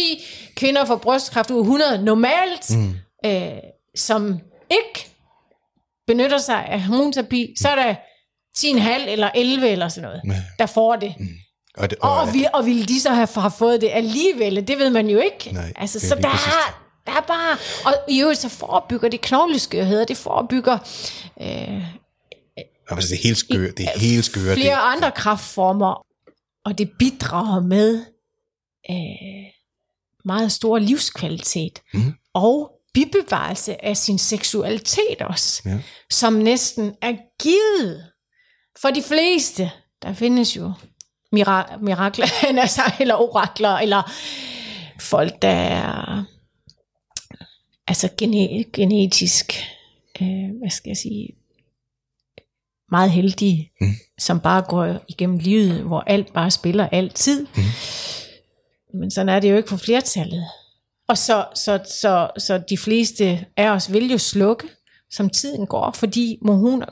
kvinder 0.56 0.86
får 0.86 0.96
brystkræft 0.96 1.52
ud 1.52 1.60
100 1.60 2.04
normalt, 2.04 2.70
mm. 2.70 2.96
øh, 3.26 3.52
som 3.96 4.40
ikke 4.72 5.10
benytter 6.08 6.38
sig 6.38 6.66
af 6.66 6.82
hormonterapi, 6.82 7.54
så 7.62 7.70
er 7.70 7.76
der 7.76 7.96
10,5 8.58 9.10
eller 9.10 9.30
11 9.36 9.70
eller 9.70 9.88
sådan 9.88 10.10
noget, 10.10 10.44
der 10.60 10.66
får 10.66 10.96
det. 10.96 11.16
Mm. 11.20 11.28
Og, 11.78 11.90
det, 11.90 11.98
og, 12.02 12.18
og, 12.18 12.34
vil, 12.34 12.48
og 12.54 12.66
ville 12.66 12.86
de 12.86 13.02
så 13.02 13.10
have, 13.10 13.28
have 13.36 13.52
fået 13.52 13.82
det 13.82 13.90
alligevel? 13.94 14.68
Det 14.68 14.80
ved 14.80 14.90
man 14.90 15.08
jo 15.08 15.20
ikke. 15.20 15.54
Nej, 15.54 15.74
altså, 15.76 16.00
så 16.00 16.16
der 16.16 16.30
er, 16.30 16.84
der 17.06 17.12
er 17.12 17.22
bare, 17.22 17.58
og 17.86 17.94
i 18.10 18.22
øvrigt 18.22 18.40
så 18.40 18.50
forebygger 18.50 19.10
det 19.10 19.22
knogleskørhed, 19.22 20.06
det 20.06 20.18
forebygger 20.18 20.78
øh, 21.42 21.84
altså, 22.90 23.10
det 23.10 23.20
er 23.20 23.24
helt 23.24 23.38
skør, 23.38 23.72
det 23.72 23.86
er 23.86 24.00
helt 24.00 24.26
skør. 24.26 24.54
Flere 24.54 24.76
det. 24.76 24.96
andre 24.96 25.12
kraftformer, 25.12 26.06
og 26.66 26.78
det 26.78 26.92
bidrager 27.00 27.62
med 27.62 28.06
øh, 28.90 29.52
meget 30.26 30.52
stor 30.52 30.80
livskvalitet. 30.80 31.82
Mm. 31.94 32.14
Og 32.34 32.72
bibevarelse 32.94 33.86
af 33.86 33.98
sin 33.98 34.18
seksualitet 34.18 35.22
også, 35.22 35.62
Ja. 35.66 35.80
som 36.12 36.34
næsten 36.34 36.96
er 37.02 37.14
givet 37.42 38.06
for 38.82 38.90
de 38.90 39.04
fleste. 39.04 39.72
Der 40.02 40.14
findes 40.14 40.58
jo 40.58 40.74
mira- 41.36 41.78
mirakler, 41.82 42.26
altså, 42.62 42.82
eller 43.00 43.16
orakler, 43.16 43.70
eller 43.78 44.12
folk, 45.00 45.42
der 45.42 45.50
er 45.50 46.24
altså 47.88 48.10
gene- 48.18 48.64
genetisk, 48.74 49.54
øh, 50.22 50.50
hvad 50.60 50.70
skal 50.70 50.90
jeg 50.90 50.98
sige, 50.98 51.30
meget 52.92 53.12
heldige, 53.12 53.72
mm. 53.82 53.88
som 54.20 54.40
bare 54.40 54.62
går 54.62 55.00
igennem 55.08 55.38
livet, 55.38 55.82
hvor 55.82 56.00
alt 56.02 56.34
bare 56.34 56.52
spiller 56.52 56.90
altid. 56.90 57.48
Mm. 57.56 57.64
Men 59.00 59.12
sådan 59.12 59.30
er 59.30 59.40
det 59.40 59.52
jo 59.52 59.58
ikke 59.58 59.70
for 59.70 59.78
flertallet. 59.78 60.46
Og 61.10 61.18
så, 61.18 61.46
så, 61.56 61.80
så, 62.02 62.30
så 62.38 62.64
de 62.70 62.78
fleste 62.78 63.46
af 63.58 63.70
os 63.70 63.94
vil 63.94 64.12
jo 64.12 64.18
slukke, 64.18 64.68
som 65.12 65.30
tiden 65.30 65.68
går, 65.68 65.92
fordi 65.92 66.38
mormoner, 66.42 66.86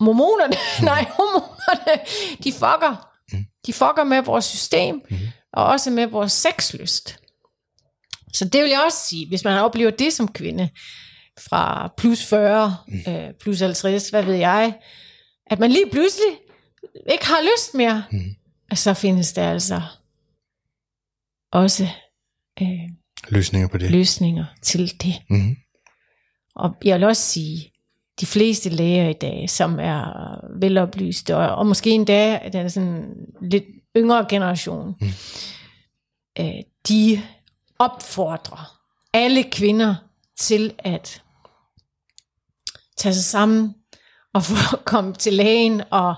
mormonerne, 0.00 0.56
nej, 0.90 1.04
hormonerne, 1.16 2.02
de 2.44 2.52
fucker. 2.52 3.08
De 3.66 3.72
fucker 3.72 4.04
med 4.04 4.22
vores 4.22 4.44
system, 4.44 5.02
og 5.52 5.64
også 5.64 5.90
med 5.90 6.06
vores 6.06 6.32
sexlyst. 6.32 7.18
Så 8.32 8.44
det 8.44 8.62
vil 8.62 8.70
jeg 8.70 8.82
også 8.86 8.98
sige, 9.08 9.28
hvis 9.28 9.44
man 9.44 9.58
oplever 9.58 9.90
det 9.90 10.12
som 10.12 10.32
kvinde, 10.32 10.68
fra 11.40 11.92
plus 11.96 12.24
40, 12.24 12.76
øh, 13.08 13.34
plus 13.40 13.60
50, 13.60 14.08
hvad 14.08 14.22
ved 14.22 14.34
jeg, 14.34 14.74
at 15.46 15.58
man 15.58 15.70
lige 15.70 15.90
pludselig 15.90 16.38
ikke 17.12 17.26
har 17.26 17.42
lyst 17.42 17.74
mere, 17.74 18.04
mm. 18.10 18.76
så 18.76 18.94
findes 18.94 19.32
der 19.32 19.50
altså 19.50 19.82
også 21.52 21.88
øh, 22.62 22.88
Løsninger 23.28 23.68
på 23.68 23.78
det. 23.78 23.90
løsninger 23.90 24.44
til 24.62 25.02
det. 25.02 25.14
Mhm. 25.30 25.56
Og 26.54 26.74
jeg 26.84 26.98
vil 26.98 27.06
også 27.06 27.22
sige, 27.22 27.72
de 28.20 28.26
fleste 28.26 28.68
læger 28.68 29.08
i 29.08 29.12
dag, 29.12 29.50
som 29.50 29.78
er 29.80 30.10
veloplyste, 30.60 31.36
og, 31.36 31.48
og 31.56 31.66
måske 31.66 31.90
endda 31.90 32.40
den 32.52 32.70
sådan 32.70 33.14
lidt 33.42 33.64
yngre 33.96 34.26
generation, 34.28 34.94
mm. 35.00 35.06
øh, 36.40 36.62
de 36.88 37.22
opfordrer 37.78 38.78
alle 39.12 39.42
kvinder 39.42 39.94
til 40.38 40.74
at 40.78 41.22
tage 42.96 43.14
sig 43.14 43.24
sammen 43.24 43.74
og 44.34 44.42
få 44.42 44.76
komme 44.92 45.14
til 45.14 45.32
lægen 45.32 45.82
og 45.90 46.14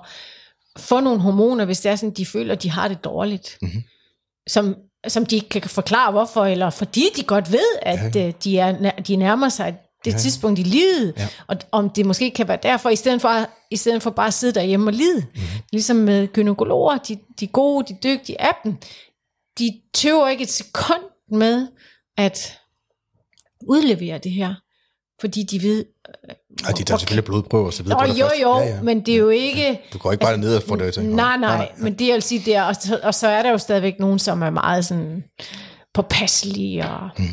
få 0.78 1.00
nogle 1.00 1.20
hormoner, 1.20 1.64
hvis 1.64 1.80
det 1.80 1.92
er 1.92 1.96
sådan, 1.96 2.14
de 2.14 2.26
føler, 2.26 2.54
de 2.54 2.70
har 2.70 2.88
det 2.88 3.04
dårligt. 3.04 3.58
Mm-hmm. 3.62 3.82
Som, 4.46 4.76
som 5.08 5.26
de 5.26 5.34
ikke 5.36 5.48
kan 5.48 5.62
forklare 5.62 6.12
hvorfor, 6.12 6.44
eller 6.44 6.70
fordi 6.70 7.08
de 7.16 7.22
godt 7.22 7.52
ved, 7.52 7.78
at 7.82 8.16
ja. 8.16 8.32
de, 8.44 8.58
er, 8.58 9.00
de 9.00 9.16
nærmer 9.16 9.48
sig 9.48 9.76
det 10.04 10.12
ja. 10.12 10.18
tidspunkt 10.18 10.58
i 10.58 10.62
livet, 10.62 11.14
ja. 11.16 11.28
og 11.46 11.56
om 11.72 11.90
det 11.90 12.06
måske 12.06 12.30
kan 12.30 12.48
være 12.48 12.58
derfor, 12.62 12.90
i 12.90 12.96
stedet 12.96 13.20
for, 13.20 13.48
i 13.70 13.76
stedet 13.76 14.02
for 14.02 14.10
bare 14.10 14.26
at 14.26 14.34
sidde 14.34 14.54
derhjemme 14.54 14.88
og 14.90 14.92
lide. 14.92 15.20
Mm-hmm. 15.20 15.46
Ligesom 15.72 15.96
med 15.96 16.28
gynekologer, 16.28 16.98
de, 16.98 17.18
de 17.40 17.46
gode, 17.46 17.94
de 17.94 17.98
dygtige 18.02 18.40
af 18.40 18.52
dem, 18.64 18.76
de 19.58 19.80
tøver 19.94 20.28
ikke 20.28 20.42
et 20.42 20.50
sekund 20.50 21.02
med 21.30 21.68
at 22.16 22.58
udlevere 23.68 24.18
det 24.18 24.32
her, 24.32 24.54
fordi 25.20 25.42
de 25.42 25.62
ved... 25.62 25.84
Og 26.68 26.78
de 26.78 26.84
tager 26.84 26.98
selvfølgelig 26.98 27.24
blodprøver 27.24 27.66
og 27.66 27.72
så 27.72 27.82
videre. 27.82 28.08
Nå, 28.08 28.14
jo, 28.14 28.26
først. 28.26 28.42
jo, 28.42 28.58
ja, 28.58 28.66
ja. 28.66 28.82
men 28.82 29.00
det 29.06 29.14
er 29.14 29.18
jo 29.18 29.28
ikke... 29.28 29.80
Du 29.92 29.98
går 29.98 30.12
ikke 30.12 30.22
bare 30.22 30.38
ned 30.38 30.56
og 30.56 30.62
får 30.68 30.76
det. 30.76 30.94
tænker, 30.94 31.14
Nej, 31.14 31.36
nej, 31.36 31.72
men 31.78 31.94
det 31.98 32.06
jeg 32.06 32.14
vil 32.14 32.22
sige, 32.22 32.42
det 32.44 32.56
er, 32.56 32.62
og, 32.62 32.74
så, 32.74 33.00
og 33.02 33.14
så 33.14 33.28
er 33.28 33.42
der 33.42 33.50
jo 33.50 33.58
stadigvæk 33.58 33.98
nogen, 33.98 34.18
som 34.18 34.42
er 34.42 34.50
meget 34.50 34.84
sådan 34.84 35.24
påpasselige 35.94 36.84
og 36.84 37.10
mm. 37.18 37.24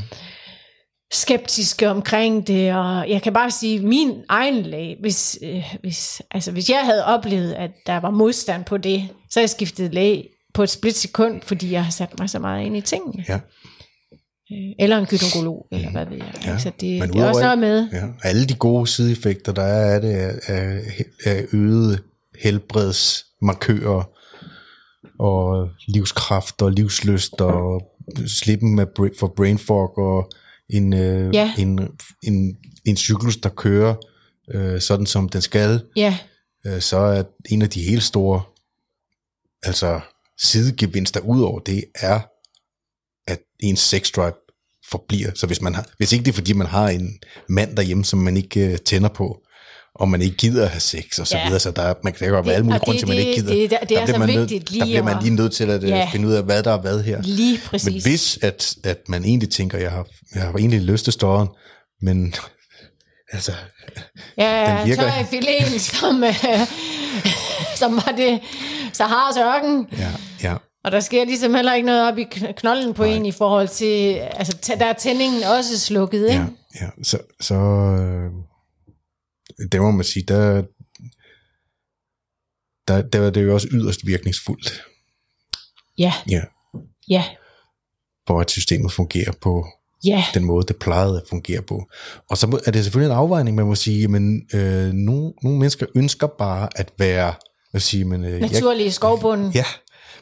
skeptiske 1.14 1.90
omkring 1.90 2.48
det, 2.48 2.76
og 2.76 3.10
jeg 3.10 3.22
kan 3.22 3.34
bare 3.34 3.52
sige, 3.52 3.80
min 3.80 4.24
egen 4.30 4.64
læge, 4.64 4.98
hvis, 5.02 5.40
øh, 5.44 5.76
hvis, 5.82 6.22
altså, 6.32 6.52
hvis 6.52 6.70
jeg 6.70 6.82
havde 6.86 7.06
oplevet, 7.06 7.54
at 7.54 7.72
der 7.86 8.00
var 8.00 8.10
modstand 8.10 8.66
på 8.66 8.78
det, 8.78 9.08
så 9.30 9.40
jeg 9.40 9.50
skiftet 9.50 9.94
læge 9.94 10.28
på 10.54 10.64
et 10.64 10.70
splitsekund, 10.70 11.42
fordi 11.42 11.72
jeg 11.72 11.84
har 11.84 11.92
sat 11.92 12.20
mig 12.20 12.30
så 12.30 12.40
meget 12.40 12.66
ind 12.66 12.78
i 12.78 12.82
tingene. 12.82 13.26
Ja. 13.30 13.40
Øh, 14.52 14.76
Eller 14.80 14.98
en 14.98 15.06
gynekolog, 15.06 15.68
eller 15.72 15.92
hvad 15.92 16.06
ved 16.06 16.18
jeg. 16.18 16.34
Ja, 16.46 16.58
så 16.58 16.70
det, 16.70 16.82
det 17.14 17.16
er 17.22 17.28
også 17.28 17.42
noget 17.42 17.60
med. 17.60 17.90
Ja, 17.94 18.08
alle 18.24 18.46
de 18.46 18.54
gode 18.56 18.88
sideeffekter, 18.88 19.52
der 19.52 19.62
er 19.62 19.94
af 19.96 20.02
det, 20.02 20.16
er, 20.48 20.80
er, 21.26 21.42
øget 21.54 22.04
helbredsmarkører 22.40 24.04
og 25.20 25.70
livskraft 25.88 26.62
og 26.62 26.72
livsløst 26.72 27.42
og 27.42 27.82
slippen 28.28 28.76
med 28.76 28.86
for 29.20 29.34
brain 29.36 29.58
fog 29.58 29.98
og 29.98 30.30
en, 30.70 30.94
øh, 30.94 31.36
Ja. 31.36 31.54
en, 31.58 31.80
en, 32.24 32.58
en 32.86 32.98
cyklus, 32.98 33.38
der 33.38 33.50
kører 33.50 33.96
øh, 34.54 34.82
sådan 34.82 35.06
som 35.06 35.30
den 35.30 35.42
skal, 35.42 35.82
Ja, 35.96 36.18
øh, 36.66 36.82
så 36.82 36.98
er 36.98 37.24
en 37.50 37.62
af 37.62 37.70
de 37.70 37.82
helt 37.82 38.04
store 38.04 38.42
altså 39.64 40.00
sidegevinster 40.42 41.20
ud 41.20 41.42
over 41.42 41.60
det 41.60 41.84
er, 41.96 42.20
ens 43.62 43.80
sex 43.80 44.12
drive 44.12 44.34
forbliver. 44.92 45.32
Så 45.36 45.48
hvis 45.48 45.62
man 45.62 45.76
har, 45.76 45.86
hvis 45.98 46.12
ikke 46.12 46.26
det 46.26 46.32
er 46.32 46.36
fordi, 46.36 46.54
man 46.54 46.68
har 46.68 46.90
en 46.90 47.20
mand 47.50 47.76
derhjemme, 47.76 48.06
som 48.06 48.20
man 48.20 48.38
ikke 48.38 48.60
øh, 48.72 48.78
tænder 48.78 49.10
på, 49.10 49.38
og 49.96 50.10
man 50.10 50.22
ikke 50.22 50.38
gider 50.38 50.64
at 50.64 50.70
have 50.70 50.80
sex 50.80 51.20
og 51.20 51.28
så 51.28 51.38
Ja. 51.38 51.44
videre, 51.46 51.60
så 51.60 51.72
der, 51.72 51.82
er- 51.82 51.94
man 52.04 52.14
kan 52.14 52.30
godt 52.30 52.46
være 52.46 52.56
alle 52.56 52.66
mulige 52.66 52.80
grunde 52.80 53.00
til, 53.00 53.06
at 53.06 53.08
man 53.08 53.18
det- 53.18 53.24
ikke 53.24 53.42
det- 53.42 53.50
gider. 53.56 53.80
det- 53.80 53.90
det 53.90 53.98
er 53.98 54.00
Der 54.00 54.06
så 54.06 54.14
bliver 54.14 54.28
man 54.28 54.40
vigtigt 54.40 54.68
Der 54.68 54.74
lige 54.74 54.84
bliver 54.86 55.04
man 55.04 55.18
lige 55.24 55.36
nødt 55.36 55.54
til 55.54 55.70
at 55.70 55.84
Ja. 55.84 55.88
ja. 55.88 56.10
finde 56.12 56.28
ud 56.28 56.34
af, 56.34 56.44
hvad 56.44 56.64
der 56.64 56.72
er 56.74 56.78
hvad 56.82 57.04
her. 57.04 57.22
lige 57.22 57.60
præcis. 57.66 57.86
Men 57.94 58.02
hvis 58.02 58.40
at, 58.42 58.74
at 58.84 58.98
man 59.10 59.26
egentlig 59.26 59.50
tænker, 59.52 59.78
jeg 59.78 59.92
har, 59.92 60.06
jeg 60.36 60.42
har 60.44 60.54
egentlig 60.54 60.82
lyst 60.82 61.04
til 61.04 61.14
støren, 61.14 61.48
men 62.02 62.34
altså, 63.34 63.52
Ja, 64.38 64.78
Den 64.80 64.88
virker- 64.90 65.22
i 65.22 65.26
filen, 65.30 65.80
som, 65.80 66.24
øh, 66.24 66.36
som 67.80 67.96
var 67.96 68.14
det 68.18 68.40
Saharas 68.94 69.38
ørken. 69.38 69.88
ja, 69.98 70.04
ja, 70.04 70.12
Og 70.84 70.92
der 70.92 71.00
sker 71.00 71.26
ligesom 71.26 71.54
heller 71.54 71.74
ikke 71.74 71.86
noget 71.86 72.12
op 72.12 72.18
i 72.18 72.24
kn- 72.24 72.52
knolden 72.52 72.94
på 72.94 73.04
en 73.04 73.26
i 73.26 73.32
forhold 73.32 73.68
til, 73.68 74.14
altså 74.16 74.76
der 74.80 74.86
er 74.86 74.94
tændingen 74.94 75.44
også 75.44 75.80
slukket, 75.80 76.30
ikke? 76.30 76.42
ja, 76.42 76.48
ja. 76.82 76.90
Så, 77.04 77.20
så 77.42 77.56
øh, 77.56 78.32
det 79.72 79.82
må 79.82 79.92
man 79.92 80.06
sige, 80.06 80.24
der, 80.28 80.64
der, 82.88 83.02
der 83.02 83.22
er 83.22 83.30
det 83.30 83.44
jo 83.44 83.54
også 83.54 83.68
yderst 83.72 84.08
virkningsfuldt, 84.08 84.84
Ja, 85.98 86.14
ja, 86.30 86.42
ja, 87.10 87.24
for 88.28 88.40
at 88.42 88.52
systemet 88.52 88.92
fungerer 88.92 89.32
på 89.42 89.66
ja, 90.06 90.24
den 90.34 90.44
måde, 90.46 90.66
det 90.68 90.76
plejede 90.76 91.18
at 91.22 91.28
fungere 91.30 91.62
på. 91.62 91.90
Og 92.30 92.38
så 92.38 92.62
er 92.66 92.72
det 92.72 92.84
selvfølgelig 92.84 93.12
en 93.14 93.18
afvejning, 93.18 93.56
man 93.56 93.66
må 93.66 93.76
sige, 93.76 94.08
men 94.08 94.42
øh, 94.54 94.92
nogle, 94.94 95.34
nogle 95.44 95.60
mennesker 95.60 95.86
ønsker 95.96 96.28
bare 96.28 96.70
at 96.76 96.92
være, 96.98 97.34
hvad 97.72 97.82
siger 97.82 98.06
man, 98.06 98.24
øh, 98.24 98.32
jeg, 98.32 98.40
naturlig 98.40 98.86
i 98.86 98.90
skovbunden. 98.90 99.52
ja, 99.52 99.66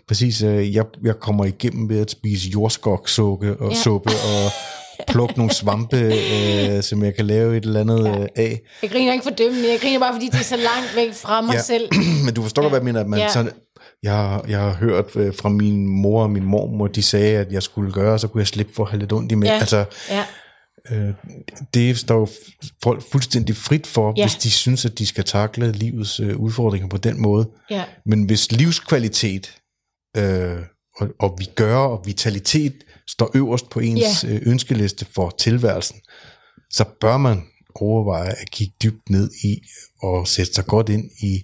præcis, 0.10 0.42
øh, 0.44 0.76
jeg, 0.76 0.86
jeg 1.04 1.16
kommer 1.16 1.46
igennem 1.46 1.90
ved 1.90 2.00
at 2.02 2.12
spise 2.12 2.50
jordskoksuppe 2.50 3.58
og 3.60 3.70
Ja. 3.72 3.76
ja. 3.76 3.82
suppe 3.82 4.10
og 4.10 4.52
plukke 5.14 5.34
nogle 5.38 5.54
svampe, 5.54 5.98
øh, 5.98 6.84
som 6.84 7.04
jeg 7.04 7.16
kan 7.16 7.26
lave 7.26 7.58
et 7.58 7.66
eller 7.66 7.80
andet 7.80 8.08
øh, 8.08 8.28
af. 8.36 8.60
Jeg 8.82 8.90
griner 8.90 9.14
ikke 9.14 9.24
for 9.24 9.32
dømmende, 9.32 9.70
jeg 9.72 9.80
griner 9.82 10.00
bare, 10.00 10.14
fordi 10.14 10.26
det 10.26 10.40
er 10.40 10.44
så 10.44 10.56
langt 10.56 10.96
væk 10.96 11.14
fra 11.14 11.42
mig 11.42 11.54
Ja. 11.54 11.62
selv. 11.62 11.90
Men 12.26 12.34
du 12.34 12.42
forstår 12.42 12.62
ja. 12.64 12.70
hvad 12.70 12.80
jeg 12.80 12.86
mener, 12.86 13.00
at 13.00 13.08
man 13.08 13.20
Ja. 13.20 13.26
ja. 13.26 13.32
sådan, 13.32 13.52
jeg, 14.04 14.14
har- 14.14 14.46
jeg 14.50 14.60
har 14.60 14.74
hørt 14.74 15.16
øh, 15.16 15.34
fra 15.40 15.50
min 15.50 15.88
mor 15.88 16.24
og 16.24 16.30
min 16.30 16.44
mormor, 16.44 16.88
de 16.88 17.04
sagde, 17.04 17.38
at 17.38 17.52
jeg 17.52 17.64
skulle 17.64 17.92
gøre, 17.92 18.14
og 18.14 18.20
så 18.20 18.28
kunne 18.28 18.42
jeg 18.42 18.48
slippe 18.48 18.74
for 18.76 18.84
at 18.84 18.90
have 18.92 19.00
lidt 19.00 19.14
ondt 19.14 19.32
i 19.32 19.36
maven. 19.36 19.54
Ja. 19.54 19.60
Altså, 19.60 19.86
Ja, 20.10 20.24
øh, 20.92 21.14
det 21.74 21.98
står 21.98 22.30
folk 22.84 23.04
fuldstændig 23.12 23.56
frit 23.56 23.88
for, 23.88 24.14
Ja. 24.18 24.22
ja. 24.22 24.28
hvis 24.28 24.36
de 24.36 24.52
synes, 24.52 24.86
at 24.86 25.00
de 25.00 25.06
skal 25.08 25.24
takle 25.24 25.72
livets 25.72 26.20
øh, 26.20 26.38
udfordringer 26.38 26.88
på 26.90 26.98
den 26.98 27.22
måde. 27.22 27.50
ja, 27.72 27.84
Men 28.06 28.24
hvis 28.24 28.52
livskvalitet 28.52 29.52
øh, 30.18 30.58
og, 30.98 31.08
og 31.20 31.36
vi 31.40 31.46
gør 31.56 31.76
og 31.78 32.02
vitalitet 32.06 32.74
står 33.08 33.32
øverst 33.36 33.70
på 33.70 33.80
ens 33.80 34.24
Ja. 34.24 34.30
øh, 34.30 34.42
ønskeliste 34.46 35.06
for 35.16 35.30
tilværelsen, 35.40 36.00
så 36.72 36.86
bør 37.02 37.18
man 37.18 37.44
overveje 37.76 38.30
at 38.30 38.52
kigge 38.52 38.74
dybt 38.84 39.10
ned 39.10 39.32
i 39.44 39.58
og 40.04 40.28
sætte 40.28 40.54
sig 40.54 40.66
godt 40.66 40.90
ind 40.90 41.10
i, 41.22 41.42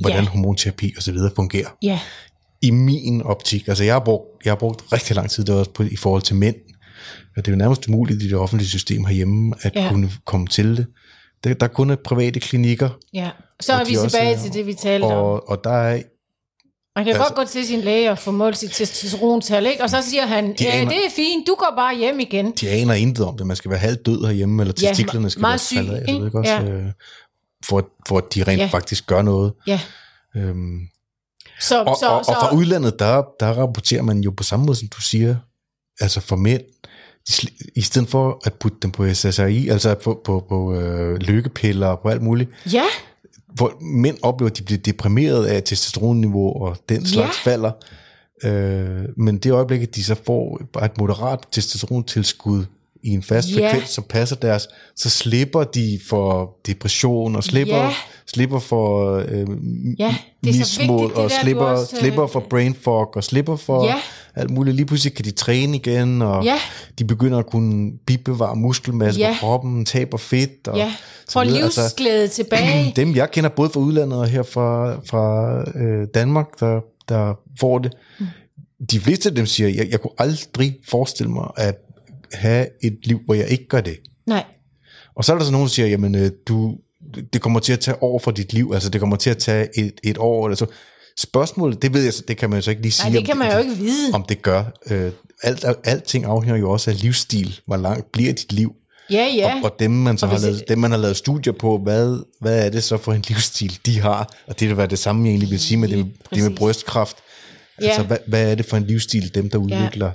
hvordan 0.00 0.24
Ja. 0.24 0.30
hormonterapi 0.30 0.94
og 0.96 1.02
så 1.02 1.12
videre 1.12 1.32
fungerer. 1.36 1.68
ja, 1.82 2.00
I 2.62 2.70
min 2.70 3.22
optik, 3.22 3.68
altså 3.68 3.84
jeg 3.84 3.94
har 3.94 4.00
brugt, 4.04 4.44
jeg 4.44 4.50
har 4.50 4.56
brugt 4.56 4.92
rigtig 4.92 5.16
lang 5.16 5.30
tid 5.30 5.44
der 5.44 5.54
også 5.54 5.70
på, 5.70 5.82
i 5.82 5.96
forhold 5.96 6.22
til 6.22 6.36
mænd, 6.36 6.56
og 7.36 7.46
det 7.46 7.48
er 7.48 7.52
jo 7.52 7.58
nærmest 7.58 7.88
umuligt 7.88 8.22
i 8.22 8.28
det 8.28 8.36
offentlige 8.36 8.68
system 8.68 9.04
herhjemme 9.04 9.54
at 9.62 9.72
ja. 9.76 9.88
kunne 9.90 10.10
komme 10.26 10.46
til 10.46 10.76
det. 10.76 10.86
Der, 11.44 11.54
der 11.54 11.66
er 11.66 11.70
kun 11.70 11.96
private 12.04 12.40
klinikker, 12.40 12.90
ja. 13.14 13.30
Så 13.60 13.72
er 13.72 13.84
vi 13.84 13.94
også 13.96 14.08
tilbage 14.08 14.34
er- 14.34 14.42
til 14.42 14.52
det, 14.52 14.66
vi 14.66 14.74
talte 14.74 15.04
om. 15.04 15.12
og, 15.12 15.48
og 15.48 15.64
der 15.64 15.70
er 15.70 16.02
Man 16.98 17.04
kan 17.04 17.14
Altså- 17.14 17.28
godt 17.34 17.36
gå 17.48 17.52
til 17.52 17.66
sin 17.66 17.80
læge 17.80 18.10
og 18.10 18.18
få 18.18 18.30
målt 18.30 18.58
sit 18.58 18.70
testosterontal, 18.70 19.66
ikke? 19.66 19.82
Og 19.82 19.90
så 19.90 19.96
siger 20.10 20.26
han, 20.26 20.54
De 20.58 20.68
aner- 20.72 20.88
det 20.90 21.06
er 21.06 21.10
fint, 21.16 21.46
du 21.46 21.54
går 21.58 21.72
bare 21.76 21.96
hjem 21.96 22.20
igen. 22.20 22.52
de 22.60 22.68
aner 22.70 22.94
intet 22.94 23.26
om 23.26 23.36
det. 23.36 23.46
Man 23.46 23.56
skal 23.56 23.70
være 23.70 23.80
halvt 23.80 24.06
død 24.06 24.24
herhjemme, 24.26 24.62
eller 24.62 24.74
Ja, 24.82 24.88
testiklerne 24.88 25.30
skal 25.30 25.42
være 25.42 25.58
syg, 25.58 25.76
af. 25.78 25.84
Så 25.84 25.92
ikke? 25.92 26.24
jeg 26.24 26.34
også, 26.34 26.52
Ja. 26.52 26.62
øh, 26.64 26.84
for, 27.64 27.88
for 28.08 28.18
at 28.18 28.24
de 28.34 28.42
rent 28.42 28.60
Ja. 28.60 28.66
faktisk 28.66 29.06
gør 29.06 29.22
noget. 29.22 29.52
Ja, 29.66 29.80
Øhm, 30.36 30.78
så, 31.60 31.82
og, 31.82 31.96
så, 32.00 32.06
og, 32.08 32.16
og 32.18 32.24
fra 32.24 32.54
udlandet, 32.54 32.98
der, 32.98 33.22
der 33.40 33.46
rapporterer 33.52 34.02
man 34.02 34.20
jo 34.20 34.30
på 34.30 34.42
samme 34.42 34.66
måde, 34.66 34.78
som 34.78 34.88
du 34.88 35.00
siger, 35.02 35.36
altså 36.00 36.20
for 36.20 36.36
mænd, 36.36 36.62
i 37.76 37.80
stedet 37.82 38.08
for 38.08 38.40
at 38.44 38.54
putte 38.54 38.78
dem 38.82 38.90
på 38.90 39.14
SSRI, 39.14 39.68
altså 39.68 39.94
på, 39.94 40.20
på, 40.24 40.44
på 40.48 40.74
øh, 40.74 41.16
lykkepiller 41.16 41.86
og 41.86 42.00
på 42.02 42.08
alt 42.08 42.22
muligt, 42.22 42.50
Ja, 42.72 42.84
hvor 43.58 43.72
mænd 43.80 44.16
oplever, 44.22 44.50
at 44.50 44.58
de 44.58 44.62
bliver 44.62 44.78
deprimeret 44.78 45.46
af 45.46 45.62
testosteronniveau 45.62 46.62
og 46.62 46.76
den 46.88 47.06
slags 47.06 47.36
Ja. 47.46 47.50
falder. 47.50 47.70
Øh, 48.44 49.04
men 49.16 49.38
det 49.38 49.50
øjeblik, 49.52 49.82
at 49.82 49.94
de 49.94 50.04
så 50.04 50.14
får 50.26 50.60
bare 50.72 50.84
et 50.84 50.98
moderat 50.98 51.38
testosterontilskud 51.52 52.64
i 53.02 53.08
en 53.10 53.22
fast 53.22 53.48
Ja. 53.50 53.68
frekvens, 53.70 53.90
som 53.90 54.04
passer 54.08 54.36
deres, 54.36 54.68
så 54.96 55.10
slipper 55.10 55.64
de 55.64 56.00
for 56.08 56.56
depression 56.66 57.36
og 57.36 57.44
slipper, 57.44 57.76
Ja. 57.76 57.90
slipper 58.26 58.58
for 58.58 59.14
øh, 59.16 59.46
Ja, 59.98 60.14
det 60.44 60.50
er 60.60 60.64
så 60.64 60.80
mismod 60.80 60.98
vigtigt, 61.00 61.16
det 61.16 61.24
og 61.24 61.30
der, 61.30 61.36
slipper, 61.42 61.62
også, 61.64 61.96
øh, 61.96 62.00
slipper 62.00 62.26
for 62.26 62.40
brain 62.50 62.74
fog 62.82 63.16
og 63.16 63.24
slipper 63.24 63.56
for 63.56 63.84
Ja. 63.86 63.94
alt 64.34 64.50
muligt. 64.50 64.76
Lige 64.76 64.86
pludselig 64.86 65.14
kan 65.14 65.24
de 65.24 65.30
træne 65.30 65.76
igen, 65.76 66.22
og 66.22 66.44
Ja. 66.44 66.58
de 66.98 67.04
begynder 67.04 67.38
at 67.38 67.46
kunne 67.46 67.92
bibevare 68.06 68.56
muskelmasse 68.56 69.20
Ja. 69.20 69.28
på 69.32 69.46
kroppen, 69.46 69.84
taber 69.84 70.18
fedt 70.18 70.68
og 70.68 70.76
så 70.78 71.32
Får. 71.32 71.40
Altså, 71.40 71.80
livsglæde 71.82 72.28
tilbage. 72.28 72.92
dem 72.96 73.16
jeg 73.16 73.30
kender 73.30 73.50
både 73.50 73.70
fra 73.70 73.80
udlandet 73.80 74.18
og 74.18 74.26
her 74.28 74.42
fra, 74.42 74.92
fra 75.06 75.58
øh, 75.80 76.06
Danmark, 76.14 76.46
der, 76.60 76.80
der 77.08 77.34
får 77.60 77.78
det, 77.78 77.92
de 78.90 79.00
fleste 79.00 79.28
af 79.28 79.34
dem 79.34 79.46
siger, 79.46 79.68
jeg, 79.68 79.88
jeg 79.90 80.00
kunne 80.00 80.10
aldrig 80.18 80.76
forestille 80.88 81.32
mig 81.32 81.46
at 81.56 81.74
have 82.32 82.66
et 82.82 82.98
liv, 83.04 83.20
hvor 83.24 83.34
jeg 83.34 83.48
ikke 83.48 83.68
gør 83.68 83.80
det. 83.80 83.96
Nej, 84.26 84.44
Og 85.16 85.24
så 85.24 85.34
er 85.34 85.38
der 85.38 85.44
så 85.44 85.52
nogen, 85.52 85.66
der 85.66 85.70
siger, 85.70 85.88
jamen 85.88 86.14
øh, 86.14 86.30
du, 86.48 86.74
det 87.32 87.40
kommer 87.40 87.60
til 87.60 87.72
at 87.72 87.80
tage 87.80 88.02
år 88.02 88.18
for 88.18 88.30
dit 88.30 88.52
liv, 88.52 88.70
altså 88.74 88.88
det 88.90 89.00
kommer 89.00 89.16
til 89.16 89.30
at 89.30 89.38
tage 89.38 89.68
et, 89.78 89.92
et 90.04 90.18
år 90.18 90.46
eller 90.46 90.56
så. 90.56 90.66
Spørgsmålet, 91.18 91.82
det 91.82 91.94
ved 91.94 92.02
jeg 92.04 92.12
så, 92.12 92.22
det 92.28 92.36
kan 92.36 92.50
man 92.50 92.58
jo 92.58 92.62
så 92.62 92.70
ikke 92.70 92.82
lige 92.82 92.92
sige, 92.92 93.10
Nej 93.10 93.18
det 93.18 93.26
kan 93.26 93.38
man 93.38 93.52
jo 93.52 93.58
ikke 93.58 93.74
vide. 93.74 94.14
om 94.14 94.24
det 94.28 94.42
gør. 94.42 94.64
Øh, 94.90 95.12
alt, 95.42 95.64
alting 95.84 96.24
afhænger 96.24 96.60
jo 96.60 96.70
også 96.70 96.90
af 96.90 97.02
livsstil. 97.02 97.60
Hvor 97.66 97.76
langt 97.76 98.12
bliver 98.12 98.32
dit 98.32 98.52
liv? 98.52 98.72
Ja, 99.10 99.26
ja. 99.36 99.54
Og, 99.56 99.64
og 99.64 99.76
dem, 99.78 99.90
man 99.90 100.18
så 100.18 100.26
Og 100.26 100.32
har 100.32 100.38
lavet, 100.38 100.64
dem, 100.68 100.78
man 100.78 100.90
har 100.90 100.98
lavet 100.98 101.16
studier 101.16 101.52
på, 101.52 101.78
hvad, 101.78 102.24
hvad 102.40 102.66
er 102.66 102.70
det 102.70 102.84
så 102.84 102.96
for 102.96 103.12
en 103.12 103.24
livsstil, 103.28 103.78
de 103.86 104.00
har? 104.00 104.32
Og 104.46 104.60
det 104.60 104.68
vil 104.68 104.76
være 104.76 104.86
det 104.86 104.98
samme, 104.98 105.24
jeg 105.24 105.30
egentlig 105.30 105.50
vil 105.50 105.60
sige 105.60 105.78
med 105.78 105.88
det, 105.88 106.06
det 106.34 106.42
med 106.42 106.56
brystkræft. 106.56 107.16
Ja. 107.80 107.86
Altså, 107.86 108.02
hvad, 108.02 108.18
hvad 108.26 108.50
er 108.50 108.54
det 108.54 108.66
for 108.66 108.76
en 108.76 108.84
livsstil, 108.86 109.34
dem 109.34 109.50
der 109.50 109.58
udvikler? 109.58 110.10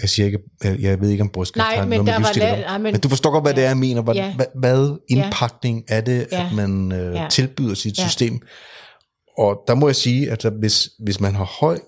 Jeg 0.00 0.08
siger 0.08 0.26
ikke, 0.26 0.38
jeg, 0.64 0.80
jeg 0.80 1.00
ved 1.00 1.10
ikke 1.10 1.22
om 1.22 1.28
brystkræft 1.28 1.64
Nej, 1.64 1.76
har 1.76 1.84
noget 1.84 2.04
med 2.04 2.12
der 2.12 2.12
var 2.12 2.18
livsstil 2.18 2.40
at 2.42 2.64
gøre. 2.66 2.78
men, 2.78 2.92
men- 2.92 3.00
du 3.00 3.08
forstår 3.08 3.30
godt, 3.30 3.44
hvad 3.44 3.54
det 3.54 3.64
er, 3.64 3.68
jeg 3.68 3.76
mener. 3.76 4.02
Hvad, 4.02 4.14
Ja. 4.14 4.34
hvad, 4.36 4.46
hvad 4.54 4.98
indpakning 5.08 5.84
er 5.88 6.00
det, 6.00 6.26
Ja. 6.32 6.46
at 6.46 6.54
man 6.56 6.92
øh, 6.92 7.14
Ja. 7.14 7.26
tilbyder 7.30 7.74
sit 7.74 7.98
Ja. 7.98 8.08
system? 8.08 8.40
Og 9.38 9.60
der 9.68 9.74
må 9.74 9.88
jeg 9.88 9.96
sige, 9.96 10.30
at 10.30 10.44
hvis, 10.58 10.88
hvis 11.04 11.20
man 11.20 11.34
har 11.34 11.44
høj, 11.60 11.78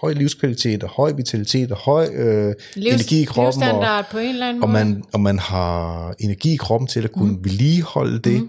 høj 0.00 0.12
livskvalitet, 0.12 0.82
og 0.84 0.90
høj 0.90 1.12
vitalitet, 1.12 1.72
og 1.72 1.78
høj 1.78 2.08
øh, 2.14 2.54
Livs, 2.76 2.94
energi 2.94 3.22
i 3.22 3.24
kroppen, 3.24 3.62
og, 3.62 4.04
på 4.10 4.18
en 4.18 4.28
eller 4.28 4.48
anden 4.48 4.62
og 4.62 4.68
måde. 4.68 4.84
man, 4.84 5.02
og 5.12 5.20
man 5.20 5.38
har 5.38 6.14
energi 6.20 6.52
i 6.52 6.56
kroppen 6.56 6.86
til 6.86 7.04
at 7.04 7.12
kunne 7.12 7.32
mm. 7.32 7.44
vedligeholde 7.44 8.18
det, 8.18 8.40
mm. 8.42 8.48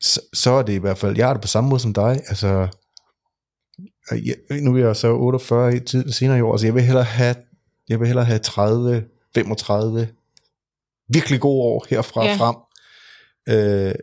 så, 0.00 0.20
så 0.34 0.50
er 0.50 0.62
det 0.62 0.72
i 0.72 0.76
hvert 0.78 0.98
fald, 0.98 1.16
jeg 1.16 1.28
er 1.28 1.32
det 1.32 1.42
på 1.42 1.48
samme 1.48 1.70
måde 1.70 1.80
som 1.80 1.94
dig, 1.94 2.20
altså, 2.28 2.46
øh, 2.46 2.68
jeg, 4.16 4.60
nu 4.60 4.76
er 4.76 4.86
jeg 4.86 4.96
så 4.96 5.12
48 5.16 5.76
i 5.76 5.80
tid, 5.80 6.12
senere 6.12 6.38
i 6.38 6.40
år, 6.40 6.52
altså 6.52 6.66
jeg 6.66 6.74
vil 6.74 6.82
hellere 6.82 7.04
have, 7.04 7.34
jeg 7.88 8.00
vil 8.00 8.06
hellere 8.06 8.24
have 8.24 8.38
30, 8.38 9.04
35, 9.34 10.08
virkelig 11.12 11.40
gode 11.40 11.62
år 11.64 11.86
herfra 11.90 12.24
Ja. 12.24 12.36
frem, 12.36 12.56
øh, 13.48 13.94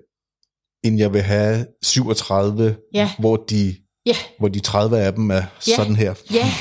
end 0.83 0.97
jeg 0.99 1.13
vil 1.13 1.21
have 1.21 1.65
37, 1.81 2.75
Ja. 2.93 3.09
hvor, 3.19 3.35
de, 3.49 3.75
Ja, 4.05 4.15
hvor 4.39 4.47
de 4.47 4.59
30 4.59 4.97
af 4.99 5.13
dem 5.13 5.29
er 5.31 5.41
Ja. 5.67 5.75
sådan 5.75 5.95
her. 5.95 6.13
ja, 6.33 6.51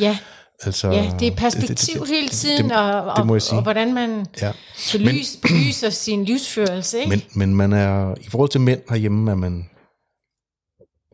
ja. 0.00 0.18
Altså, 0.62 0.88
Ja, 0.90 1.12
det 1.20 1.28
er 1.32 1.36
perspektiv 1.36 1.94
det, 1.94 2.00
det, 2.08 2.08
hele 2.16 2.28
tiden, 2.28 2.64
det, 2.70 2.76
og, 2.76 3.02
og, 3.02 3.16
det 3.16 3.26
må 3.26 3.34
jeg 3.34 3.42
sige. 3.42 3.56
og 3.56 3.62
hvordan 3.62 3.94
man 3.94 4.26
Ja. 4.42 4.52
belys, 4.92 5.36
belyser 5.42 5.90
sin 5.90 6.24
livsførelse. 6.24 6.98
Ikke? 7.00 7.08
Men, 7.10 7.22
men 7.34 7.54
man 7.56 7.72
er, 7.72 8.14
i 8.20 8.28
forhold 8.30 8.50
til 8.50 8.60
mænd 8.60 8.80
herhjemme, 8.90 9.30
er 9.30 9.34
man 9.34 9.70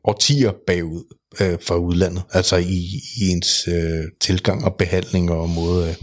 årtier 0.04 0.52
bagud 0.66 1.04
øh, 1.40 1.58
fra 1.66 1.76
udlandet. 1.76 2.22
Altså 2.32 2.56
i, 2.56 3.00
i 3.16 3.28
ens 3.30 3.68
øh, 3.68 4.04
tilgang 4.20 4.64
og 4.64 4.74
behandling 4.74 5.30
og 5.30 5.48
måde, 5.50 5.88
øh, 5.88 5.96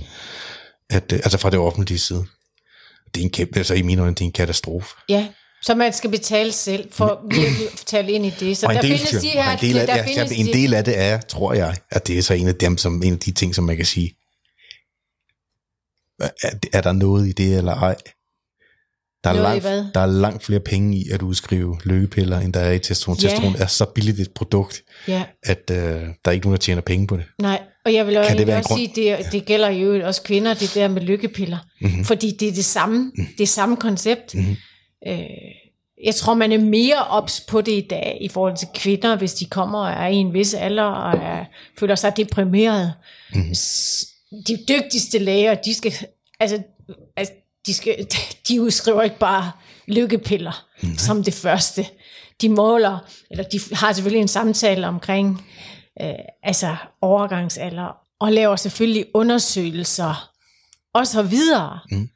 at, 0.90 1.12
øh, 1.14 1.20
altså 1.24 1.38
fra 1.38 1.50
det 1.50 1.60
offentlige 1.60 2.00
side. 2.00 2.26
Det 3.16 3.22
er 3.22 3.26
en 3.26 3.30
kæmpe, 3.32 3.58
altså 3.58 3.74
i 3.74 3.82
mine 3.82 4.02
øjne, 4.02 4.16
det 4.16 4.22
er 4.22 4.26
en 4.26 4.32
katastrofe. 4.32 4.88
Ja, 5.10 5.28
så 5.62 5.76
man 5.76 5.94
skal 5.94 6.10
betale 6.10 6.52
selv 6.52 6.92
for 6.92 7.22
virkelig 7.32 7.68
at 7.74 7.84
tale 7.86 8.12
ind 8.12 8.26
i 8.26 8.34
det. 8.40 8.58
Så 8.58 8.68
Og 8.68 8.74
der 8.74 8.82
del, 8.82 8.98
findes 8.98 9.22
de 9.24 9.30
her... 9.30 9.52
en 9.52 9.60
del 9.62 9.78
af, 9.78 9.88
der 9.88 9.96
ja, 9.96 10.06
findes 10.06 10.32
en 10.32 10.46
de- 10.46 10.54
del 10.54 10.74
af 10.74 10.84
det 10.84 11.00
er, 11.00 11.22
tror 11.22 11.54
jeg, 11.54 11.78
at 11.92 12.08
det 12.08 12.18
er 12.18 12.22
så 12.22 12.34
en 12.34 12.48
af 12.48 12.56
dem, 12.56 12.78
som 12.78 13.04
en 13.04 13.14
af 13.14 13.20
de 13.20 13.32
ting, 13.32 13.56
som 13.56 13.64
man 13.64 13.76
kan 13.78 13.86
sige, 13.86 14.16
er, 16.20 16.50
er 16.74 16.82
der 16.82 16.92
noget 16.92 17.28
i 17.28 17.32
det 17.32 17.58
eller 17.58 17.76
ej? 17.76 17.96
Der 19.24 19.30
er, 19.30 19.34
Noget 19.34 19.50
langt, 19.50 19.64
hvad? 19.64 19.86
der 19.94 20.00
er 20.00 20.06
langt 20.06 20.44
flere 20.44 20.60
penge 20.60 20.98
i 20.98 21.10
at 21.10 21.22
udskrive 21.22 21.78
lykkepiller, 21.86 22.40
end 22.40 22.54
der 22.54 22.60
er 22.60 22.72
i 22.72 22.80
testosteron. 22.80 23.18
Ja. 23.24 23.30
Testosteron 23.30 23.62
er 23.62 23.68
så 23.68 23.86
billigt 23.86 24.20
et 24.20 24.32
produkt, 24.32 24.82
Ja, 25.08 25.24
at 25.44 25.72
øh, 25.72 25.78
der 25.78 26.12
er 26.26 26.32
ikke 26.32 26.46
nogen, 26.46 26.56
der 26.58 26.62
tjener 26.62 26.82
penge 26.82 27.08
på 27.08 27.18
det. 27.18 27.26
nej. 27.42 27.62
Og 27.86 27.94
jeg 27.94 28.08
vil 28.08 28.18
også, 28.18 28.34
det 28.34 28.50
også 28.56 28.74
sige, 28.76 28.92
det, 28.96 29.32
det 29.32 29.46
gælder 29.46 29.70
jo 29.70 30.08
også 30.08 30.24
kvinder, 30.24 30.54
det 30.54 30.72
der 30.76 30.88
med 30.88 31.02
lykkepiller. 31.02 31.58
Mhm. 31.82 31.90
Mm-hmm. 31.90 32.06
Fordi 32.06 32.32
det 32.40 32.48
er 32.48 32.52
det 32.52 32.66
samme, 32.66 33.12
det 33.38 33.44
er 33.44 33.48
samme 33.48 33.78
koncept. 33.78 34.36
Mhm. 34.36 34.56
Øh, 35.08 35.20
jeg 36.06 36.16
tror, 36.16 36.34
man 36.34 36.52
er 36.52 36.58
mere 36.58 37.08
ops 37.10 37.42
på 37.42 37.62
det 37.62 37.72
i 37.72 37.88
dag 37.90 38.18
i 38.22 38.28
forhold 38.28 38.58
til 38.58 38.68
kvinder, 38.76 39.16
hvis 39.16 39.34
de 39.34 39.46
kommer 39.46 39.80
og 39.80 39.92
er 39.92 40.08
i 40.08 40.16
en 40.16 40.34
vis 40.34 40.54
alder 40.54 40.84
og 40.84 41.18
er, 41.18 41.46
føler 41.80 41.96
sig 41.96 42.18
deprimeret. 42.18 42.94
Mhm. 43.34 43.42
Mm. 43.44 44.44
De 44.48 44.58
dygtigste 44.70 45.20
læger, 45.20 45.56
de 45.56 45.74
skal, 45.74 45.94
altså 46.40 46.60
de, 47.66 47.74
skal, 47.74 48.08
de 48.48 48.62
udskriver 48.62 49.02
ikke 49.02 49.20
bare 49.20 49.52
lykkepiller 49.88 50.68
mm. 50.84 50.98
som 50.98 51.24
det 51.24 51.34
første. 51.34 51.86
De 52.42 52.50
måler, 52.50 53.00
eller 53.32 53.44
de 53.44 53.60
har 53.76 53.94
selvfølgelig 53.94 54.22
en 54.22 54.28
samtale 54.28 54.88
omkring 54.88 55.46
øh, 56.02 56.14
altså 56.44 56.76
overgangsalder, 57.02 57.98
og 58.20 58.32
laver 58.32 58.56
selvfølgelig 58.56 59.06
undersøgelser, 59.14 60.32
og 60.94 61.08
så 61.08 61.24
videre, 61.24 61.80
Mm. 61.92 62.10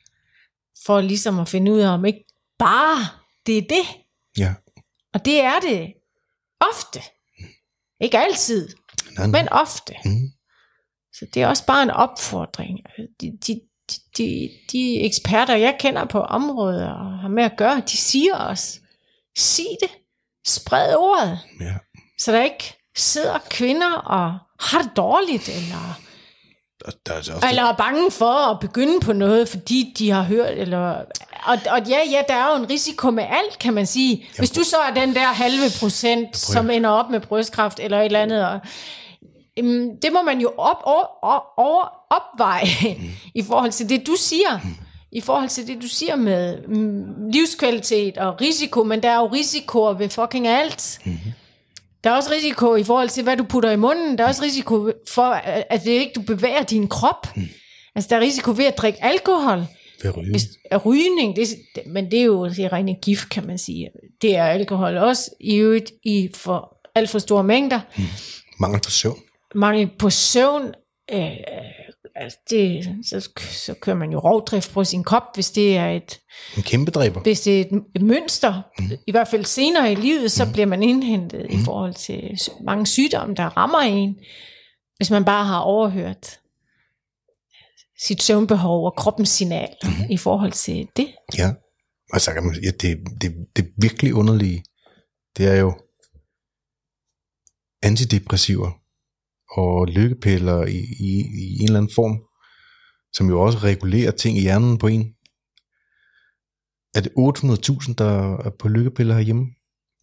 for 0.85 1.01
ligesom 1.01 1.39
at 1.39 1.47
finde 1.49 1.71
ud 1.71 1.79
af, 1.79 1.89
om 1.93 2.05
ikke 2.05 2.25
bare 2.59 3.07
det 3.45 3.57
er 3.57 3.61
det. 3.61 3.85
Ja. 4.37 4.53
Og 5.13 5.25
det 5.25 5.41
er 5.41 5.59
det 5.59 5.93
ofte. 6.59 6.99
Ikke 8.01 8.17
altid, 8.19 8.69
Nej, 9.17 9.27
nej. 9.27 9.41
men 9.41 9.49
ofte. 9.49 9.93
Mm. 10.05 10.29
Så 11.13 11.25
det 11.33 11.41
er 11.41 11.47
også 11.47 11.65
bare 11.65 11.83
en 11.83 11.89
opfordring. 11.89 12.79
De, 13.21 13.37
de, 13.47 13.61
de, 14.17 14.49
de, 14.71 15.01
eksperter, 15.01 15.55
jeg 15.55 15.75
kender 15.79 16.05
på 16.05 16.19
området 16.19 16.83
og 16.87 17.19
har 17.21 17.27
med 17.27 17.43
at 17.43 17.57
gøre, 17.57 17.81
de 17.91 17.97
siger 17.97 18.35
os, 18.37 18.79
sig 19.37 19.65
det, 19.81 19.89
spred 20.47 20.95
ordet, 20.95 21.39
Ja. 21.61 21.73
så 22.19 22.31
der 22.31 22.43
ikke 22.43 22.77
sidder 22.97 23.37
kvinder 23.49 23.91
og 23.93 24.37
har 24.59 24.81
det 24.81 24.91
dårligt, 24.97 25.49
eller, 25.49 25.99
Der, 26.85 26.91
der 27.05 27.11
er 27.11 27.15
altså 27.17 27.33
også, 27.33 27.47
eller 27.49 27.63
er 27.63 27.75
bange 27.75 28.11
for 28.11 28.51
at 28.51 28.59
begynde 28.59 28.99
på 28.99 29.13
noget, 29.13 29.49
fordi 29.49 29.93
de 29.97 30.11
har 30.11 30.23
hørt, 30.23 30.57
eller, 30.57 30.79
og, 31.45 31.57
og 31.69 31.87
ja, 31.89 31.99
ja, 32.11 32.21
der 32.27 32.33
er 32.35 32.49
jo 32.57 32.63
en 32.63 32.69
risiko 32.69 33.11
med 33.11 33.23
alt, 33.23 33.59
kan 33.59 33.73
man 33.73 33.85
sige. 33.85 34.25
Hvis 34.37 34.51
du 34.51 34.63
så 34.63 34.77
er 34.77 34.93
den 34.93 35.15
der 35.15 35.27
halve 35.27 35.65
procent, 35.79 36.37
som 36.37 36.69
ender 36.69 36.89
op 36.89 37.09
med 37.09 37.19
brystkræft 37.19 37.79
eller 37.79 37.99
et 37.99 38.05
eller 38.05 38.21
andet, 38.21 38.45
og, 38.45 38.51
Jamen, 38.53 38.61
det 40.01 40.13
må 40.13 40.21
man 40.21 40.39
jo 40.41 40.51
op, 40.57 40.77
over, 40.83 41.59
over, 41.59 41.87
opveje 42.09 42.95
mm. 42.99 43.09
i 43.39 43.41
forhold 43.41 43.71
til 43.71 43.89
det, 43.89 44.07
du 44.07 44.15
siger. 44.19 44.59
Mm. 44.63 44.75
I 45.11 45.21
forhold 45.21 45.49
til 45.49 45.67
det, 45.67 45.81
du 45.81 45.87
siger 45.87 46.15
med 46.15 46.67
mm, 46.67 47.31
livskvalitet 47.31 48.17
og 48.17 48.41
risiko, 48.41 48.83
men 48.83 49.03
der 49.03 49.09
er 49.09 49.17
jo 49.17 49.27
risikoer 49.27 49.93
ved 49.93 50.09
fucking 50.09 50.47
alt. 50.47 50.99
Mm. 51.05 51.17
Der 52.03 52.09
er 52.09 52.15
også 52.15 52.31
risiko 52.31 52.75
i 52.75 52.83
forhold 52.83 53.09
til, 53.09 53.23
hvad 53.23 53.37
du 53.37 53.43
putter 53.43 53.71
i 53.71 53.75
munden. 53.75 54.17
Der 54.17 54.23
er 54.23 54.27
også 54.27 54.43
risiko 54.43 54.91
for, 55.09 55.31
at 55.69 55.83
det 55.83 55.91
ikke 55.91 56.11
du 56.15 56.21
bevæger 56.21 56.63
din 56.63 56.87
krop. 56.87 57.27
Mm. 57.35 57.43
Altså, 57.95 58.07
der 58.09 58.15
er 58.15 58.21
risiko 58.21 58.51
ved 58.51 58.65
at 58.65 58.77
drikke 58.77 59.03
alkohol. 59.03 59.63
ved 60.03 60.17
ryge. 60.17 60.31
Hvis, 60.31 60.47
er 60.71 60.77
rygning, 60.77 61.35
det, 61.35 61.47
men 61.85 62.11
det 62.11 62.19
er 62.19 62.23
jo 62.23 62.49
det 62.49 62.59
er 62.59 62.73
rene 62.73 62.95
gift, 63.01 63.29
kan 63.29 63.47
man 63.47 63.57
sige. 63.57 63.89
Det 64.21 64.35
er 64.35 64.45
alkohol 64.45 64.97
også, 64.97 65.31
i 65.39 65.55
øvrigt 65.55 65.91
i 66.03 66.29
for 66.35 66.77
alt 66.95 67.09
for 67.09 67.19
store 67.19 67.43
mængder 67.43 67.79
Mangel 68.59 68.81
på 68.81 68.91
søvn. 68.91 69.19
Mangel 69.55 69.91
på 69.99 70.09
søvn, 70.09 70.73
øh, 71.13 71.37
altså 72.15 72.37
det, 72.49 72.85
så, 73.05 73.29
så 73.51 73.73
kører 73.81 73.95
man 73.95 74.11
jo 74.11 74.19
rovdrift 74.19 74.71
på 74.71 74.83
sin 74.83 75.03
krop, 75.03 75.23
hvis 75.33 75.51
det 75.51 75.77
er 75.77 75.89
et, 75.89 76.19
En 76.57 76.63
kæmpe 76.63 76.91
dræber. 76.91 77.21
hvis 77.21 77.41
det 77.41 77.57
er 77.57 77.61
et, 77.61 77.83
et 77.95 78.01
mønster. 78.01 78.61
Mm. 78.79 78.85
I 79.07 79.11
hvert 79.11 79.27
fald 79.27 79.45
senere 79.45 79.91
i 79.91 79.95
livet, 79.95 80.31
så 80.31 80.51
bliver 80.53 80.65
man 80.65 80.83
indhentet 80.83 81.45
mm. 81.49 81.59
i 81.59 81.63
forhold 81.65 81.93
til 81.93 82.39
mange 82.65 82.87
sygdomme, 82.87 83.35
der 83.35 83.57
rammer 83.57 83.79
en, 83.79 84.15
hvis 84.97 85.11
man 85.11 85.25
bare 85.25 85.45
har 85.45 85.59
overhørt 85.59 86.39
sit 87.99 88.23
søvnbehov 88.23 88.85
og 88.85 88.95
kroppens 88.95 89.29
signal 89.29 89.69
mm. 89.83 89.89
i 90.09 90.17
forhold 90.17 90.51
til 90.51 90.87
det. 90.97 91.15
Ja. 91.37 91.51
Og 92.13 92.21
så 92.21 92.33
kan 92.33 92.43
man 92.43 92.55
ja, 92.63 92.71
det, 92.81 92.97
det, 93.21 93.35
det 93.55 93.71
virkelig 93.77 94.13
underlige, 94.13 94.63
det 95.37 95.47
er 95.47 95.55
jo 95.55 95.73
antidepressiver 97.83 98.82
og 99.53 99.87
lykkepiller 99.87 100.65
i, 100.65 100.79
i, 100.99 101.11
i 101.43 101.57
en 101.59 101.63
eller 101.63 101.79
anden 101.79 101.93
form, 101.95 102.17
som 103.13 103.29
jo 103.29 103.41
også 103.41 103.57
regulerer 103.57 104.11
ting 104.11 104.37
i 104.37 104.41
hjernen 104.41 104.77
på 104.77 104.87
en. 104.87 105.13
Er 106.95 107.01
det 107.01 107.11
800.000, 107.17 107.93
der 107.97 108.37
er 108.45 108.49
på 108.59 108.67
lykkepiller 108.67 109.15
herhjemme? 109.15 109.45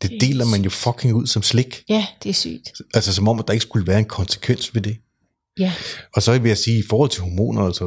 Det 0.03 0.15
er 0.15 0.19
deler 0.19 0.45
man 0.45 0.63
jo 0.63 0.71
fucking 0.71 1.15
ud 1.15 1.27
som 1.27 1.43
slik. 1.43 1.83
Ja, 1.89 2.07
det 2.23 2.29
er 2.29 2.35
sygt. 2.35 2.73
Altså 2.95 3.15
som 3.15 3.29
om, 3.29 3.39
at 3.39 3.47
der 3.47 3.53
ikke 3.53 3.63
skulle 3.63 3.87
være 3.87 3.99
en 3.99 4.05
konsekvens 4.05 4.75
ved 4.75 4.83
det. 4.83 4.97
Ja, 5.59 5.73
Og 6.15 6.23
så 6.23 6.39
vil 6.39 6.49
jeg 6.49 6.59
sige, 6.59 6.79
i 6.79 6.83
forhold 6.91 7.11
til 7.11 7.23
hormoner, 7.23 7.63
altså, 7.63 7.85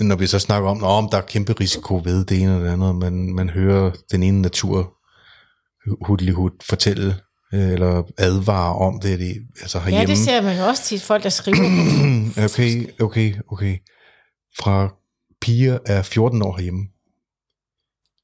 når 0.00 0.16
vi 0.16 0.26
så 0.26 0.38
snakker 0.38 0.68
om, 0.68 0.82
om 0.82 1.08
der 1.12 1.18
er 1.18 1.22
kæmpe 1.22 1.52
risiko 1.52 2.00
ved 2.04 2.24
det 2.24 2.42
ene 2.42 2.52
eller 2.52 2.64
det 2.64 2.72
andet, 2.72 2.96
man, 2.96 3.34
man 3.34 3.48
hører 3.48 3.90
den 4.10 4.22
ene 4.22 4.42
natur 4.42 4.94
hudlig 6.06 6.34
fortælle, 6.68 7.06
øh, 7.06 7.27
eller 7.52 8.02
advare 8.18 8.74
om 8.74 9.00
det, 9.00 9.18
det 9.18 9.36
altså 9.60 9.78
ja 9.78 9.84
herhjemme. 9.84 10.14
det 10.14 10.18
ser 10.18 10.40
man 10.42 10.56
jo 10.56 10.64
også 10.64 10.82
til 10.82 11.00
folk, 11.00 11.22
der 11.22 11.28
skriver. 11.28 11.56
okay, 12.44 13.00
okay, 13.00 13.34
okay. 13.48 13.76
Fra 14.58 14.94
piger 15.40 15.78
er 15.86 16.02
14 16.02 16.42
år 16.42 16.56
herhjemme, 16.56 16.86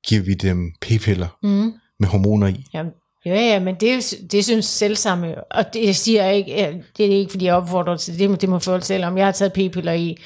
giver 0.09 0.23
vi 0.23 0.35
dem 0.35 0.73
p-piller 0.81 1.39
mm. 1.43 1.73
med 2.01 2.09
hormoner 2.09 2.47
i. 2.47 2.67
Jamen, 2.75 2.93
ja, 3.27 3.35
ja, 3.35 3.61
men 3.61 3.75
det, 3.75 4.15
det 4.33 4.45
synes 4.45 4.67
selvsamme, 4.67 5.27
jo. 5.27 5.35
og 5.51 5.65
det 5.75 5.97
siger 5.97 6.25
jeg 6.25 6.37
ikke, 6.37 6.51
ja, 6.51 6.73
det 6.97 7.07
er 7.07 7.19
ikke, 7.19 7.31
fordi 7.31 7.45
jeg 7.45 7.55
opfordrer 7.55 7.97
til 7.97 8.19
det, 8.19 8.41
det 8.41 8.49
må 8.49 8.59
folk 8.59 8.85
selv 8.85 9.05
om. 9.05 9.19
Jeg 9.19 9.27
har 9.27 9.33
taget 9.33 9.53
p-piller 9.53 9.93
i 9.93 10.17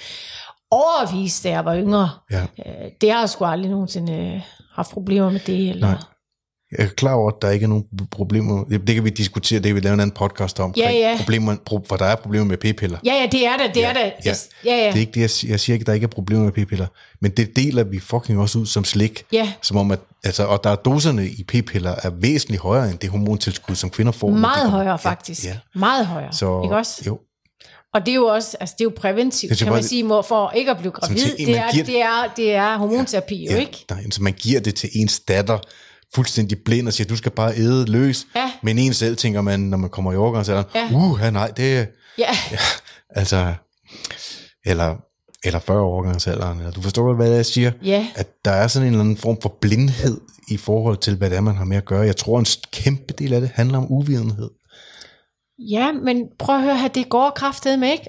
overvis, 0.70 1.40
da 1.40 1.50
jeg 1.50 1.64
var 1.64 1.76
yngre. 1.76 2.10
Ja. 2.30 2.42
Øh, 2.42 2.90
Det 3.00 3.12
har 3.12 3.20
jeg 3.20 3.30
sgu 3.30 3.44
aldrig 3.44 3.70
nogensinde 3.70 4.12
øh, 4.12 4.40
haft 4.72 4.90
problemer 4.90 5.30
med 5.30 5.40
det. 5.46 5.70
Eller... 5.70 5.86
Nej. 5.86 5.98
Jeg 6.78 6.84
er 6.84 6.88
klar 6.88 7.12
over, 7.14 7.30
at 7.30 7.42
der 7.42 7.50
ikke 7.50 7.64
er 7.64 7.68
nogen 7.68 7.84
problemer. 8.10 8.64
Det 8.64 8.86
det 8.86 8.94
kan 8.94 9.04
vi 9.04 9.10
diskutere, 9.10 9.58
det 9.58 9.66
kan 9.66 9.74
vi 9.74 9.80
lave 9.80 9.94
en 9.94 10.00
anden 10.00 10.14
podcast 10.14 10.60
om. 10.60 10.74
Ja, 10.76 10.90
ja. 10.90 11.14
Problemer, 11.18 11.56
pro- 11.70 11.84
for 11.88 11.96
der 11.96 12.04
er 12.04 12.14
problemer 12.16 12.44
med 12.46 12.56
p-piller. 12.58 12.98
Ja, 13.04 13.12
ja, 13.14 13.26
det 13.32 13.46
er 13.46 13.56
det, 13.56 13.74
det 13.74 13.80
Ja, 13.80 13.88
er 13.90 13.92
det. 13.92 14.12
ja. 14.24 14.34
Ja, 14.64 14.76
ja. 14.76 14.86
Det 14.86 14.94
er 14.96 15.00
ikke 15.00 15.12
det, 15.12 15.20
jeg 15.20 15.30
siger. 15.30 15.52
Jeg 15.52 15.60
siger 15.60 15.74
ikke, 15.74 15.82
at 15.82 15.86
der 15.86 15.92
ikke 15.92 16.04
er 16.04 16.08
problemer 16.08 16.44
med 16.44 16.52
p-piller. 16.52 16.86
Men 17.20 17.30
det 17.30 17.56
deler 17.56 17.84
vi 17.84 18.00
fucking 18.00 18.40
også 18.40 18.58
ud 18.58 18.66
som 18.66 18.84
slik. 18.84 19.24
Ja. 19.32 19.52
Som 19.62 19.76
om, 19.76 19.90
at, 19.90 20.00
altså, 20.24 20.44
og 20.44 20.64
der 20.64 20.70
er 20.70 20.76
doserne 20.76 21.26
i 21.28 21.44
p-piller 21.48 21.94
er 22.02 22.10
væsentligt 22.10 22.62
højere 22.62 22.90
end 22.90 22.98
det 22.98 23.10
hormontilskud, 23.10 23.74
som 23.74 23.90
kvinder 23.90 24.12
får. 24.12 24.28
de 24.30 24.34
Meget 24.38 24.54
kommer- 24.62 24.70
højere 24.78 24.98
faktisk. 24.98 25.44
Ja, 25.44 25.48
ja. 25.50 25.56
Meget 25.78 26.06
højere. 26.06 26.32
Så, 26.32 26.60
ikke 26.64 26.76
også? 26.76 27.02
Jo, 27.06 27.18
Og 27.94 28.00
det 28.06 28.12
er 28.12 28.16
jo 28.16 28.24
også, 28.26 28.56
altså 28.60 28.74
det 28.78 28.84
er 28.84 28.90
jo 28.90 28.92
præventivt, 28.96 29.58
kan 29.58 29.72
man 29.72 29.82
sige, 29.82 30.04
for 30.08 30.50
ikke 30.56 30.70
at 30.70 30.78
blive 30.78 30.92
gravid. 30.92 31.16
til 31.18 31.36
Det 31.46 31.56
er, 31.58 31.72
giver- 31.72 31.84
det 31.84 32.00
er, 32.02 32.32
det 32.36 32.54
er 32.54 32.76
hormonterapi 32.78 33.48
jo, 33.52 33.56
ikke? 33.58 33.84
Nej, 33.90 34.04
så 34.10 34.22
man 34.22 34.32
giver 34.32 34.60
det 34.60 34.74
til 34.74 34.88
ens 34.92 35.20
datter 35.20 35.58
fuldstændig 36.14 36.58
blind 36.64 36.86
og 36.86 36.92
siger, 36.92 37.08
du 37.08 37.16
skal 37.16 37.32
bare 37.32 37.56
æde 37.56 37.86
løs. 37.90 38.26
Ja. 38.36 38.52
Men 38.62 38.78
en 38.78 38.94
selv 38.94 39.16
tænker 39.16 39.40
man, 39.40 39.60
når 39.60 39.76
man 39.76 39.90
kommer 39.90 40.12
i 40.12 40.16
overgangsalderen, 40.16 40.66
Ja. 40.74 40.88
uh, 40.96 41.20
nej, 41.32 41.48
det 41.50 41.78
er... 41.78 41.86
Ja, 42.18 42.28
Altså, 43.10 43.54
eller, 44.66 44.96
eller 45.44 45.58
40 45.58 45.80
overgangsalderen. 45.80 46.58
Eller, 46.58 46.70
du 46.72 46.82
forstår 46.82 47.14
hvad 47.14 47.30
jeg 47.30 47.46
siger? 47.46 47.72
ja. 47.82 48.08
At 48.14 48.44
der 48.44 48.50
er 48.50 48.66
sådan 48.68 48.86
en 48.88 48.92
eller 48.94 49.04
anden 49.04 49.16
form 49.16 49.38
for 49.42 49.56
blindhed 49.60 50.20
i 50.50 50.56
forhold 50.56 50.96
til, 50.96 51.16
hvad 51.16 51.30
det 51.30 51.36
er, 51.36 51.40
man 51.40 51.56
har 51.56 51.64
med 51.64 51.76
at 51.76 51.84
gøre. 51.84 52.00
Jeg 52.00 52.16
tror, 52.16 52.38
en 52.38 52.46
kæmpe 52.72 53.12
del 53.18 53.32
af 53.32 53.40
det 53.40 53.50
handler 53.54 53.78
om 53.78 53.86
uvidenhed. 53.92 54.50
Ja, 55.58 55.92
men 55.92 56.24
prøv 56.38 56.56
at 56.56 56.62
høre 56.62 56.78
her, 56.78 56.88
det 56.88 57.08
går 57.08 57.30
kraftet 57.36 57.78
med 57.78 57.88
ikke 57.92 58.08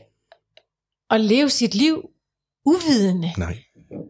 at 1.09 1.21
leve 1.21 1.49
sit 1.49 1.75
liv 1.75 2.01
uvidende. 2.65 3.33
Nej. 3.37 3.57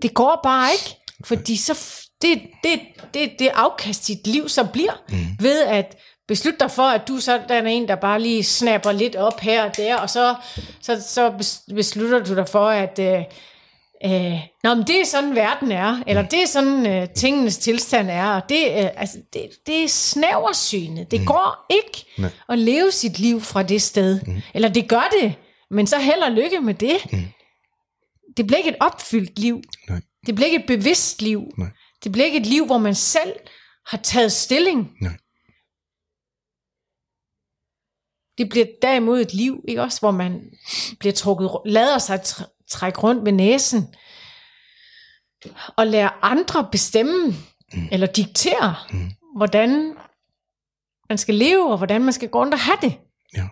Det 0.01 0.13
går 0.13 0.39
bare 0.43 0.69
ikke, 0.71 0.97
fordi 1.25 1.55
så 1.57 1.73
det, 2.21 2.41
det, 2.63 2.79
det, 3.13 3.31
det 3.39 3.49
afkast 3.53 4.07
dit 4.07 4.27
liv 4.27 4.49
så 4.49 4.63
bliver, 4.63 5.03
mm. 5.09 5.25
ved 5.39 5.63
at 5.63 5.97
beslutte 6.27 6.59
dig 6.59 6.71
for, 6.71 6.83
at 6.83 7.07
du 7.07 7.17
sådan 7.17 7.65
er 7.65 7.69
en, 7.69 7.87
der 7.87 7.95
bare 7.95 8.21
lige 8.21 8.43
snapper 8.43 8.91
lidt 8.91 9.15
op 9.15 9.39
her 9.39 9.63
og 9.63 9.77
der, 9.77 9.95
og 9.95 10.09
så, 10.09 10.35
så, 10.81 11.01
så 11.07 11.29
bes- 11.29 11.75
beslutter 11.75 12.23
du 12.23 12.35
dig 12.35 12.47
for, 12.47 12.67
at 12.69 12.99
øh, 12.99 13.23
øh, 14.05 14.39
Nå, 14.63 14.75
men 14.75 14.87
det 14.87 15.01
er 15.01 15.05
sådan, 15.05 15.35
verden 15.35 15.71
er, 15.71 16.03
eller 16.07 16.21
det 16.21 16.41
er 16.41 16.47
sådan, 16.47 16.87
øh, 16.87 17.09
tingenes 17.09 17.57
tilstand 17.57 18.09
er, 18.09 18.25
og 18.25 18.49
det, 18.49 18.67
øh, 18.67 18.89
altså, 18.95 19.17
det, 19.33 19.49
det 19.67 19.83
er 19.83 19.87
snæversynet. 19.87 21.11
Det 21.11 21.19
mm. 21.19 21.25
går 21.25 21.65
ikke 21.69 22.05
Nej. 22.17 22.29
at 22.49 22.59
leve 22.59 22.91
sit 22.91 23.19
liv 23.19 23.41
fra 23.41 23.63
det 23.63 23.81
sted. 23.81 24.19
Mm. 24.27 24.41
Eller 24.53 24.69
det 24.69 24.89
gør 24.89 25.09
det, 25.21 25.33
men 25.71 25.87
så 25.87 25.99
held 25.99 26.21
og 26.21 26.31
lykke 26.31 26.59
med 26.59 26.73
det. 26.73 26.97
Mm. 27.11 27.19
Det 28.37 28.47
bliver 28.47 28.57
ikke 28.57 28.69
et 28.69 28.77
opfyldt 28.79 29.39
liv. 29.39 29.61
Nej. 29.89 30.01
Det 30.25 30.35
bliver 30.35 30.45
ikke 30.45 30.59
et 30.59 30.67
bevidst 30.67 31.21
liv. 31.21 31.43
Nej. 31.57 31.67
Det 32.03 32.11
bliver 32.11 32.25
ikke 32.25 32.39
et 32.39 32.45
liv, 32.45 32.65
hvor 32.65 32.77
man 32.77 32.95
selv 32.95 33.33
har 33.85 33.97
taget 33.97 34.31
stilling. 34.31 34.95
Nej. 35.01 35.17
Det 38.37 38.49
bliver 38.49 38.65
derimod 38.81 39.21
et 39.21 39.33
liv, 39.33 39.63
ikke 39.67 39.81
også, 39.81 39.99
hvor 39.99 40.11
man 40.11 40.51
bliver 40.99 41.13
trukket, 41.13 41.49
lader 41.65 41.97
sig 41.97 42.19
tr- 42.19 42.65
trække 42.67 42.99
rundt 42.99 43.23
med 43.23 43.31
næsen, 43.31 43.95
og 45.77 45.87
lader 45.87 46.25
andre 46.25 46.69
bestemme, 46.71 47.27
mm. 47.73 47.87
eller 47.91 48.07
diktere, 48.07 48.75
mm. 48.91 49.11
hvordan 49.35 49.95
man 51.09 51.17
skal 51.17 51.35
leve, 51.35 51.71
og 51.71 51.77
hvordan 51.77 52.01
man 52.01 52.13
skal 52.13 52.29
gå 52.29 52.39
rundt 52.39 52.53
og 52.53 52.59
have 52.59 52.77
det. 52.81 52.99
Ja. 53.35 53.47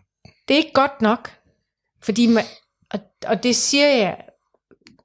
Det 0.47 0.53
er 0.53 0.57
ikke 0.57 0.73
godt 0.73 1.01
nok. 1.01 1.39
Fordi 2.01 2.27
man, 2.27 2.43
og, 2.89 2.99
og 3.25 3.43
det 3.43 3.55
siger 3.55 3.87
jeg 3.87 4.23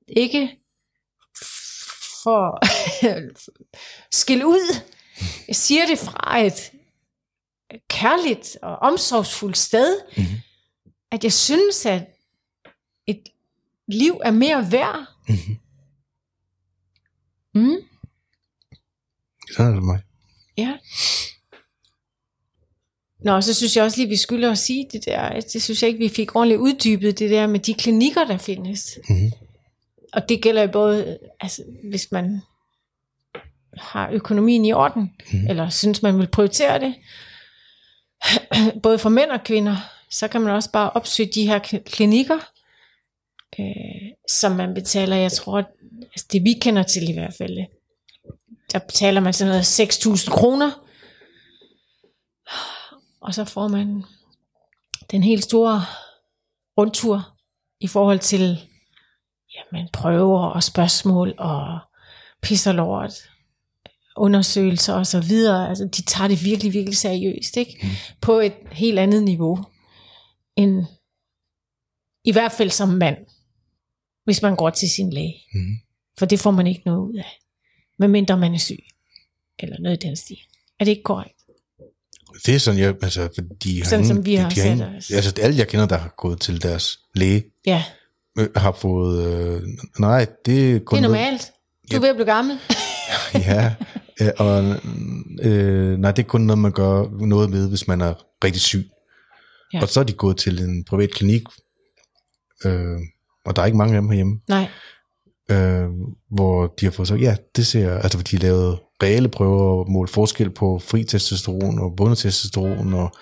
ikke 0.09 0.62
for 2.23 2.59
skille 4.13 4.47
ud. 4.47 4.75
Jeg 5.49 5.57
siger 5.57 5.87
det 5.87 5.99
fra 5.99 6.39
et 6.41 6.73
kærligt 7.89 8.57
og 8.63 8.77
omsorgsfuldt 8.77 9.59
sted, 9.59 10.01
Mhm. 10.17 10.25
at 11.11 11.25
jeg 11.25 11.33
synes, 11.33 11.87
at 11.87 12.03
et 13.07 13.23
liv 13.89 14.21
er 14.25 14.31
mere 14.31 14.73
værd. 14.73 15.07
Mhm. 15.29 15.59
Mm, 17.55 17.77
Sådan 19.57 19.71
er 19.71 19.75
det 19.75 19.83
mig. 19.85 20.01
ja. 20.57 20.79
Nå, 23.25 23.41
så 23.41 23.55
synes 23.55 23.77
jeg 23.77 23.85
også 23.85 23.97
lige, 23.97 24.09
vi 24.09 24.17
skylder 24.17 24.51
at 24.53 24.59
sige 24.59 24.89
det 24.93 25.05
der. 25.05 25.41
Det 25.41 25.63
synes 25.63 25.83
jeg 25.83 25.89
ikke, 25.89 25.99
vi 26.01 26.09
fik 26.09 26.37
ordentligt 26.37 26.61
uddybet, 26.61 27.19
det 27.19 27.31
der 27.31 27.47
med 27.47 27.61
de 27.61 27.75
klinikker, 27.75 28.25
der 28.25 28.39
findes. 28.39 28.99
Mhm. 29.09 29.33
Og 30.13 30.29
det 30.29 30.43
gælder 30.43 30.63
jo 30.63 30.69
både, 30.69 31.19
altså, 31.41 31.63
hvis 31.91 32.13
man 32.13 32.41
har 33.77 34.11
økonomien 34.11 34.65
i 34.65 34.73
orden, 34.73 35.15
mm. 35.33 35.47
eller 35.49 35.69
synes, 35.69 36.03
man 36.03 36.19
vil 36.19 36.27
prioritere 36.27 36.81
det, 36.81 36.95
både 38.83 38.99
for 38.99 39.09
mænd 39.09 39.31
og 39.31 39.45
kvinder, 39.45 39.77
så 40.11 40.29
kan 40.29 40.41
man 40.41 40.55
også 40.55 40.71
bare 40.73 40.91
opsøge 40.91 41.31
de 41.35 41.47
her 41.47 41.59
kl- 41.59 41.91
klinikker, 41.91 42.39
øh, 43.61 44.13
som 44.29 44.53
man 44.53 44.75
betaler, 44.75 45.17
jeg 45.17 45.33
tror, 45.33 45.59
altså 46.03 46.27
det 46.33 46.45
vi 46.45 46.53
kender 46.53 46.83
til 46.83 47.11
i 47.11 47.13
hvert 47.13 47.35
fald, 47.39 47.59
der 48.73 48.79
betaler 48.79 49.21
man 49.21 49.33
sådan 49.33 49.51
noget 49.51 49.81
6.000 49.81 50.31
kroner, 50.31 50.71
og 53.21 53.35
så 53.35 53.45
får 53.45 53.69
man 53.69 54.05
den 55.11 55.23
helt 55.23 55.45
store 55.45 55.85
rundtur 56.79 57.37
i 57.81 57.87
forhold 57.87 58.19
til 58.19 58.72
jamen, 59.73 59.89
prøver 59.93 60.41
og 60.41 60.63
spørgsmål 60.63 61.35
og 61.39 61.79
pisser 62.43 62.73
lort, 62.73 63.13
undersøgelser 64.17 64.95
og 64.95 65.07
så 65.07 65.21
videre. 65.21 65.69
Altså, 65.69 65.85
de 65.97 66.03
tager 66.03 66.29
det 66.29 66.45
virkelig, 66.45 66.73
virkelig 66.73 66.97
seriøst, 66.97 67.57
ikke? 67.57 67.79
Mm. 67.83 67.89
På 68.21 68.33
et 68.33 68.55
helt 68.73 68.99
andet 68.99 69.23
niveau 69.23 69.65
end 70.57 70.85
i 72.25 72.33
hvert 72.33 72.53
fald 72.53 72.71
som 72.71 72.89
mand, 72.89 73.17
hvis 74.25 74.43
man 74.43 74.57
går 74.57 74.71
til 74.71 74.91
sin 74.91 75.13
læge. 75.13 75.35
Mhm. 75.55 75.77
For 76.19 76.27
det 76.27 76.41
får 76.41 76.51
man 76.51 76.67
ikke 76.67 76.83
noget 76.87 77.09
ud 77.09 77.15
af, 77.15 77.39
medmindre 77.99 78.39
man 78.39 78.55
er 78.55 78.59
syg, 78.59 78.85
eller 79.59 79.77
noget 79.81 80.05
i 80.05 80.07
den 80.07 80.17
stil. 80.17 80.39
Er 80.81 80.85
det 80.85 80.91
ikke 80.91 81.03
korrekt? 81.03 81.35
Det 82.47 82.55
er 82.55 82.59
sådan, 82.59 82.81
jeg, 82.81 82.95
altså, 83.03 83.43
de 83.63 83.79
har 83.79 83.85
Sådan 83.85 84.05
ingen, 84.05 84.17
som 84.17 84.27
vi 84.27 84.35
har 84.35 84.49
de 84.49 84.55
sat 84.55 84.71
ingen, 84.71 84.97
os. 84.97 85.11
Altså, 85.11 85.35
alle 85.41 85.57
jeg 85.57 85.69
kender, 85.69 85.87
der 85.87 85.99
har 85.99 86.15
gået 86.17 86.41
til 86.41 86.63
deres 86.63 86.99
læge, 87.15 87.45
Ja, 87.67 87.85
øh, 88.39 88.49
har 88.57 88.73
fået, 88.73 89.27
øh, 89.27 89.63
nej, 89.99 90.27
det 90.47 90.75
er 90.75 90.79
kun 90.79 90.97
det 90.99 91.05
er 91.05 91.09
normalt. 91.09 91.53
Du 91.93 91.97
er 91.97 92.01
ved 92.01 92.09
at 92.09 92.17
blive 92.17 92.27
gammel. 92.27 92.59
Ja, 93.35 93.75
øh, 94.21 94.29
og 94.39 94.65
øh, 95.43 95.99
nej, 95.99 96.11
det 96.13 96.23
er 96.23 96.27
kun 96.27 96.41
noget, 96.41 96.59
man 96.59 96.73
gør 96.73 97.27
noget 97.27 97.51
med, 97.51 97.69
hvis 97.69 97.89
man 97.89 98.01
er 98.01 98.15
rigtig 98.45 98.63
syg. 98.63 98.89
Ja. 99.73 99.83
Og 99.83 99.89
så 99.89 100.01
er 100.01 100.05
de 100.05 100.13
gået 100.13 100.37
til 100.37 100.61
en 100.63 100.85
privat 100.85 101.11
klinik, 101.11 101.43
øh, 102.65 102.99
og 103.45 103.57
der 103.57 103.63
er 103.63 103.67
ikke 103.67 103.79
mange 103.79 103.95
af 103.95 104.01
dem 104.01 104.09
herhjemme, 104.09 104.41
Nej, 104.49 104.69
øh, 105.51 105.89
hvor 106.31 106.67
de 106.67 106.87
har 106.87 106.91
fået 106.91 107.09
sagt, 107.09 107.21
ja, 107.21 107.37
det 107.57 107.67
ser, 107.67 107.99
altså 107.99 108.19
hvor 108.19 108.23
de 108.23 108.37
har 108.37 108.43
lavet 108.43 108.79
reelle 109.03 109.29
prøver 109.29 109.63
og 109.63 109.91
målt 109.91 110.11
forskel 110.11 110.51
på 110.51 110.79
fri 110.85 111.05
testosteron 111.05 111.79
og 111.79 111.93
bundet 111.97 112.19
testosteron 112.19 112.95
og 112.95 113.13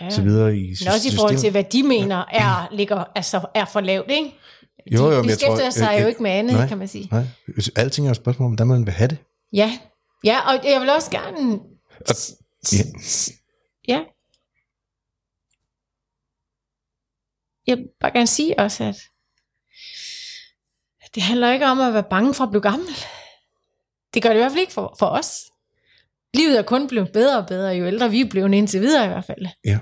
ja. 0.00 0.10
så 0.10 0.22
videre 0.22 0.56
i 0.56 0.76
Men 0.80 0.92
også 0.92 1.08
i 1.08 1.14
forhold 1.16 1.30
til, 1.30 1.38
systemet. 1.38 1.52
hvad 1.52 1.64
de 1.64 1.82
mener 1.82 2.24
er, 2.32 2.68
ligger, 2.72 3.04
altså, 3.14 3.40
er 3.54 3.64
for 3.64 3.80
lavt, 3.80 4.10
ikke? 4.10 4.34
De 4.84 4.94
Jo, 4.94 5.10
jo, 5.10 5.20
men 5.22 5.30
jeg 5.30 5.38
tror- 5.38 5.54
beskæftiger 5.54 5.70
sig 5.70 5.94
øh, 5.94 6.00
jo 6.00 6.04
øh, 6.04 6.08
ikke 6.08 6.22
med 6.22 6.30
andet, 6.30 6.56
nej. 6.56 6.68
kan 6.68 6.78
man 6.78 6.88
sige. 6.88 7.08
Nej, 7.12 7.24
alting 7.76 8.06
er 8.06 8.10
et 8.10 8.16
spørgsmål 8.16 8.46
om, 8.46 8.50
hvordan 8.52 8.66
man 8.66 8.86
vil 8.86 8.94
have 8.94 9.08
det. 9.08 9.18
Ja, 9.52 9.78
ja 10.24 10.38
og 10.40 10.64
jeg 10.64 10.80
vil 10.80 10.90
også 10.90 11.10
gerne... 11.10 11.60
s- 12.12 12.32
ja. 12.72 12.78
Ja. 13.88 14.04
Jeg 17.66 17.76
vil 17.78 17.88
bare 18.00 18.12
gerne 18.12 18.26
sige 18.26 18.58
også, 18.58 18.84
at 18.84 18.96
det 21.14 21.22
handler 21.22 21.52
ikke 21.52 21.66
om 21.66 21.80
at 21.80 21.92
være 21.94 22.04
bange 22.10 22.34
for 22.34 22.44
at 22.44 22.50
blive 22.50 22.62
gammel. 22.62 22.88
Det 24.14 24.22
gør 24.22 24.28
det 24.28 24.36
i 24.36 24.42
hvert 24.42 24.52
fald 24.52 24.60
ikke 24.60 24.72
for, 24.72 24.96
for 24.98 25.06
os. 25.06 25.30
Livet 26.34 26.58
er 26.58 26.62
kun 26.62 26.88
blevet 26.88 27.12
bedre 27.12 27.38
og 27.38 27.46
bedre, 27.48 27.68
jo 27.70 27.86
ældre 27.86 28.10
vi 28.10 28.20
er 28.20 28.30
blevet 28.30 28.54
indtil 28.54 28.80
videre 28.80 29.04
i 29.04 29.08
hvert 29.08 29.24
fald. 29.24 29.46
Ja. 29.64 29.78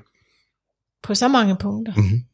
På 1.03 1.14
så 1.14 1.28
mange 1.28 1.57
punkter. 1.57 1.94
Mm-hmm. 1.97 2.24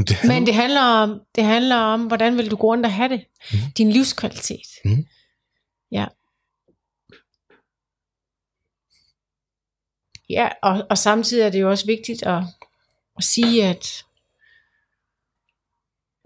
Men 0.00 0.06
det 0.06 0.16
handler, 0.16 0.34
Men 0.34 0.46
det 0.46 0.54
handler 0.54 0.80
om, 0.80 1.20
det 1.34 1.44
handler 1.44 1.76
om, 1.76 2.06
hvordan 2.06 2.36
vil 2.36 2.50
du 2.50 2.56
gå 2.56 2.66
rundt 2.66 2.86
og 2.86 2.92
have 2.92 3.08
det? 3.08 3.24
Mhm. 3.52 3.72
Din 3.76 3.90
livskvalitet. 3.90 4.66
Mhm. 4.84 5.06
Ja. 5.92 6.06
Ja, 10.30 10.48
og, 10.62 10.86
og 10.90 10.98
samtidig 10.98 11.42
er 11.44 11.50
det 11.50 11.60
jo 11.60 11.70
også 11.70 11.86
vigtigt 11.86 12.22
at, 12.22 12.42
at 13.16 13.24
sige, 13.24 13.64
at 13.64 14.04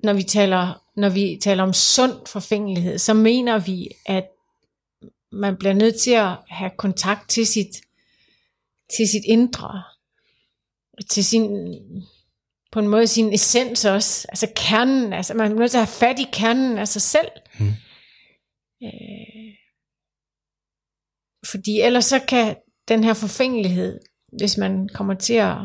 når 0.03 0.13
vi 0.13 0.23
taler, 0.23 0.83
når 0.97 1.09
vi 1.09 1.39
taler 1.43 1.63
om 1.63 1.73
sund 1.73 2.27
forfængelighed, 2.27 2.99
så 2.99 3.15
mener 3.15 3.59
vi, 3.59 3.89
at 4.07 4.29
man 5.33 5.57
bliver 5.57 5.73
nødt 5.73 6.01
til 6.01 6.11
at 6.11 6.37
have 6.49 6.71
kontakt 6.79 7.31
til 7.31 7.47
sit, 7.47 7.81
til 8.97 9.09
sit 9.09 9.25
indre, 9.25 9.83
til 11.11 11.25
sin, 11.25 11.49
på 12.75 12.81
en 12.81 12.89
måde 12.89 13.07
sin 13.07 13.33
essens 13.33 13.85
også, 13.85 14.27
altså 14.29 14.53
kernen, 14.57 15.13
altså 15.13 15.35
man 15.35 15.53
er 15.53 15.55
nødt 15.55 15.71
til 15.71 15.79
at 15.79 15.85
have 15.85 15.99
fat 15.99 16.19
i 16.19 16.27
kernen 16.33 16.79
af 16.79 16.89
sig 16.89 17.03
selv. 17.03 17.29
Mm. 17.59 17.73
Øh, 18.85 19.55
fordi 21.47 21.81
ellers 21.81 22.05
så 22.05 22.19
kan 22.29 22.57
den 22.89 23.05
her 23.05 23.15
forfængelighed, 23.15 24.01
hvis 24.39 24.57
man 24.57 24.89
kommer 24.89 25.15
til 25.15 25.35
at 25.35 25.57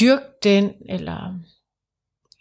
dyrke 0.00 0.24
den, 0.42 0.72
eller 0.88 1.40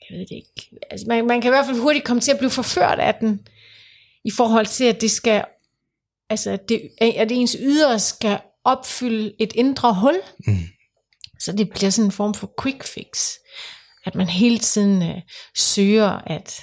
jeg 0.09 0.17
ved 0.17 0.25
det 0.25 0.35
ikke, 0.35 0.77
altså 0.89 1.05
man, 1.07 1.27
man 1.27 1.41
kan 1.41 1.49
i 1.49 1.55
hvert 1.55 1.65
fald 1.65 1.79
hurtigt 1.79 2.05
komme 2.05 2.21
til 2.21 2.31
at 2.31 2.37
blive 2.37 2.51
forført 2.51 2.99
af 2.99 3.15
den, 3.15 3.47
i 4.25 4.31
forhold 4.31 4.65
til, 4.65 4.83
at 4.83 5.01
det 5.01 5.11
skal, 5.11 5.45
altså 6.29 6.51
at, 6.51 6.69
det, 6.69 6.89
at 7.01 7.31
ens 7.31 7.57
ydre 7.59 7.99
skal 7.99 8.39
opfylde 8.63 9.33
et 9.39 9.53
indre 9.55 9.93
hul. 9.93 10.15
Mm. 10.47 10.53
Så 11.43 11.51
det 11.51 11.69
bliver 11.69 11.89
sådan 11.89 12.05
en 12.07 12.11
form 12.11 12.33
for 12.33 12.51
quick 12.61 12.83
fix. 12.87 13.29
At 14.05 14.15
man 14.15 14.27
hele 14.27 14.59
tiden 14.59 15.03
øh, 15.03 15.21
søger 15.55 16.09
at, 16.09 16.61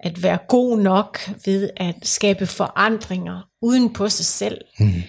at 0.00 0.22
være 0.22 0.38
god 0.48 0.78
nok 0.78 1.30
ved 1.44 1.70
at 1.76 1.94
skabe 2.02 2.46
forandringer 2.46 3.40
uden 3.62 3.92
på 3.92 4.08
sig 4.08 4.26
selv. 4.26 4.60
Mm. 4.78 5.02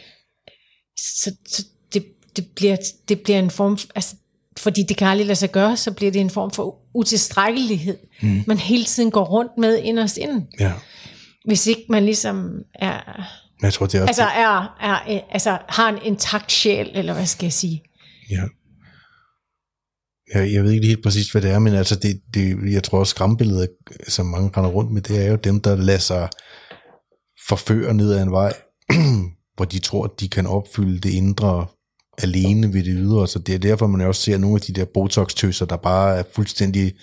Så, 0.97 1.35
så 1.47 1.63
det, 1.93 2.05
det, 2.35 2.47
bliver, 2.55 2.77
det 3.09 3.21
bliver 3.21 3.39
en 3.39 3.51
form, 3.51 3.77
altså, 3.95 4.15
fordi 4.57 4.83
det 4.83 4.97
kan 4.97 5.07
aldrig 5.07 5.27
lade 5.27 5.35
sig 5.35 5.51
gøre, 5.51 5.77
så 5.77 5.91
bliver 5.91 6.11
det 6.11 6.21
en 6.21 6.29
form 6.29 6.51
for 6.51 6.79
utilstrækkelighed, 6.93 7.97
Mm. 8.21 8.43
man 8.47 8.57
hele 8.57 8.85
tiden 8.85 9.11
går 9.11 9.23
rundt 9.25 9.51
med 9.57 9.77
inderst 9.77 10.17
inden. 10.17 10.47
Ja. 10.59 10.73
Hvis 11.45 11.67
ikke 11.67 11.83
man 11.89 12.05
ligesom 12.05 12.51
er, 12.73 13.21
jeg 13.61 13.73
tror, 13.73 13.85
det 13.85 14.01
er 14.01 14.05
altså, 14.05 14.23
er, 14.23 14.77
er, 14.81 15.21
altså 15.31 15.57
har 15.69 15.89
en 15.89 15.99
intakt 16.03 16.51
sjæl, 16.51 16.91
eller 16.93 17.13
hvad 17.13 17.25
skal 17.25 17.45
jeg 17.45 17.53
sige. 17.53 17.83
Ja. 18.29 18.41
Jeg, 20.33 20.53
jeg 20.53 20.63
ved 20.63 20.71
ikke 20.71 20.87
helt 20.87 21.03
præcis, 21.03 21.31
hvad 21.31 21.41
det 21.41 21.51
er, 21.51 21.59
men 21.59 21.73
altså 21.73 21.95
det, 21.95 22.21
det, 22.33 22.73
jeg 22.73 22.83
tror 22.83 22.99
også 22.99 23.09
skræmmebilledet, 23.09 23.69
som 24.07 24.25
mange 24.25 24.51
render 24.57 24.69
rundt 24.69 24.91
med, 24.91 25.01
det 25.01 25.25
er 25.25 25.29
jo 25.29 25.35
dem, 25.35 25.61
der 25.61 25.75
lader 25.75 25.99
sig 25.99 26.29
forføre 27.47 27.93
ned 27.93 28.13
ad 28.13 28.23
en 28.23 28.31
vej, 28.31 28.53
hvor 29.55 29.65
de 29.65 29.79
tror, 29.79 30.03
at 30.03 30.19
de 30.19 30.29
kan 30.29 30.47
opfylde 30.47 30.99
det 30.99 31.09
indre 31.09 31.65
alene 32.17 32.73
ved 32.73 32.83
det 32.83 32.93
ydre. 32.97 33.27
Så 33.27 33.39
det 33.39 33.55
er 33.55 33.59
derfor, 33.59 33.87
man 33.87 34.07
også 34.07 34.21
ser 34.21 34.37
nogle 34.37 34.55
af 34.55 34.61
de 34.61 34.73
der 34.73 34.85
botox-tøser, 34.85 35.65
der 35.65 35.77
bare 35.77 36.17
er 36.17 36.23
fuldstændig 36.35 36.93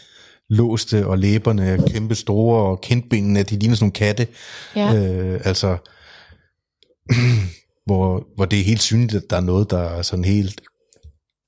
låste, 0.51 1.07
og 1.07 1.19
læberne 1.19 1.67
er 1.67 1.87
kæmpe 1.87 2.15
store, 2.15 2.71
og 2.71 2.81
kindbenene, 2.81 3.43
de 3.43 3.59
ligner 3.59 3.77
sådan 3.77 3.85
nogle 3.85 3.93
katte. 3.93 4.27
Ja. 4.77 4.95
Øh, 4.95 5.41
altså, 5.45 5.77
hvor, 7.87 8.27
hvor 8.37 8.45
det 8.45 8.61
er 8.61 8.65
helt 8.65 8.83
synligt, 8.83 9.15
at 9.15 9.31
der 9.31 9.37
er 9.37 9.41
noget, 9.41 9.71
der 9.71 9.79
er 9.79 10.03
sådan 10.03 10.25
helt 10.25 10.61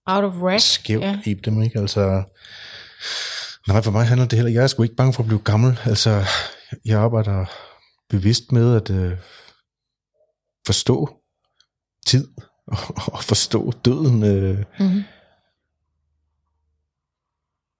Out 0.06 0.24
of 0.24 0.34
whack. 0.34 0.62
skævt 0.62 1.02
Ja. 1.02 1.18
i 1.24 1.34
dem, 1.34 1.62
ikke? 1.62 1.78
Altså, 1.78 2.22
nej, 3.68 3.82
for 3.82 3.90
mig 3.90 4.06
handler 4.06 4.26
det 4.26 4.36
heller, 4.38 4.52
jeg 4.52 4.62
er 4.62 4.66
sgu 4.66 4.82
ikke 4.82 4.94
bange 4.96 5.12
for 5.12 5.22
at 5.22 5.26
blive 5.26 5.40
gammel. 5.40 5.78
Altså, 5.84 6.24
jeg 6.84 6.98
arbejder 7.00 7.44
bevidst 8.08 8.52
med 8.52 8.76
at 8.76 8.90
øh, 8.90 9.18
forstå 10.66 11.16
tid, 12.06 12.28
og, 12.66 12.78
og 13.12 13.24
forstå 13.24 13.72
døden. 13.84 14.22
Øh. 14.22 14.58
Mm-hmm. 14.80 15.02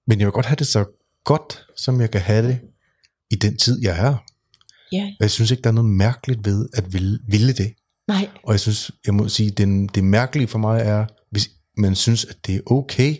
Men 0.07 0.19
jeg 0.19 0.27
vil 0.27 0.33
godt 0.33 0.47
have 0.47 0.57
det 0.57 0.67
så 0.67 0.85
godt, 1.25 1.67
som 1.77 2.01
jeg 2.01 2.11
kan 2.11 2.21
have 2.21 2.49
det 2.49 2.61
i 3.31 3.35
den 3.35 3.57
tid, 3.59 3.83
jeg 3.83 4.07
er. 4.07 4.17
Og 5.11 5.17
jeg 5.21 5.31
synes 5.31 5.51
ikke, 5.51 5.63
der 5.63 5.71
er 5.71 5.75
noget 5.75 5.91
mærkeligt 5.91 6.45
ved 6.45 6.69
at 6.75 6.93
ville, 6.93 7.19
ville 7.29 7.53
det. 7.53 7.75
nej. 8.09 8.29
Og 8.43 8.53
jeg 8.53 8.61
synes, 8.61 8.91
jeg 9.07 9.15
må 9.15 9.29
sige, 9.29 9.51
den, 9.51 9.87
det 9.87 10.05
mærkelige 10.05 10.49
for 10.49 10.59
mig 10.59 10.81
er, 10.81 11.07
man 11.77 11.95
synes, 11.95 12.25
at 12.25 12.37
det 12.47 12.55
er 12.55 12.61
okay, 12.67 13.17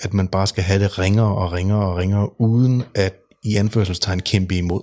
at 0.00 0.14
man 0.14 0.28
bare 0.28 0.46
skal 0.46 0.64
have 0.64 0.82
det 0.82 0.98
ringere 0.98 1.36
og 1.36 1.52
ringere 1.52 1.86
og 1.90 1.96
ringere, 1.96 2.40
uden 2.40 2.82
at 2.94 3.14
i 3.44 3.54
anførselstegn 3.56 4.20
kæmpe 4.20 4.56
imod. 4.56 4.82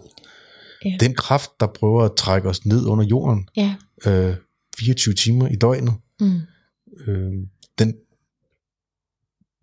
Ja. 0.85 0.97
Den 0.99 1.13
kraft, 1.15 1.51
der 1.59 1.67
prøver 1.67 2.03
at 2.03 2.11
trække 2.17 2.49
os 2.49 2.65
ned 2.65 2.85
under 2.85 3.05
jorden, 3.05 3.47
Ja. 3.57 3.75
øh, 4.05 4.35
24 4.77 5.13
timer 5.13 5.47
i 5.47 5.55
døgnet, 5.55 5.93
Mm. 6.19 6.39
øh, 7.07 7.31
den 7.79 7.93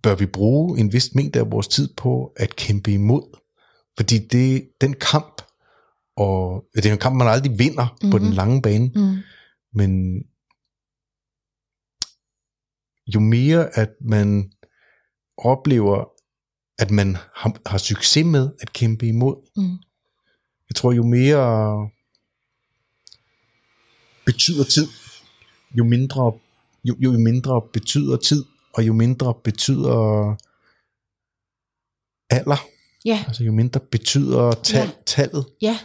bør 0.03 0.15
vi 0.15 0.27
bruge 0.27 0.79
en 0.81 0.93
vis 0.93 1.15
mængde 1.15 1.39
af 1.39 1.51
vores 1.53 1.69
tid 1.69 1.89
på 1.97 2.33
at 2.37 2.57
kæmpe 2.57 2.93
imod. 2.93 3.37
Fordi 3.97 4.19
det, 4.19 4.69
den 4.81 4.95
kamp, 4.95 5.43
og 6.17 6.65
det 6.77 6.87
er 6.87 6.93
en 6.93 6.99
kamp, 6.99 7.17
man 7.17 7.29
aldrig 7.29 7.59
vinder 7.59 7.87
mm-hmm. 7.87 8.11
på 8.11 8.19
den 8.19 8.27
Mhm. 8.27 8.37
lange 8.37 8.63
bane, 8.63 8.91
Mm. 8.95 9.17
men 9.75 10.23
jo 13.15 13.21
mere 13.21 13.79
at 13.79 13.91
man 14.01 14.53
oplever, 15.39 16.05
at 16.79 16.91
man 16.91 17.17
har, 17.35 17.61
har 17.67 17.79
succes 17.79 18.25
med 18.27 18.51
at 18.61 18.73
kæmpe 18.73 19.07
imod, 19.07 19.37
Mm. 19.57 19.79
jeg 20.71 20.77
tror 20.77 20.93
jo 20.93 21.03
mere 21.03 21.91
betyder 24.27 24.65
tid, 24.65 24.89
jo 25.79 25.85
mindre, 25.85 26.33
jo, 26.85 26.97
jo 26.99 27.11
mindre 27.13 27.63
betyder 27.73 28.17
tid, 28.17 28.45
og 28.75 28.87
jo 28.87 28.93
mindre 28.93 29.35
betyder 29.45 30.37
alder, 32.31 32.57
Ja, 33.05 33.25
altså 33.27 33.45
jo 33.45 33.53
mindre 33.53 33.81
betyder 33.81 34.53
tal, 34.53 34.87
Ja. 34.87 34.91
tallet. 35.07 35.47
ja, 35.63 35.79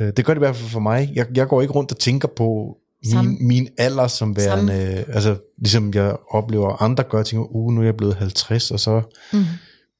Øh, 0.00 0.12
Det 0.16 0.24
gør 0.24 0.34
det 0.34 0.38
i 0.38 0.44
hvert 0.46 0.56
fald 0.56 0.70
for 0.70 0.80
mig. 0.80 1.12
Jeg, 1.14 1.26
jeg 1.36 1.48
går 1.48 1.62
ikke 1.62 1.74
rundt 1.74 1.92
og 1.92 1.98
tænker 1.98 2.28
på 2.28 2.78
Samme. 3.12 3.30
min, 3.30 3.48
min 3.48 3.68
alder 3.78 4.06
som 4.06 4.36
værende, 4.36 5.04
altså 5.08 5.36
ligesom 5.58 5.94
jeg 5.94 6.16
oplever 6.30 6.82
andre 6.82 7.04
gør, 7.04 7.22
tænker, 7.22 7.46
uh, 7.56 7.72
nu 7.72 7.80
er 7.80 7.84
jeg 7.84 7.96
blevet 7.96 8.14
50, 8.14 8.70
og 8.70 8.80
så, 8.80 9.02
mm. 9.32 9.44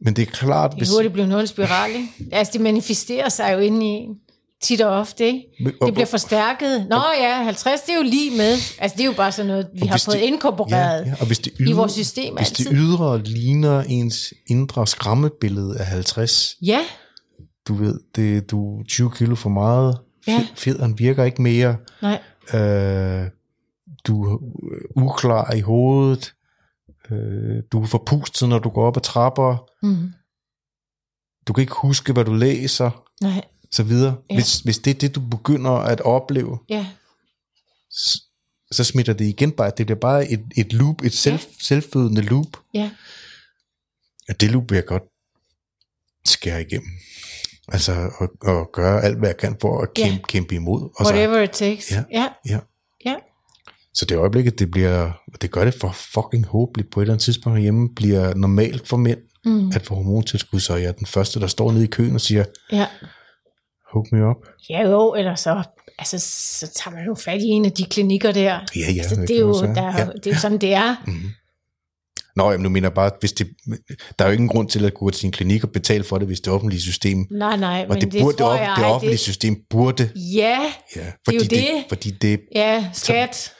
men 0.01 0.17
det 0.17 0.23
er 0.23 0.27
klart, 0.27 0.71
det 0.71 0.79
hvis, 0.81 0.89
er 0.91 0.95
hurtigt 0.95 1.21
en 1.21 1.33
ond 1.33 1.47
spiral, 1.47 1.91
ikke? 1.91 2.09
Altså, 2.37 2.53
det 2.53 2.61
manifesterer 2.61 3.29
sig 3.29 3.53
jo 3.53 3.59
inde 3.59 3.87
i 3.87 3.89
en, 3.89 4.17
tit 4.63 4.81
og 4.81 4.91
ofte, 5.01 5.27
ikke? 5.27 5.43
og, 5.81 5.87
Det 5.87 5.95
bliver 5.95 6.07
forstærket. 6.07 6.87
Nå 6.91 6.97
ja, 7.21 7.43
50, 7.43 7.81
det 7.81 7.93
er 7.93 7.97
jo 7.97 8.03
lige 8.03 8.31
med. 8.37 8.53
Altså, 8.79 8.95
det 8.97 9.01
er 9.01 9.05
jo 9.07 9.13
bare 9.17 9.33
sådan 9.33 9.47
noget, 9.47 9.67
vi 9.75 9.81
Og 9.83 9.89
har 9.89 10.03
fået 10.05 10.17
det- 10.19 10.23
inkorporeret 10.25 11.01
ja, 11.05 11.09
ja, 11.09 11.15
og 11.21 11.27
hvis 11.27 11.39
det 11.39 11.53
i 11.59 11.63
ydre, 11.63 11.75
vores 11.77 11.93
system 11.93 12.35
hvis 12.37 12.49
altid. 12.49 12.65
det 12.65 12.75
ydre 12.77 13.23
ligner 13.23 13.83
ens 13.83 14.35
indre 14.47 14.87
skræmmebillede 14.87 15.79
af 15.79 15.87
50, 15.87 16.57
Ja, 16.63 16.81
du 17.69 17.75
ved, 17.75 18.01
det, 18.17 18.51
du 18.51 18.79
er 18.81 18.85
20 18.89 19.11
kilo 19.17 19.35
for 19.35 19.49
meget, 19.51 19.99
ja. 20.27 20.47
federen 20.55 20.99
virker 20.99 21.25
ikke 21.25 21.43
mere, 21.43 21.77
nej, 22.03 22.19
øh, 22.55 23.31
du 24.07 24.25
er 24.25 24.39
uklar 24.97 25.53
i 25.53 25.61
hovedet, 25.61 26.35
øh, 27.11 27.63
du 27.73 27.83
er 27.83 27.87
forpustet, 27.87 28.49
når 28.49 28.59
du 28.59 28.69
går 28.69 28.87
op 28.87 28.97
ad 28.97 29.03
trapper, 29.03 29.71
mm. 29.83 30.13
du 31.49 31.53
kan 31.53 31.61
ikke 31.63 31.75
huske, 31.77 32.13
hvad 32.13 32.25
du 32.25 32.35
læser, 32.35 33.05
nej, 33.23 33.45
så 33.71 33.83
videre. 33.83 34.17
Ja. 34.31 34.35
Hvis, 34.35 34.59
hvis 34.61 34.79
det 34.79 34.91
er 34.95 34.99
det, 34.99 35.15
du 35.15 35.21
begynder 35.21 35.71
at 35.71 36.01
opleve, 36.01 36.59
ja, 36.69 36.87
s- 37.93 38.23
så 38.71 38.85
smitter 38.85 39.13
det 39.13 39.25
igen 39.25 39.53
bare. 39.53 39.73
Det 39.79 39.87
bliver 39.87 39.99
bare 40.01 40.29
et, 40.31 40.45
et 40.57 40.73
loop, 40.73 41.03
et 41.03 41.13
selv, 41.15 41.35
ja. 41.35 41.41
selvfødende 41.61 42.23
loop. 42.23 42.57
ja, 42.75 42.91
Ja, 44.29 44.33
det 44.33 44.51
loop 44.51 44.71
vil 44.71 44.77
jeg 44.77 44.85
godt 44.87 45.03
skære 46.25 46.63
igennem. 46.63 46.91
Altså, 47.73 48.11
og, 48.19 48.29
og 48.43 48.71
gøre 48.73 49.05
alt, 49.05 49.19
hvad 49.19 49.29
jeg 49.29 49.37
kan 49.37 49.57
for 49.61 49.81
at 49.81 49.95
kæmpe, 49.95 50.23
kæmpe 50.29 50.55
imod. 50.55 50.91
Og 50.97 51.07
så, 51.07 51.13
whatever 51.13 51.43
it 51.43 51.51
takes. 51.51 51.91
Ja. 51.93 52.03
ja, 52.13 52.29
ja. 52.49 52.59
ja. 53.05 53.15
Så 53.95 54.05
det 54.05 54.17
øjeblik, 54.17 54.59
det 54.59 54.71
bliver, 54.71 55.11
det 55.43 55.51
gør 55.51 55.65
det 55.65 55.75
for 55.75 55.93
fucking 55.93 56.47
håbligt 56.47 56.91
på 56.91 57.01
et 57.01 57.05
eller 57.05 57.15
andet 57.15 57.25
tidspunkt 57.25 57.61
hjemme, 57.61 57.89
bliver 57.97 58.35
normalt 58.35 58.89
for 58.89 58.97
mænd 58.97 59.19
Mm. 59.47 59.73
at 59.75 59.87
få 59.87 59.95
hormontilskud, 59.95 60.61
så 60.61 60.77
jeg 60.77 60.89
er 60.89 60.93
den 60.93 61.07
første, 61.07 61.41
der 61.41 61.47
står 61.47 61.73
nede 61.73 61.85
i 61.85 61.87
køen 61.87 62.15
og 62.15 62.21
siger, 62.21 62.45
ja. 62.73 62.87
hook 63.93 64.13
me 64.13 64.29
up. 64.29 64.37
Ja 64.71 64.89
jo, 64.89 65.15
eller 65.15 65.35
så, 65.35 65.63
altså, 65.99 66.19
så 66.59 66.73
tager 66.77 66.95
man 66.97 67.07
jo 67.07 67.15
fat 67.15 67.41
i 67.41 67.45
en 67.45 67.65
af 67.65 67.73
de 67.73 67.85
klinikker 67.85 68.33
der. 68.33 68.61
Ja, 68.77 68.93
ja. 68.93 68.99
altså, 68.99 69.15
det, 69.17 69.27
kan 69.29 69.37
er 69.37 69.41
jo, 69.41 69.53
der, 69.53 69.83
er, 69.83 69.99
ja. 69.99 70.07
det 70.07 70.27
er 70.27 70.31
jo 70.31 70.39
sådan, 70.39 70.59
det 70.59 70.75
er. 70.75 70.97
Mm-hmm. 71.07 71.31
Nå, 72.37 72.51
jamen, 72.51 72.63
nu 72.63 72.69
mener 72.69 72.89
jeg 72.89 72.95
bare, 72.95 73.11
hvis 73.21 73.33
det, 73.33 73.47
der 74.19 74.25
er 74.25 74.29
jo 74.29 74.33
ingen 74.35 74.49
grund 74.49 74.69
til 74.69 74.85
at 74.85 74.95
gå 74.95 75.11
til 75.11 75.21
sin 75.21 75.33
klinik 75.33 75.65
og 75.65 75.71
betale 75.71 76.05
for 76.05 76.19
det, 76.19 76.27
hvis 76.27 76.41
det 76.41 76.53
offentlige 76.53 76.81
system... 76.81 77.27
Nej, 77.31 77.57
nej, 77.57 77.81
og 77.89 77.95
men 77.95 78.01
det, 78.01 78.13
det, 78.13 78.23
burde, 78.23 78.37
tror 78.37 78.53
det, 78.53 78.61
jeg, 78.61 78.75
det 78.77 78.85
offentlige 78.85 79.13
det, 79.13 79.21
system 79.21 79.57
burde... 79.71 80.11
Ja, 80.17 80.59
Ja, 80.97 81.01
det 81.01 81.07
er 81.07 81.13
fordi 81.25 81.37
jo 81.37 81.43
det. 81.51 81.85
Fordi 81.89 82.11
det 82.11 82.41
ja, 82.55 82.85
skat. 82.93 83.53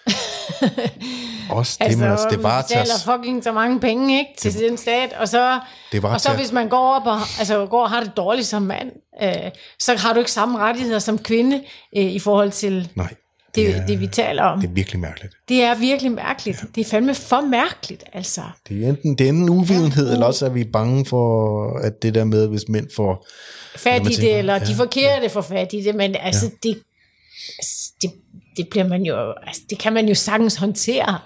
også 1.51 1.79
det, 1.89 1.99
man, 1.99 2.11
altså, 2.11 2.27
det 2.31 2.43
var 2.43 2.63
betaler 2.63 2.95
fucking 3.17 3.45
så 3.45 3.53
mange 3.53 3.81
penge, 3.81 4.19
ikke, 4.19 4.31
til 4.39 4.55
den 4.55 4.77
stat, 4.77 5.13
og 5.13 5.29
så, 5.29 5.61
Det 5.93 6.03
var 6.03 6.15
og 6.15 6.21
så 6.21 6.29
til- 6.29 6.37
hvis 6.39 6.53
man 6.53 6.69
går 6.69 6.95
op 6.95 7.07
og, 7.07 7.19
altså, 7.39 7.67
går 7.67 7.83
og 7.83 7.91
har 7.91 8.01
det 8.03 8.13
dårligt 8.17 8.47
som 8.47 8.63
mand, 8.63 8.91
øh, 9.23 9.33
så 9.81 9.97
har 9.97 10.13
du 10.13 10.19
ikke 10.19 10.33
samme 10.33 10.59
rettigheder 10.59 10.99
som 10.99 11.19
kvinde 11.19 11.57
øh, 11.97 12.05
i 12.05 12.19
forhold 12.19 12.51
til 12.51 12.89
Nej, 12.95 13.15
det, 13.57 13.77
er- 13.77 13.87
det, 13.87 14.01
vi 14.01 14.07
taler 14.07 14.43
om. 14.43 14.61
det 14.61 14.69
er 14.69 14.73
virkelig 14.73 15.01
mærkeligt. 15.01 15.35
Det 15.49 15.63
er 15.63 15.75
virkelig 15.75 16.13
mærkeligt. 16.13 16.65
Det 16.75 16.81
er 16.81 16.91
fandme 16.91 17.15
for 17.15 17.41
mærkeligt, 17.41 18.05
altså. 18.13 18.41
Det 18.69 18.85
er 18.85 18.89
enten, 18.89 19.15
det 19.19 19.25
er 19.25 19.29
enten 19.29 19.49
uvidenhed, 19.51 20.07
ja, 20.07 20.13
eller 20.13 20.27
også 20.27 20.47
er 20.47 20.51
vi 20.51 20.65
bange 20.65 21.07
for, 21.07 21.79
at 21.79 22.03
det 22.03 22.15
der 22.15 22.25
med, 22.25 22.49
hvis 22.49 22.69
mænd 22.69 22.87
får... 22.97 23.27
Fat 23.77 24.03
i 24.03 24.15
det, 24.15 24.39
eller 24.39 24.55
ja, 24.55 24.59
de 24.65 24.75
forkerte 24.75 25.29
får 25.29 25.41
fat 25.41 25.73
i 25.73 25.81
det, 25.83 25.95
men 25.95 26.17
altså, 26.21 26.51
det, 26.63 26.79
altså, 27.59 27.93
det, 28.03 28.11
det 28.57 28.69
bliver 28.69 28.89
man 28.89 29.03
jo, 29.03 29.33
altså, 29.47 29.63
det 29.71 29.79
kan 29.79 29.93
man 29.93 30.09
jo 30.09 30.15
sagtens 30.15 30.57
håndtere. 30.57 31.19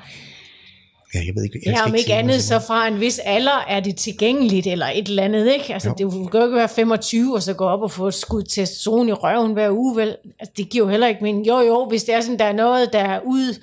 Ja, 1.15 1.21
jeg 1.27 1.35
ved 1.35 1.45
ikke, 1.45 1.61
jeg 1.67 1.75
Ja, 1.75 1.85
om 1.85 1.95
ikke 1.95 2.07
sige 2.07 2.15
andet, 2.15 2.43
så 2.43 2.59
fra 2.67 2.89
en 2.89 3.01
vis 3.01 3.19
alder 3.19 3.65
er 3.69 3.81
det 3.81 3.97
tilgængeligt, 3.97 4.67
eller 4.67 4.87
et 4.87 5.09
eller 5.09 5.23
andet, 5.23 5.53
ikke? 5.53 5.75
Altså, 5.75 5.89
det 5.89 6.31
kan 6.31 6.41
jo 6.41 6.47
ikke 6.47 6.57
være 6.57 6.69
25, 6.69 7.35
og 7.35 7.43
så 7.43 7.55
gå 7.55 7.65
op 7.65 7.83
og 7.83 7.91
få 7.91 8.09
et 8.09 8.15
skud 8.15 8.43
testosteron 8.43 9.09
i 9.09 9.13
røven 9.13 9.53
hver 9.53 9.71
uge, 9.71 9.97
vel? 9.97 10.17
Altså, 10.41 10.53
det 10.57 10.69
giver 10.71 10.85
jo 10.85 10.91
heller 10.91 11.07
ikke 11.07 11.23
mening. 11.23 11.47
Jo, 11.47 11.61
jo, 11.61 11.87
hvis 11.89 12.05
det 12.05 12.15
er 12.15 12.21
sådan, 12.21 12.39
der 12.39 12.45
er 12.45 12.53
noget, 12.53 12.93
der 12.93 12.99
er 12.99 13.21
ude 13.27 13.55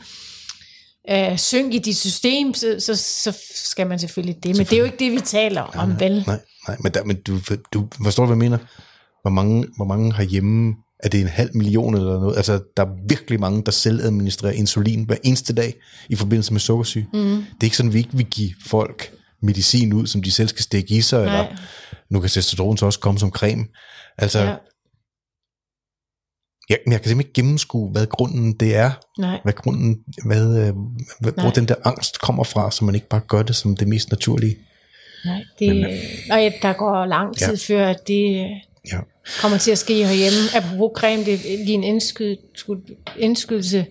øh, 1.09 1.37
synk 1.37 1.73
i 1.73 1.77
dit 1.77 1.97
system, 1.97 2.53
så, 2.53 2.75
så, 2.79 2.95
så 2.95 3.37
skal 3.53 3.87
man 3.87 3.99
selvfølgelig 3.99 4.43
det. 4.43 4.57
Men 4.57 4.65
det 4.65 4.73
er 4.73 4.77
jo 4.77 4.85
ikke 4.85 4.99
det, 4.99 5.11
vi 5.11 5.19
taler 5.19 5.61
om, 5.61 5.99
vel? 5.99 6.23
Nej, 6.27 6.39
nej 6.67 6.77
men, 6.79 6.91
der, 6.91 7.03
men 7.03 7.21
du, 7.21 7.39
du 7.73 7.87
forstår, 8.03 8.25
hvad 8.25 8.35
jeg 8.35 8.39
mener? 8.39 8.57
Hvor 9.21 9.31
mange, 9.31 9.67
hvor 9.75 9.85
mange 9.85 10.13
har 11.03 11.09
hjemme, 11.09 11.09
er 11.09 11.09
det 11.09 11.21
en 11.21 11.27
halv 11.27 11.49
million 11.55 11.95
eller 11.95 12.19
noget? 12.19 12.37
Altså, 12.37 12.59
der 12.77 12.83
er 12.85 13.07
virkelig 13.09 13.39
mange, 13.39 13.63
der 13.63 13.71
selv 13.71 14.01
administrerer 14.01 14.53
insulin 14.53 15.03
hver 15.03 15.17
eneste 15.23 15.53
dag 15.53 15.73
i 16.09 16.15
forbindelse 16.15 16.53
med 16.53 16.59
sukkersyge. 16.59 17.07
Mm. 17.13 17.19
Det 17.19 17.61
er 17.61 17.63
ikke 17.63 17.77
sådan, 17.77 17.93
vi 17.93 17.97
ikke 17.97 18.13
vil 18.17 18.25
give 18.25 18.51
folk 18.67 19.13
medicin 19.41 19.93
ud, 19.93 20.07
som 20.07 20.23
de 20.23 20.31
selv 20.31 20.47
skal 20.47 20.63
stikke 20.63 20.95
i 20.95 21.01
sig, 21.01 21.25
Nej. 21.25 21.39
eller 21.39 21.57
nu 22.09 22.19
kan 22.19 22.29
testosteron 22.29 22.77
så 22.77 22.85
også 22.85 22.99
komme 22.99 23.19
som 23.19 23.31
creme. 23.31 23.65
Altså, 24.17 24.39
Ja, 24.39 24.45
ja. 24.45 24.55
jeg, 26.69 26.79
men 26.85 26.91
jeg 26.91 27.01
kan 27.01 27.09
simpelthen 27.09 27.19
ikke 27.19 27.33
gennemskue, 27.33 27.91
hvad 27.91 28.05
grunden 28.07 28.53
det 28.53 28.75
er, 28.75 28.91
nej. 29.19 29.39
hvad 29.43 29.53
grunden, 29.53 29.97
hvad, 30.25 30.45
øh, 30.67 30.73
hvad, 31.19 31.31
hvor 31.31 31.43
Nej. 31.43 31.53
den 31.53 31.67
der 31.67 31.75
angst 31.83 32.21
kommer 32.21 32.43
fra, 32.43 32.71
så 32.71 32.85
man 32.85 32.95
ikke 32.95 33.07
bare 33.07 33.21
gør 33.27 33.43
det 33.43 33.55
som 33.55 33.75
det 33.77 33.87
mest 33.87 34.11
naturlige. 34.11 34.57
Nej, 35.25 35.43
det, 35.59 35.75
Men, 35.75 35.85
nej, 36.27 36.53
der 36.61 36.73
går 36.73 37.05
lang 37.05 37.37
tid 37.37 37.57
ja. 37.69 37.75
før, 37.75 37.87
at 37.87 38.07
det 38.07 38.39
øh, 38.39 38.49
Ja. 38.91 38.99
kommer 39.41 39.57
til 39.57 39.71
at 39.71 39.77
ske 39.77 40.05
herhjemme. 40.05 40.37
Apropos 40.55 40.91
creme, 40.99 41.25
det 41.25 41.33
er 41.33 41.57
lige 41.57 41.73
en 41.73 41.83
indskyd, 41.83 42.37
indskydelse. 43.17 43.85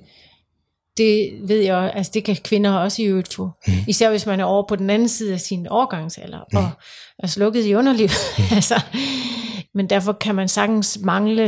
Det 0.97 1.30
ved 1.49 1.61
jeg, 1.61 1.74
også, 1.74 1.91
altså 1.91 2.12
det 2.14 2.24
kan 2.24 2.37
kvinder 2.45 2.72
også 2.72 3.03
i 3.03 3.05
øvrigt 3.05 3.34
få. 3.34 3.51
Mm. 3.66 3.72
Især 3.89 4.11
hvis 4.11 4.26
man 4.26 4.41
er 4.41 4.45
over 4.45 4.66
på 4.68 4.76
den 4.76 4.91
anden 4.91 5.09
side 5.09 5.32
af 5.32 5.41
sin 5.41 5.66
årgangsalder, 5.70 6.41
mm. 6.53 6.59
og 6.59 6.70
er 7.18 7.26
slukket 7.26 7.66
i 7.66 7.74
underlivet. 7.74 8.16
altså, 8.57 8.80
men 9.74 9.91
derfor 9.91 10.12
kan 10.12 10.34
man 10.34 10.49
sagtens 10.49 10.99
mangle 11.03 11.45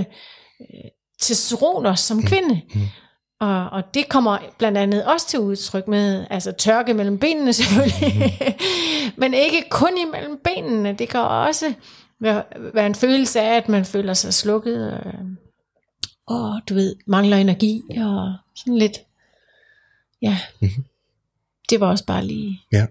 øh, 0.60 0.90
testosteroner 1.20 1.94
som 1.94 2.22
kvinde. 2.22 2.60
Mm. 2.74 2.80
Og, 3.40 3.70
og 3.70 3.82
det 3.94 4.08
kommer 4.08 4.38
blandt 4.58 4.78
andet 4.78 5.04
også 5.04 5.28
til 5.28 5.38
udtryk 5.38 5.88
med, 5.88 6.26
altså 6.30 6.52
tørke 6.52 6.94
mellem 6.94 7.18
benene 7.18 7.52
selvfølgelig, 7.52 8.38
men 9.20 9.34
ikke 9.34 9.64
kun 9.70 9.98
imellem 10.06 10.40
benene. 10.44 10.92
Det 10.92 11.08
kan 11.08 11.20
også 11.20 11.74
være, 12.20 12.86
en 12.86 12.94
følelse 12.94 13.40
af, 13.40 13.56
at 13.56 13.68
man 13.68 13.84
føler 13.84 14.14
sig 14.14 14.34
slukket, 14.34 14.92
øh, 15.06 15.12
og 16.26 16.60
du 16.68 16.74
ved, 16.74 16.96
mangler 17.06 17.36
energi, 17.36 17.82
og 17.98 18.34
sådan 18.56 18.76
lidt, 18.78 18.98
ja. 20.22 20.38
Mm-hmm. 20.60 20.84
Det 21.70 21.80
var 21.80 21.86
også 21.86 22.04
bare 22.06 22.24
lige 22.24 22.60
Ja. 22.72 22.86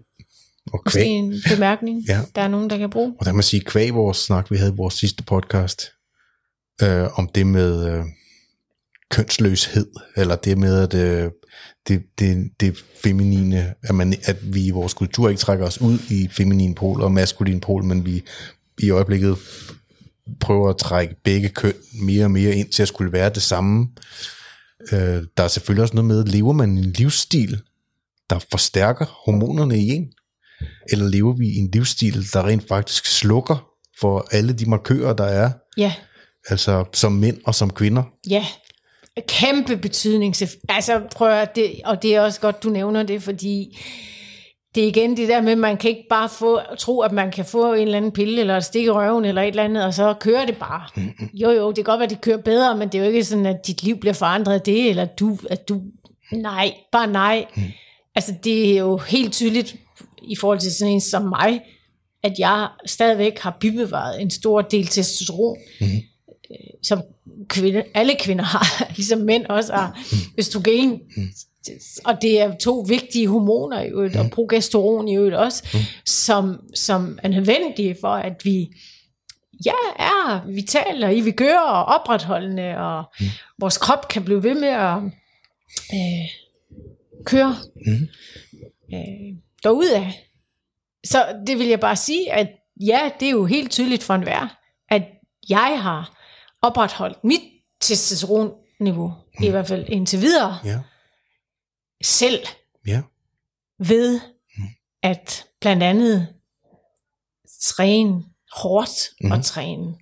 Og 0.74 0.82
måske 0.86 1.00
kvæg, 1.00 1.08
en 1.08 1.34
bemærkning, 1.56 2.04
Ja. 2.08 2.20
der 2.36 2.42
er 2.42 2.48
nogen, 2.48 2.70
der 2.70 2.78
kan 2.78 2.90
bruge. 2.90 3.16
og 3.20 3.26
der 3.26 3.32
må 3.32 3.42
sige, 3.42 3.62
kvæg 3.62 3.94
vores 3.94 4.18
snak, 4.18 4.52
vi 4.52 4.58
havde 4.58 4.72
i 4.72 4.76
vores 4.78 4.94
sidste 4.94 5.24
podcast, 5.24 5.92
øh, 6.84 7.20
om 7.20 7.30
det 7.36 7.48
med 7.48 7.90
øh, 7.90 8.06
kønsløshed, 9.12 9.88
eller 10.16 10.36
det 10.36 10.58
med, 10.58 10.82
at 10.82 10.94
øh, 10.94 11.32
det, 11.88 12.04
det, 12.20 12.52
det 12.60 12.78
feminine, 13.04 13.74
at, 13.84 13.96
man, 13.96 14.14
at 14.24 14.54
vi 14.54 14.66
i 14.66 14.70
vores 14.70 14.94
kultur 14.94 15.30
ikke 15.30 15.40
trækker 15.40 15.66
os 15.66 15.82
ud 15.82 16.00
i 16.10 16.28
feminin 16.32 16.76
pol 16.76 17.02
og 17.02 17.12
maskulin 17.12 17.60
pol, 17.60 17.84
men 17.84 18.06
vi 18.06 18.24
i 18.82 18.90
øjeblikket 18.90 19.38
prøver 20.40 20.70
at 20.70 20.78
trække 20.78 21.16
begge 21.24 21.50
køn 21.50 21.74
mere 22.02 22.26
og 22.26 22.32
mere 22.32 22.56
ind 22.56 22.70
til 22.70 22.82
at 22.82 22.88
skulle 22.88 23.12
være 23.12 23.30
det 23.30 23.42
samme. 23.42 23.88
Øh, 24.92 25.24
der 25.38 25.44
er 25.44 25.48
selvfølgelig 25.48 25.82
også 25.82 25.96
noget 25.96 26.08
med, 26.08 26.26
lever 26.26 26.54
man 26.54 26.70
en 26.70 26.92
livsstil, 26.92 27.62
der 28.30 28.40
forstærker 28.52 29.06
hormonerne 29.26 29.80
i 29.80 29.88
en? 29.88 30.12
Eller 30.92 31.10
lever 31.10 31.34
vi 31.34 31.48
i 31.48 31.56
en 31.56 31.72
livsstil, 31.74 32.34
der 32.34 32.48
rent 32.48 32.68
faktisk 32.68 33.06
slukker 33.06 33.70
for 34.00 34.28
alle 34.32 34.54
de 34.54 34.70
markører, 34.70 35.14
der 35.14 35.24
er, 35.24 35.52
Ja, 35.78 35.94
altså 36.48 36.86
som 36.94 37.12
mænd 37.12 37.38
og 37.46 37.56
som 37.56 37.70
kvinder? 37.70 38.04
Ja, 38.30 38.46
kæmpe 39.28 39.78
betydning. 39.78 40.36
Altså 40.70 41.02
prøv 41.16 41.30
at 41.30 41.56
det, 41.56 41.82
og 41.86 42.02
det 42.02 42.16
er 42.16 42.22
også 42.22 42.40
godt, 42.40 42.64
du 42.64 42.70
nævner 42.70 43.04
det, 43.04 43.24
fordi 43.24 43.80
det 44.78 44.84
er 44.84 44.88
igen 44.88 45.18
det 45.18 45.30
der 45.30 45.42
med, 45.42 45.52
at 45.52 45.58
man 45.58 45.78
kan 45.78 45.90
ikke 45.90 46.06
bare 46.10 46.30
få, 46.30 46.60
tro, 46.80 47.02
at 47.02 47.12
man 47.12 47.32
kan 47.32 47.46
få 47.46 47.74
en 47.74 47.82
eller 47.82 47.98
anden 47.98 48.12
pille, 48.12 48.40
eller 48.40 48.58
et 48.58 48.66
stik 48.66 48.86
i 48.86 48.90
røven, 48.90 49.26
eller 49.26 49.42
et 49.42 49.48
eller 49.48 49.64
andet, 49.64 49.86
og 49.86 49.94
så 49.94 50.14
kører 50.20 50.46
det 50.46 50.58
bare. 50.58 50.82
Jo, 51.34 51.50
jo, 51.50 51.68
det 51.68 51.76
kan 51.76 51.84
godt 51.84 52.00
være, 52.00 52.04
at 52.04 52.10
det 52.10 52.22
kører 52.22 52.38
bedre, 52.38 52.78
men 52.78 52.90
det 52.90 52.96
er 52.96 53.00
jo 53.02 53.08
ikke 53.08 53.24
sådan, 53.24 53.46
at 53.46 53.68
dit 53.68 53.84
liv 53.84 54.00
bliver 54.00 54.14
forandret 54.14 54.54
af 54.54 54.62
det, 54.62 54.90
eller 54.90 55.06
du, 55.06 55.38
at 55.50 55.70
du, 55.70 55.82
nej, 56.32 56.74
bare 56.92 57.08
nej. 57.08 57.46
Altså 58.16 58.34
det 58.44 58.72
er 58.72 58.78
jo 58.78 58.98
helt 58.98 59.34
tydeligt, 59.34 59.76
i 60.24 60.36
forhold 60.36 60.60
til 60.60 60.72
sådan 60.72 60.94
en 60.94 61.02
som 61.02 61.22
mig, 61.22 61.62
at 62.24 62.34
jeg 62.40 62.68
stadigvæk 62.86 63.40
har 63.40 63.58
bibevaret 63.60 64.22
en 64.22 64.32
stor 64.32 64.62
del 64.62 64.88
testosteron, 64.88 65.58
som 66.84 67.02
kvinde, 67.48 67.84
alle 67.94 68.16
kvinder 68.20 68.46
har, 68.46 68.84
ligesom 68.96 69.20
mænd 69.20 69.46
også 69.46 69.74
har, 69.74 70.00
østrogen. 70.38 71.00
Og 72.06 72.22
det 72.22 72.42
er 72.42 72.56
to 72.58 72.86
vigtige 72.88 73.28
hormoner 73.28 73.82
i 73.82 73.88
øvrigt, 73.88 74.16
og 74.16 74.30
progesteron 74.32 75.08
i 75.08 75.16
øvrigt 75.16 75.36
også, 75.36 75.68
som, 76.06 76.60
som 76.76 77.20
er 77.24 77.28
nødvendige 77.28 77.98
for, 78.02 78.08
at 78.14 78.46
vi 78.46 78.68
ja, 79.66 79.72
er 80.00 80.46
vitale, 80.48 81.06
og 81.06 81.16
i 81.16 81.22
vi 81.22 81.32
gør 81.32 81.58
og 81.60 81.86
opretholdende, 81.86 82.78
og 82.78 83.04
vores 83.60 83.78
krop 83.78 84.08
kan 84.08 84.24
blive 84.24 84.44
ved 84.44 84.54
med 84.60 84.68
at 84.70 84.98
øh, 85.94 86.28
køre 87.26 87.56
Mhm. 87.86 88.08
øh, 88.94 89.38
derudad. 89.64 90.06
Så 91.06 91.26
det 91.48 91.60
vil 91.60 91.68
jeg 91.68 91.80
bare 91.80 91.96
sige, 91.96 92.34
at 92.34 92.48
ja, 92.86 93.00
det 93.20 93.26
er 93.28 93.32
jo 93.32 93.46
helt 93.46 93.72
tydeligt 93.72 94.04
for 94.04 94.14
enhver, 94.14 94.56
at 94.90 95.04
jeg 95.50 95.80
har 95.82 96.18
opretholdt 96.62 97.24
mit 97.24 97.42
testosteronniveau, 97.82 99.14
mm. 99.40 99.44
i 99.46 99.50
hvert 99.50 99.68
fald 99.68 99.86
indtil 99.90 100.22
videre, 100.22 100.58
Ja, 100.66 100.80
selv 102.04 102.40
ja, 102.88 103.02
ved 103.80 104.20
at 105.04 105.46
blandt 105.62 105.84
andet 105.84 106.28
træne 107.62 108.24
hårdt 108.56 109.10
mm. 109.22 109.32
og 109.32 109.46
træne 109.46 109.96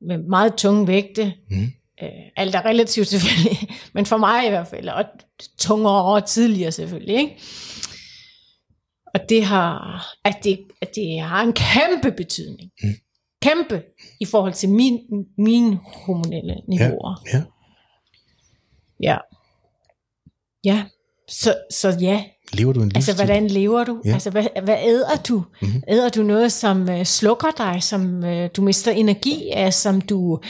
med 0.00 0.18
meget 0.18 0.54
tunge 0.54 0.86
vægte. 0.86 1.34
Mm. 1.50 1.72
Øh, 2.02 2.08
alt 2.36 2.54
er 2.54 2.64
relativt 2.64 3.08
selvfølgelig, 3.08 3.68
men 3.94 4.06
for 4.06 4.16
mig 4.16 4.46
i 4.46 4.48
hvert 4.48 4.66
fald, 4.66 4.88
og 4.88 5.04
tungere 5.58 6.04
og 6.04 6.26
tidligere 6.26 6.72
selvfølgelig. 6.72 7.16
Ikke? 7.16 7.40
Og 9.14 9.20
det 9.28 9.44
har, 9.44 10.04
at 10.24 10.36
det, 10.44 10.60
at 10.80 10.90
det 10.94 11.20
har 11.20 11.42
en 11.42 11.52
kæmpe 11.52 12.16
betydning. 12.16 12.70
Mm. 12.82 12.94
Kæmpe 13.42 13.82
i 14.20 14.24
forhold 14.24 14.52
til 14.52 14.68
min, 14.68 14.98
mine 15.38 15.76
hormonelle 15.76 16.54
ja, 16.54 16.60
niveauer. 16.68 17.22
ja. 17.32 17.42
Ja. 19.00 19.18
Ja. 20.64 20.84
Så, 21.28 21.54
så 21.70 21.96
ja, 22.00 22.24
Lever 22.52 22.72
du 22.72 22.82
en 22.82 22.88
livsstil? 22.88 23.10
Altså, 23.12 23.24
hvordan 23.24 23.48
lever 23.48 23.84
du? 23.84 24.00
Ja. 24.04 24.12
Altså, 24.12 24.30
hvad, 24.30 24.46
hvad 24.62 24.76
æder 24.84 25.16
du? 25.28 25.36
Mhm. 25.36 25.46
Mm-hmm. 25.70 25.82
Æder 25.88 26.08
du 26.08 26.22
noget, 26.22 26.52
som 26.52 26.88
uh, 26.88 27.02
slukker 27.02 27.48
dig, 27.58 27.82
som 27.82 28.24
uh, 28.24 28.46
du 28.56 28.62
mister 28.62 28.90
energi 28.92 29.50
af, 29.50 29.74
som 29.74 30.00
du... 30.00 30.40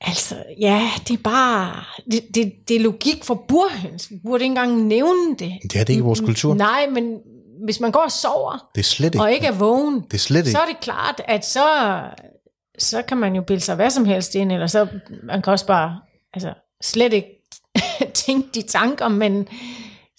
Altså, 0.00 0.34
ja, 0.60 0.90
det 1.08 1.18
er 1.18 1.22
bare... 1.24 1.84
Det, 2.10 2.20
det, 2.34 2.52
det 2.68 2.76
er 2.76 2.80
logik 2.80 3.24
for 3.24 3.44
burhøns. 3.48 4.10
Vi 4.10 4.16
burde 4.24 4.44
ikke 4.44 4.50
engang 4.50 4.86
nævne 4.86 5.36
det. 5.38 5.52
Det 5.62 5.74
er 5.74 5.78
det 5.84 5.88
ikke 5.88 5.98
i 6.00 6.02
vores 6.02 6.20
kultur. 6.20 6.54
Nej, 6.54 6.86
men 6.92 7.18
hvis 7.64 7.80
man 7.80 7.92
går 7.92 8.00
og 8.00 8.12
sover, 8.12 8.68
Det 8.74 8.80
er 8.80 8.84
slet 8.84 9.14
ikke. 9.14 9.20
og 9.22 9.32
ikke 9.32 9.46
er 9.46 9.52
vågen, 9.52 9.94
Det 10.00 10.14
er 10.14 10.18
slet 10.18 10.38
ikke. 10.38 10.50
så 10.50 10.58
er 10.58 10.66
det 10.66 10.80
klart, 10.80 11.20
at 11.24 11.46
så, 11.46 11.60
så 12.78 13.02
kan 13.02 13.16
man 13.16 13.34
jo 13.34 13.42
bilde 13.42 13.60
sig 13.60 13.74
hvad 13.76 13.90
som 13.90 14.04
helst 14.04 14.34
ind, 14.34 14.52
eller 14.52 14.66
så 14.66 14.86
man 15.22 15.42
kan 15.42 15.52
også 15.52 15.66
bare 15.66 16.00
altså, 16.34 16.54
slet 16.82 17.12
ikke 17.12 17.28
tænke 18.28 18.48
de 18.54 18.62
tanker, 18.62 19.08
men 19.08 19.48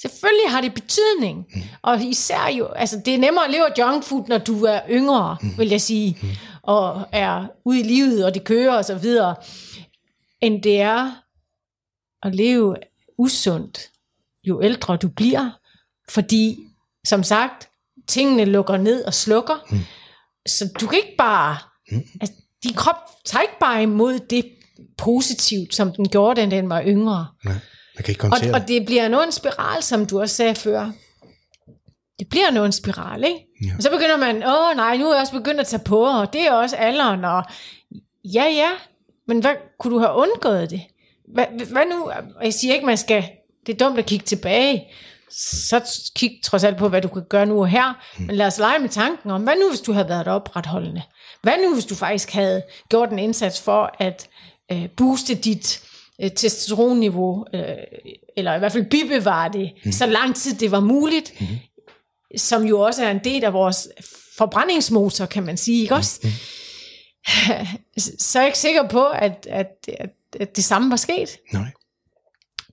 Selvfølgelig 0.02 0.52
har 0.52 0.62
det 0.62 0.74
betydning. 0.74 1.46
Mm. 1.56 1.62
Og 1.82 2.04
især 2.04 2.48
jo, 2.58 2.66
altså 2.66 3.02
det 3.06 3.14
er 3.14 3.18
nemmere 3.18 3.46
at 3.46 3.52
leve 3.52 3.66
af 3.66 3.74
junk 3.78 4.04
food, 4.04 4.24
når 4.28 4.38
du 4.38 4.64
er 4.64 4.82
yngre, 4.90 5.38
mm. 5.42 5.58
vil 5.58 5.70
jeg 5.70 5.82
sige, 5.82 6.18
mm. 6.22 6.28
og 6.64 7.08
er 7.12 7.48
ude 7.66 7.80
i 7.80 7.84
livet, 7.84 8.26
og 8.26 8.34
det 8.34 8.44
kører 8.44 8.78
og 8.78 8.86
så 8.86 8.96
videre, 8.96 9.36
end 10.42 10.64
det 10.64 10.82
er 10.82 11.12
at 12.24 12.36
leve 12.36 12.76
usundt, 13.18 13.90
jo 14.44 14.62
ældre 14.64 14.98
du 14.98 15.10
bliver. 15.10 15.50
Fordi, 16.10 16.60
som 17.08 17.24
sagt, 17.24 17.70
tingene 18.08 18.46
lukker 18.46 18.78
ned 18.78 19.04
og 19.04 19.14
slukker. 19.14 19.56
Mm. 19.70 19.80
Så 20.48 20.70
du 20.82 20.88
kan 20.88 20.98
ikke 20.98 21.16
bare... 21.18 21.58
Mm. 21.92 22.04
Altså, 22.22 22.36
din 22.64 22.74
krop 22.74 22.96
tager 23.26 23.42
ikke 23.42 23.60
bare 23.60 23.84
imod 23.84 24.20
det 24.20 24.46
positivt, 24.98 25.76
som 25.76 25.92
den 25.92 26.10
gjorde, 26.10 26.42
da 26.42 26.56
den 26.56 26.70
var 26.70 26.84
yngre. 26.84 27.28
Nej, 27.46 27.54
man 28.00 28.04
kan 28.04 28.12
ikke 28.12 28.26
og, 28.26 28.62
og 28.62 28.68
det 28.68 28.86
bliver 28.86 29.08
noget 29.08 29.26
en 29.26 29.32
spiral, 29.32 29.84
som 29.84 30.06
du 30.06 30.20
også 30.22 30.36
sagde 30.36 30.56
før. 30.56 30.92
Det 32.20 32.30
bliver 32.30 32.52
noget 32.52 32.66
en 32.66 32.72
spiral, 32.72 33.24
ikke? 33.24 33.46
Ja. 33.66 33.72
Og 33.78 33.84
så 33.84 33.90
begynder 33.90 34.18
man, 34.18 34.36
åh 34.36 34.76
nej, 34.76 34.98
nu 34.98 35.10
er 35.10 35.14
jeg 35.14 35.22
også 35.22 35.34
begyndt 35.34 35.60
at 35.60 35.68
tage 35.68 35.84
på, 35.84 36.04
og 36.04 36.34
det 36.34 36.42
er 36.48 36.52
også 36.52 36.76
alderen, 36.76 37.26
og 37.26 37.44
ja, 38.24 38.44
ja, 38.44 38.70
men 39.28 39.40
hvad, 39.40 39.52
kunne 39.80 39.94
du 39.94 40.00
have 40.00 40.16
undgået 40.16 40.70
det? 40.70 40.82
Hvad, 41.34 41.46
hvad 41.72 41.84
nu? 41.92 42.12
Jeg 42.44 42.54
siger 42.54 42.74
ikke, 42.74 42.86
man 42.86 42.98
skal, 42.98 43.24
det 43.66 43.74
er 43.74 43.86
dumt 43.86 44.00
at 44.00 44.06
kigge 44.06 44.26
tilbage, 44.26 44.88
så 45.32 46.10
kig 46.16 46.40
trods 46.44 46.64
alt 46.64 46.78
på, 46.78 46.90
hvad 46.90 47.02
du 47.02 47.08
kan 47.08 47.24
gøre 47.30 47.46
nu 47.46 47.60
og 47.60 47.68
her, 47.68 47.94
mm. 48.18 48.26
men 48.26 48.36
lad 48.36 48.48
os 48.48 48.60
lege 48.60 48.80
med 48.80 48.90
tanken 48.90 49.32
om, 49.32 49.44
hvad 49.44 49.56
nu 49.56 49.70
hvis 49.70 49.82
du 49.82 49.92
havde 49.92 50.10
været 50.10 50.28
opretholdende? 50.28 51.02
Hvad 51.42 51.54
nu 51.64 51.74
hvis 51.74 51.86
du 51.86 51.96
faktisk 51.96 52.32
havde 52.32 52.64
gjort 52.90 53.12
en 53.12 53.20
indsats 53.20 53.62
for 53.62 53.96
at 54.00 54.28
øh, 54.72 54.90
booste 54.90 55.36
dit 55.36 55.84
øh, 56.24 56.32
testosteronniveau, 56.32 57.46
øh, 57.54 57.62
eller 58.38 58.56
i 58.56 58.60
hvert 58.60 58.72
fald 58.72 58.90
bibevare 58.90 59.50
det, 59.54 59.72
mm. 59.86 59.92
så 59.92 60.06
lang 60.06 60.36
tid 60.36 60.54
det 60.54 60.72
var 60.72 60.80
muligt, 60.80 61.42
mm. 61.42 61.48
som 62.38 62.64
jo 62.64 62.80
også 62.80 63.04
er 63.04 63.12
en 63.12 63.22
del 63.24 63.44
af 63.44 63.54
vores 63.54 63.88
forbrændingsmotor, 64.38 65.26
kan 65.26 65.44
man 65.44 65.58
sige, 65.58 65.82
ikke 65.82 65.96
også? 65.96 66.20
Mm. 66.24 66.30
så 68.20 68.40
er 68.40 68.44
jeg 68.44 68.48
ikke 68.48 68.60
sikker 68.60 68.88
på, 68.88 69.06
at, 69.06 69.48
at, 69.50 69.90
at, 70.00 70.10
at 70.40 70.56
det 70.56 70.64
samme 70.64 70.90
var 70.90 70.96
sket. 70.96 71.38
Nej. 71.54 71.72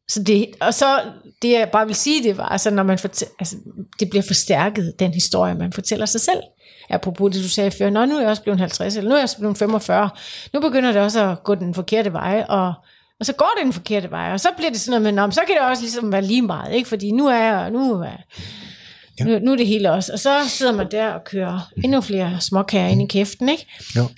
Så 0.09 0.23
det, 0.23 0.55
og 0.61 0.75
så 0.75 1.01
det 1.43 1.51
jeg 1.51 1.71
bare 1.73 1.87
vil 1.87 1.95
sige, 1.95 2.23
det 2.23 2.37
var, 2.37 2.49
altså, 2.49 2.71
når 2.71 2.83
man 2.83 2.99
fortæller, 2.99 3.35
altså, 3.39 3.57
det 4.01 4.11
bliver 4.11 4.23
forstærket, 4.23 4.95
den 4.99 5.15
historie, 5.15 5.55
man 5.55 5.73
fortæller 5.73 6.07
sig 6.07 6.21
selv. 6.21 6.41
Apropos 6.91 7.35
det, 7.35 7.43
du 7.45 7.49
sagde 7.49 7.71
før, 7.71 7.91
Nå, 7.91 8.05
nu 8.05 8.17
er 8.17 8.21
jeg 8.21 8.31
også 8.31 8.43
blevet 8.43 8.61
50, 8.61 8.97
eller 8.97 9.09
nu 9.09 9.15
er 9.15 9.19
jeg 9.19 9.23
også 9.23 9.39
blevet 9.39 9.59
45. 9.59 10.11
Nu 10.53 10.61
begynder 10.61 10.93
det 10.93 11.03
også 11.03 11.31
at 11.31 11.45
gå 11.45 11.55
den 11.55 11.75
forkerte 11.75 12.13
vej, 12.13 12.45
og, 12.49 12.73
og 13.21 13.27
så 13.27 13.33
går 13.33 13.53
det 13.57 13.65
den 13.65 13.73
forkerte 13.73 14.11
vej, 14.11 14.33
og 14.33 14.41
så 14.41 14.49
bliver 14.57 14.71
det 14.71 14.81
sådan 14.81 15.03
noget 15.03 15.15
med, 15.15 15.33
så 15.33 15.41
kan 15.47 15.57
det 15.57 15.63
også 15.63 15.83
ligesom 15.83 16.13
være 16.13 16.23
lige 16.23 16.43
meget, 16.43 16.75
ikke? 16.75 16.89
fordi 16.89 17.11
nu 17.11 17.27
er 17.27 17.37
jeg, 17.37 17.71
nu 17.71 17.93
er, 17.93 18.17
ja. 19.19 19.25
nu, 19.25 19.39
nu 19.39 19.53
er 19.53 19.57
det 19.57 19.67
hele 19.67 19.93
også. 19.93 20.13
Og 20.13 20.19
så 20.19 20.49
sidder 20.49 20.73
man 20.73 20.91
der 20.91 21.09
og 21.09 21.25
kører 21.25 21.61
endnu 21.85 22.01
flere 22.01 22.41
småkager 22.41 22.89
ind 22.89 23.03
i 23.03 23.07
kæften, 23.07 23.49
ikke? 23.49 23.67
Jo. 23.97 24.09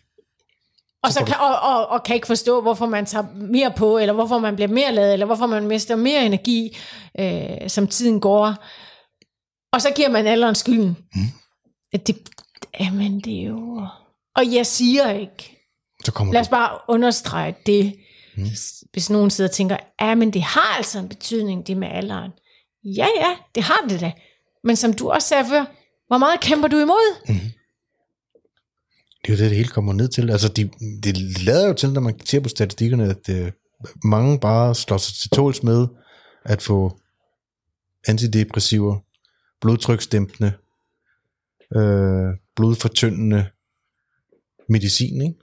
Og, 1.03 1.13
så 1.13 1.25
kan, 1.25 1.37
og, 1.41 1.61
og, 1.61 1.89
og 1.89 2.03
kan 2.03 2.15
ikke 2.15 2.27
forstå, 2.27 2.61
hvorfor 2.61 2.87
man 2.87 3.07
tager 3.07 3.25
mere 3.35 3.73
på, 3.77 3.99
eller 3.99 4.15
hvorfor 4.15 4.39
man 4.39 4.55
bliver 4.55 4.69
mere 4.69 4.93
lavet, 4.93 5.13
eller 5.13 5.27
hvorfor 5.27 5.47
man 5.47 5.67
mister 5.67 5.97
mere 5.97 6.27
energi, 6.27 6.77
øh, 7.21 7.69
som 7.69 7.87
tiden 7.87 8.21
går. 8.21 8.55
Og 9.73 9.83
så 9.83 9.91
giver 9.97 10.09
man 10.09 10.27
alderen 10.27 10.55
skylden. 10.55 10.97
Mm. 11.15 12.01
Det, 12.07 12.29
jamen, 12.81 13.21
det 13.21 13.41
er 13.41 13.47
jo... 13.47 13.87
Og 14.37 14.55
jeg 14.55 14.67
siger 14.67 15.11
ikke... 15.11 15.55
Så 16.05 16.13
kommer 16.13 16.33
Lad 16.33 16.41
os 16.41 16.49
bare 16.49 16.79
understrege 16.89 17.55
det, 17.67 17.95
mm. 18.39 18.49
hvis 18.93 19.11
nogen 19.11 19.31
sidder 19.31 19.51
og 19.51 19.55
tænker, 19.55 19.77
ja, 20.01 20.15
men 20.15 20.33
det 20.33 20.43
har 20.43 20.77
altså 20.77 20.99
en 20.99 21.09
betydning, 21.09 21.67
det 21.67 21.77
med 21.77 21.89
alderen. 21.89 22.31
Ja, 22.85 23.07
ja, 23.21 23.37
det 23.55 23.63
har 23.63 23.87
det 23.89 24.01
da. 24.01 24.13
Men 24.65 24.77
som 24.77 24.93
du 24.93 25.11
også 25.11 25.29
sagde 25.29 25.45
før, 25.49 25.65
hvor 26.07 26.19
meget 26.19 26.41
kæmper 26.41 26.69
du 26.69 26.77
imod? 26.77 27.29
Mm. 27.29 27.35
Det 29.23 29.33
er 29.33 29.37
jo 29.37 29.43
det, 29.43 29.51
det 29.51 29.57
hele 29.57 29.69
kommer 29.69 29.93
ned 29.93 30.09
til. 30.09 30.31
Altså, 30.31 30.49
de, 30.49 30.71
det 31.03 31.43
lader 31.43 31.69
jo 31.69 31.75
til, 31.75 31.93
når 31.93 32.01
man 32.01 32.21
ser 32.27 32.41
på 32.41 32.49
statistikkerne, 32.49 33.05
at 33.05 33.29
uh, 33.29 33.49
mange 34.05 34.39
bare 34.39 34.75
slår 34.75 34.97
sig 34.97 35.15
til 35.15 35.31
tåls 35.31 35.63
med 35.63 35.87
at 36.45 36.63
få 36.63 37.01
antidepressiver, 38.09 38.97
blodtryksdæmpende, 39.61 40.53
øh, 41.77 42.35
blodfortyndende 42.57 43.47
medicin, 44.69 45.23
ikke? 45.23 45.39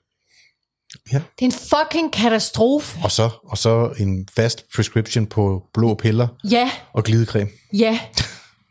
Ja. 1.12 1.18
Det 1.40 1.42
er 1.42 1.46
en 1.46 1.52
fucking 1.52 2.14
katastrofe. 2.14 3.00
Og 3.04 3.12
så, 3.12 3.30
og 3.44 3.58
så 3.58 3.94
en 4.00 4.28
fast 4.36 4.66
prescription 4.76 5.26
på 5.26 5.64
blå 5.74 5.94
piller. 5.94 6.28
Ja. 6.52 6.72
Og 6.94 7.04
glidecreme. 7.04 7.50
Ja. 7.74 8.00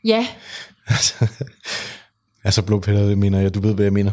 Ja. 0.05 0.27
altså, 0.87 1.27
altså 2.45 2.63
blå 2.63 2.81
piller, 2.81 3.07
det 3.07 3.19
mener 3.19 3.41
jeg, 3.41 3.55
du 3.55 3.61
ved, 3.61 3.75
hvad 3.75 3.85
jeg 3.85 3.93
mener. 3.93 4.13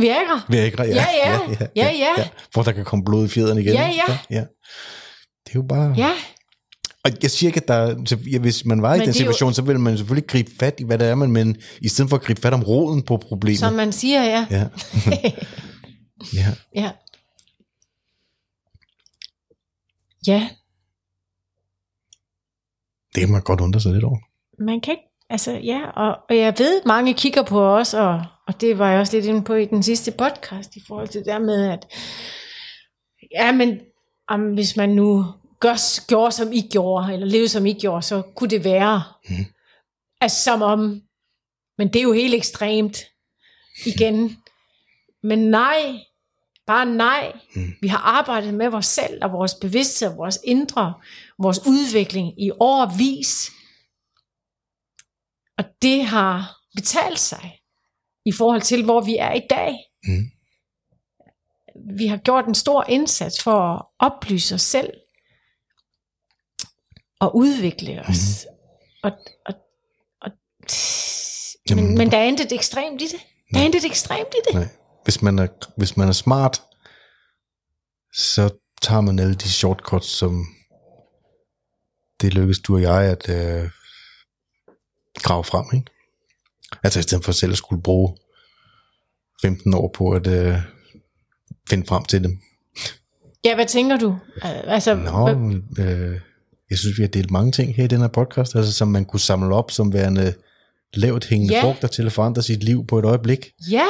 Viagra? 0.00 0.40
Viagra, 0.48 0.84
ja. 0.84 0.94
Ja, 0.94 1.06
ja. 1.24 1.30
ja, 1.30 1.56
ja, 1.58 1.66
ja. 1.76 1.90
ja. 1.98 2.12
ja. 2.18 2.28
Hvor 2.52 2.62
der 2.62 2.72
kan 2.72 2.84
komme 2.84 3.04
blod 3.04 3.24
i 3.24 3.28
fjederne 3.28 3.60
igen. 3.60 3.72
Ja, 3.72 3.86
ja. 3.86 4.02
ja, 4.08 4.18
ja. 4.30 4.44
Det 5.44 5.50
er 5.50 5.54
jo 5.54 5.62
bare... 5.62 5.94
Ja. 5.96 6.10
Og 7.04 7.10
jeg 7.22 7.30
siger 7.30 7.48
ikke, 7.48 7.60
at 7.60 7.68
der, 7.68 8.38
hvis 8.38 8.64
man 8.64 8.82
var 8.82 8.92
men 8.92 9.02
i 9.02 9.04
den 9.04 9.14
situation, 9.14 9.48
jo... 9.48 9.54
så 9.54 9.62
ville 9.62 9.80
man 9.80 9.96
selvfølgelig 9.96 10.28
gribe 10.28 10.50
fat 10.60 10.74
i, 10.78 10.84
hvad 10.84 10.98
det 10.98 11.08
er, 11.08 11.14
men, 11.14 11.32
men 11.32 11.56
i 11.80 11.88
stedet 11.88 12.08
for 12.08 12.16
at 12.16 12.22
gribe 12.22 12.40
fat 12.40 12.52
om 12.52 12.62
roden 12.62 13.02
på 13.02 13.16
problemet. 13.16 13.58
Som 13.58 13.72
man 13.72 13.92
siger, 13.92 14.24
ja. 14.24 14.46
Ja. 14.50 14.64
ja. 16.34 16.46
ja. 16.74 16.92
Ja. 20.26 20.48
Det 23.14 23.20
kan 23.20 23.30
man 23.30 23.42
godt 23.42 23.60
undre 23.60 23.80
sig 23.80 23.92
lidt 23.92 24.04
over. 24.04 24.18
Man 24.58 24.80
kan 24.80 24.92
ikke, 24.92 25.08
altså 25.30 25.52
ja, 25.52 25.90
og, 25.90 26.18
og 26.28 26.36
jeg 26.36 26.54
ved, 26.58 26.82
mange 26.86 27.14
kigger 27.14 27.42
på 27.42 27.60
os, 27.60 27.94
og 27.94 28.24
og 28.48 28.60
det 28.60 28.78
var 28.78 28.90
jeg 28.90 29.00
også 29.00 29.16
lidt 29.16 29.26
inde 29.26 29.44
på 29.44 29.54
i 29.54 29.64
den 29.64 29.82
sidste 29.82 30.12
podcast, 30.12 30.76
i 30.76 30.82
forhold 30.86 31.08
til 31.08 31.18
det 31.18 31.26
der 31.26 31.38
med, 31.38 31.68
at 31.68 31.86
ja, 33.34 33.52
men 33.52 33.80
om, 34.28 34.54
hvis 34.54 34.76
man 34.76 34.88
nu 34.88 35.24
gør, 35.60 36.06
gjorde, 36.06 36.32
som 36.32 36.52
I 36.52 36.68
gjorde, 36.72 37.12
eller 37.12 37.26
levede, 37.26 37.48
som 37.48 37.66
I 37.66 37.72
gjorde, 37.72 38.02
så 38.02 38.22
kunne 38.22 38.50
det 38.50 38.64
være, 38.64 39.02
mm. 39.28 39.44
altså 40.20 40.42
som 40.42 40.62
om, 40.62 41.02
men 41.78 41.88
det 41.88 41.96
er 41.96 42.02
jo 42.02 42.12
helt 42.12 42.34
ekstremt, 42.34 42.98
igen. 43.86 44.36
Men 45.22 45.38
nej, 45.38 46.04
bare 46.66 46.86
nej. 46.86 47.32
Mm. 47.54 47.74
Vi 47.80 47.88
har 47.88 47.98
arbejdet 47.98 48.54
med 48.54 48.68
vores 48.68 48.86
selv, 48.86 49.24
og 49.24 49.32
vores 49.32 49.54
bevidsthed, 49.54 50.08
og 50.10 50.16
vores 50.16 50.38
indre, 50.44 50.94
vores 51.38 51.60
udvikling 51.66 52.42
i 52.42 52.50
årvis. 52.50 53.50
Og 55.58 55.64
det 55.82 56.04
har 56.04 56.58
betalt 56.74 57.18
sig 57.18 57.60
i 58.24 58.32
forhold 58.32 58.62
til, 58.62 58.84
hvor 58.84 59.00
vi 59.00 59.16
er 59.16 59.32
i 59.32 59.42
dag. 59.50 59.76
Mm. 60.04 60.30
Vi 61.96 62.06
har 62.06 62.16
gjort 62.16 62.46
en 62.46 62.54
stor 62.54 62.84
indsats 62.88 63.42
for 63.42 63.60
at 63.60 63.82
oplyse 63.98 64.54
os 64.54 64.62
selv 64.62 64.90
og 67.20 67.36
udvikle 67.36 68.02
os. 68.02 68.46
Mm. 68.46 68.54
Og, 69.02 69.12
og, 69.46 69.54
og, 70.20 70.30
Jamen, 71.70 71.84
men, 71.84 71.98
men 71.98 72.10
der 72.10 72.18
er 72.18 72.24
intet 72.24 72.52
ekstremt 72.52 73.02
i 73.02 73.06
det. 73.06 73.26
Der 73.52 73.60
er 73.60 73.64
intet 73.64 73.84
ekstremt 73.84 74.34
i 74.34 74.40
det. 74.48 74.54
Nej. 74.54 74.68
Hvis 75.08 75.22
man, 75.22 75.38
er, 75.38 75.46
hvis 75.76 75.96
man 75.96 76.08
er 76.08 76.12
smart, 76.12 76.62
så 78.14 78.50
tager 78.82 79.00
man 79.00 79.18
alle 79.18 79.34
de 79.34 79.48
shortcuts, 79.48 80.08
som 80.08 80.46
det 82.20 82.34
lykkes 82.34 82.58
du 82.58 82.74
og 82.74 82.82
jeg 82.82 83.02
at 83.02 83.28
øh, 83.28 83.70
grave 85.14 85.44
frem, 85.44 85.64
ikke? 85.74 85.90
Altså 86.82 86.98
i 86.98 87.02
stedet 87.02 87.24
for 87.24 87.32
selv 87.32 87.52
at 87.52 87.58
skulle 87.58 87.82
bruge 87.82 88.16
15 89.42 89.74
år 89.74 89.90
på 89.94 90.10
at 90.10 90.26
øh, 90.26 90.56
finde 91.70 91.86
frem 91.86 92.04
til 92.04 92.24
dem. 92.24 92.40
Ja, 93.44 93.54
hvad 93.54 93.66
tænker 93.66 93.96
du? 93.96 94.18
Altså, 94.42 94.94
Nå, 94.94 95.28
øh, 95.84 96.20
jeg 96.70 96.78
synes, 96.78 96.98
vi 96.98 97.02
har 97.02 97.08
delt 97.08 97.30
mange 97.30 97.52
ting 97.52 97.74
her 97.74 97.84
i 97.84 97.88
den 97.88 98.00
her 98.00 98.08
podcast, 98.08 98.54
altså, 98.54 98.72
som 98.72 98.88
man 98.88 99.04
kunne 99.04 99.20
samle 99.20 99.54
op 99.54 99.70
som 99.70 99.92
værende 99.92 100.34
lavt 100.94 101.26
hængende 101.26 101.54
ja. 101.54 101.62
frugter 101.62 101.88
til 101.88 102.06
at 102.06 102.12
forandre 102.12 102.42
sit 102.42 102.64
liv 102.64 102.86
på 102.86 102.98
et 102.98 103.04
øjeblik. 103.04 103.52
Ja. 103.70 103.86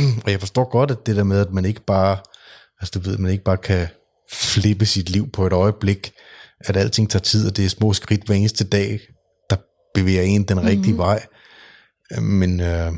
og 0.24 0.30
jeg 0.30 0.40
forstår 0.40 0.70
godt, 0.70 0.90
at 0.90 1.06
det 1.06 1.16
der 1.16 1.24
med, 1.24 1.40
at 1.40 1.52
man 1.52 1.64
ikke 1.64 1.84
bare, 1.86 2.16
altså 2.80 2.98
du 2.98 3.10
ved, 3.10 3.18
man 3.18 3.30
ikke 3.30 3.44
bare 3.44 3.56
kan 3.56 3.88
flippe 4.32 4.86
sit 4.86 5.10
liv 5.10 5.30
på 5.30 5.46
et 5.46 5.52
øjeblik, 5.52 6.12
at 6.60 6.76
alting 6.76 7.10
tager 7.10 7.22
tid, 7.22 7.46
og 7.46 7.56
det 7.56 7.64
er 7.64 7.68
små 7.68 7.92
skridt 7.92 8.26
hver 8.26 8.34
eneste 8.34 8.64
dag, 8.64 9.00
der 9.50 9.56
bevæger 9.94 10.22
en 10.22 10.42
den 10.42 10.60
rigtige 10.60 10.78
mm-hmm. 10.78 10.98
vej. 10.98 11.26
Men, 12.20 12.60
øh, 12.60 12.92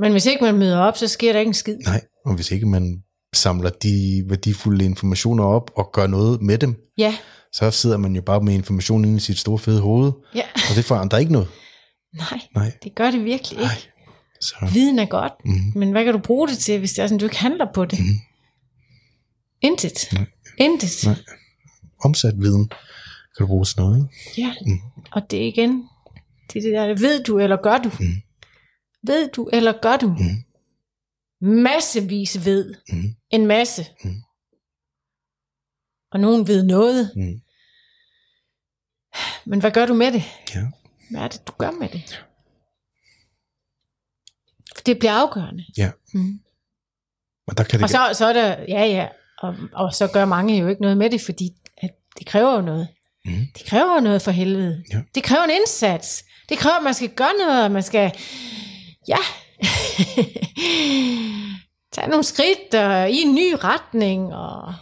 Men 0.00 0.12
hvis 0.12 0.26
ikke 0.26 0.44
man 0.44 0.58
møder 0.58 0.78
op, 0.78 0.96
så 0.96 1.08
sker 1.08 1.32
der 1.32 1.40
ikke 1.40 1.50
en 1.50 1.54
skid. 1.54 1.76
Nej, 1.76 2.00
og 2.26 2.34
hvis 2.34 2.50
ikke 2.50 2.66
man 2.66 3.02
samler 3.34 3.70
de 3.70 4.24
værdifulde 4.28 4.84
informationer 4.84 5.44
op 5.44 5.70
og 5.76 5.90
gør 5.92 6.06
noget 6.06 6.42
med 6.42 6.58
dem, 6.58 6.76
ja. 6.98 7.16
så 7.52 7.70
sidder 7.70 7.96
man 7.96 8.16
jo 8.16 8.22
bare 8.22 8.40
med 8.40 8.54
information 8.54 9.04
inde 9.04 9.16
i 9.16 9.20
sit 9.20 9.38
store 9.38 9.58
fede 9.58 9.80
hoved, 9.80 10.12
ja. 10.34 10.42
og 10.70 10.76
det 10.76 10.84
forandrer 10.84 11.18
ikke 11.18 11.32
noget. 11.32 11.48
Nej, 12.14 12.40
Nej. 12.54 12.72
det 12.82 12.94
gør 12.94 13.10
det 13.10 13.24
virkelig 13.24 13.58
ikke. 13.60 13.62
Nej. 13.62 13.95
Så. 14.40 14.54
Viden 14.72 14.98
er 14.98 15.06
godt, 15.06 15.32
mm. 15.44 15.72
men 15.74 15.90
hvad 15.90 16.04
kan 16.04 16.12
du 16.12 16.18
bruge 16.18 16.48
det 16.48 16.58
til, 16.58 16.78
hvis 16.78 16.92
det 16.92 17.02
er 17.02 17.06
sådan, 17.06 17.18
du 17.18 17.24
ikke 17.24 17.38
handler 17.38 17.72
på 17.74 17.84
det? 17.84 17.98
Mm. 17.98 18.20
Intet. 19.60 20.08
Nej. 20.12 20.26
Intet. 20.58 21.04
Nej. 21.04 21.16
Omsat 22.04 22.34
viden 22.36 22.68
kan 23.36 23.40
du 23.40 23.46
bruge 23.46 23.64
til 23.64 23.78
noget, 23.78 23.96
ikke? 23.98 24.40
Ja, 24.40 24.54
mm. 24.66 24.80
og 25.12 25.30
det 25.30 25.42
er 25.42 25.46
igen, 25.46 25.88
det 26.52 26.58
er 26.58 26.62
det 26.62 26.72
der, 26.72 27.08
ved 27.08 27.24
du 27.24 27.38
eller 27.38 27.56
gør 27.56 27.78
du? 27.78 27.90
Mm. 28.00 28.22
Ved 29.02 29.28
du 29.28 29.48
eller 29.52 29.72
gør 29.82 29.96
du? 29.96 30.08
Mm. 30.08 30.44
Massevis 31.40 32.44
ved. 32.44 32.74
Mm. 32.92 33.14
En 33.30 33.46
masse. 33.46 33.86
Mm. 34.04 34.22
Og 36.12 36.20
nogen 36.20 36.46
ved 36.46 36.64
noget. 36.64 37.12
Mm. 37.16 37.40
Men 39.44 39.60
hvad 39.60 39.70
gør 39.70 39.86
du 39.86 39.94
med 39.94 40.12
det? 40.12 40.22
Ja. 40.54 40.66
Hvad 41.10 41.20
er 41.20 41.28
det, 41.28 41.46
du 41.46 41.52
gør 41.58 41.70
med 41.70 41.88
det? 41.88 42.25
Det 44.86 44.98
bliver 44.98 45.12
afgørende. 45.12 45.64
Ja. 45.78 45.90
Mm. 46.14 46.38
Og 47.48 47.58
der 47.58 47.64
kan 47.64 47.78
det 47.78 47.84
Og 47.84 47.90
så, 47.90 48.18
så 48.18 48.26
er 48.26 48.32
der, 48.32 48.56
ja 48.68 48.84
ja, 48.84 49.06
og, 49.38 49.54
og 49.72 49.94
så 49.94 50.06
gør 50.12 50.24
mange 50.24 50.58
jo 50.58 50.68
ikke 50.68 50.82
noget 50.82 50.96
med 50.98 51.10
det, 51.10 51.20
fordi 51.20 51.50
at 51.82 51.90
det 52.18 52.26
kræver 52.26 52.54
jo 52.54 52.60
noget. 52.60 52.88
Mm. 53.24 53.46
Det 53.58 53.66
kræver 53.66 53.94
jo 53.94 54.00
noget 54.00 54.22
for 54.22 54.30
helvede. 54.30 54.84
Ja. 54.92 55.00
Det 55.14 55.22
kræver 55.22 55.44
en 55.44 55.50
indsats. 55.50 56.24
Det 56.48 56.58
kræver, 56.58 56.76
at 56.76 56.84
man 56.84 56.94
skal 56.94 57.08
gøre 57.08 57.32
noget, 57.46 57.64
og 57.64 57.70
man 57.70 57.82
skal, 57.82 58.12
ja, 59.08 59.18
tage 61.94 62.08
nogle 62.08 62.24
skridt 62.24 62.74
og 62.74 63.10
i 63.10 63.16
en 63.22 63.34
ny 63.34 63.54
retning, 63.64 64.34
og 64.34 64.74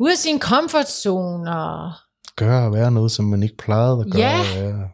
ud 0.00 0.10
af 0.10 0.16
sin 0.18 0.40
comfort 0.40 0.90
zone, 0.90 1.56
og, 1.56 1.92
gøre 2.36 2.66
og 2.66 2.72
være 2.72 2.90
noget, 2.90 3.12
som 3.12 3.24
man 3.24 3.42
ikke 3.42 3.56
plejede 3.56 4.04
at 4.06 4.12
gøre. 4.12 4.22
Ja. 4.22 4.38
og 4.40 4.46
være- 4.62 4.88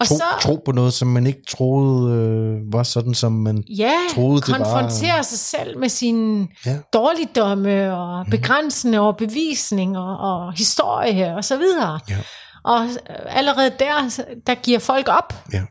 og 0.00 0.06
Tro, 0.06 0.16
så, 0.16 0.24
tro 0.40 0.62
på 0.64 0.72
noget, 0.72 0.92
som 0.92 1.08
man 1.08 1.26
ikke 1.26 1.42
troede 1.48 2.12
øh, 2.14 2.72
var 2.72 2.82
sådan, 2.82 3.14
som 3.14 3.32
man... 3.32 3.64
ja, 3.78 3.92
troede, 4.14 4.40
det 4.40 4.48
var- 4.48 4.56
konfrontere 4.58 5.24
sig 5.24 5.38
selv 5.38 5.78
med 5.78 5.88
sine 5.88 6.48
Ja. 6.66 6.78
dårligdomme 6.92 7.96
og 7.96 8.26
begrænsende 8.30 8.98
overbevisninger 8.98 10.00
og 10.16 10.52
historie 10.52 11.34
og 11.36 11.44
så 11.44 11.56
videre. 11.56 12.00
Ja. 12.10 12.18
Og 12.64 12.86
allerede 13.26 13.70
der, 13.78 14.22
der 14.46 14.54
giver 14.54 14.78
folk 14.78 15.08
op. 15.08 15.34
Ja. 15.52 15.62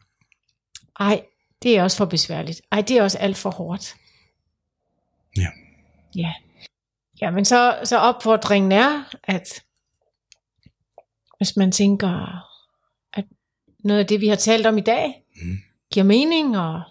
Ej, 0.99 1.21
det 1.63 1.77
er 1.77 1.83
også 1.83 1.97
for 1.97 2.05
besværligt. 2.05 2.61
Ej, 2.71 2.81
det 2.81 2.97
er 2.97 3.03
også 3.03 3.17
alt 3.17 3.37
for 3.37 3.49
hårdt. 3.49 3.95
Ja. 5.37 5.47
Ja. 6.15 6.33
Ja, 7.21 7.31
men 7.31 7.45
så, 7.45 7.75
så 7.83 7.97
opfordringen 7.97 8.71
er, 8.71 9.03
at 9.23 9.43
hvis 11.37 11.55
man 11.57 11.71
tænker, 11.71 12.43
noget 13.87 13.99
af 14.01 14.07
det, 14.07 14.21
vi 14.21 14.27
har 14.27 14.35
talt 14.35 14.65
om 14.65 14.77
i 14.77 14.81
dag, 14.81 15.23
Mm. 15.41 15.57
giver 15.93 16.03
mening, 16.03 16.57
og, 16.57 16.81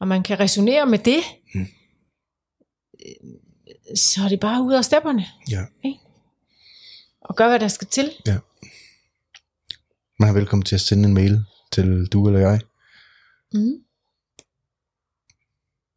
og 0.00 0.08
man 0.08 0.22
kan 0.22 0.40
resonere 0.40 0.86
med 0.86 0.98
det, 0.98 1.20
Mm. 1.54 1.60
øh, 1.60 1.66
så 3.96 4.20
er 4.24 4.28
det 4.28 4.40
bare 4.40 4.62
ud 4.62 4.72
af 4.72 4.84
stepperne, 4.84 5.26
Ja. 5.50 5.64
og 7.20 7.36
gør, 7.36 7.48
hvad 7.48 7.60
der 7.60 7.68
skal 7.68 7.86
til. 7.88 8.10
Man 10.18 10.28
er 10.28 10.32
velkommen 10.32 10.64
til 10.64 10.74
at 10.74 10.80
sende 10.80 11.08
en 11.08 11.14
mail 11.14 11.44
til 11.72 12.06
du 12.06 12.26
eller 12.26 12.40
jeg. 12.40 12.60
Mm. 13.52 13.72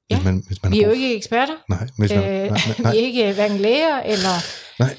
Ja. 0.10 0.16
Hvis 0.16 0.26
man, 0.26 0.44
hvis 0.48 0.64
man 0.64 0.72
Vi 0.72 0.82
er 0.82 0.88
jo 0.88 0.94
ikke 0.94 1.16
eksperter. 1.16 1.54
Nej, 1.70 1.88
hvis 1.98 2.12
man, 2.12 2.20
Øh, 2.24 2.52
nej, 2.52 2.60
nej, 2.80 2.92
vi 2.94 2.98
er 2.98 3.02
ikke 3.02 3.34
hverken 3.34 3.58
læger 3.58 4.00
eller... 4.00 4.36
nej. 4.80 4.98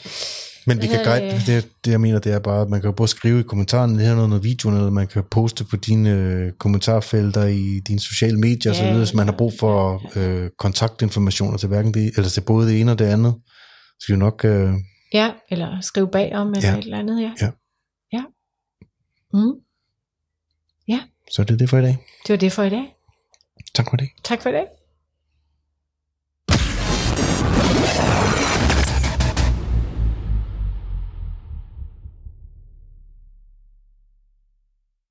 Men 0.66 0.82
vi 0.82 0.86
kan 0.86 1.04
guide, 1.04 1.32
hedder 1.32 1.60
det, 1.60 1.70
det 1.84 1.90
jeg 1.90 2.00
mener, 2.00 2.18
det 2.18 2.32
er 2.32 2.38
bare, 2.38 2.62
at 2.62 2.68
man 2.68 2.80
kan 2.80 2.94
både 2.94 3.08
skrive 3.08 3.40
i 3.40 3.42
kommentarerne, 3.42 3.98
det 3.98 4.06
her 4.06 4.14
noget, 4.14 4.28
noget 4.28 4.44
videoen, 4.44 4.76
eller 4.76 4.90
man 4.90 5.06
kan 5.06 5.24
poste 5.30 5.64
på 5.64 5.76
dine 5.76 6.10
øh, 6.10 6.52
kommentarfelter 6.52 7.44
i 7.44 7.80
dine 7.88 8.00
sociale 8.00 8.38
medier, 8.38 8.72
Ja, 8.72 8.78
så 8.78 8.82
videre, 8.84 8.98
hvis 8.98 9.14
man 9.14 9.26
har 9.26 9.32
ja, 9.32 9.36
brug 9.36 9.52
for 9.60 10.02
øh, 10.18 10.50
kontaktinformationer 10.58 11.58
til 11.58 11.68
hverken 11.68 11.94
det, 11.94 12.12
eller 12.16 12.28
til 12.28 12.40
både 12.40 12.68
det 12.68 12.80
ene 12.80 12.92
og 12.92 12.98
det 12.98 13.04
andet. 13.04 13.34
Så 13.88 13.96
skal 14.00 14.14
vi 14.14 14.18
nok, 14.18 14.44
øh, 14.44 14.72
Ja, 15.12 15.30
eller 15.50 15.80
skrive 15.80 16.08
bagom, 16.08 16.48
eller 16.54 16.68
Ja. 16.70 16.78
et 16.78 16.84
eller 16.84 16.98
andet, 16.98 17.22
ja. 17.22 17.32
Ja. 17.40 17.50
Ja. 18.12 18.22
Mm. 19.32 19.52
så 21.32 21.42
er 21.42 21.46
det 21.46 21.58
det 21.58 21.70
for 21.70 21.78
i 21.78 21.82
dag. 21.82 21.98
Det 22.26 22.30
var 22.30 22.36
det 22.36 22.52
for 22.52 22.62
i 22.62 22.70
dag. 22.70 22.94
Tak 23.74 23.90
for 23.90 23.96
det. 23.96 24.08
Tak 24.24 24.42
for 24.42 24.50
det. 24.50 24.64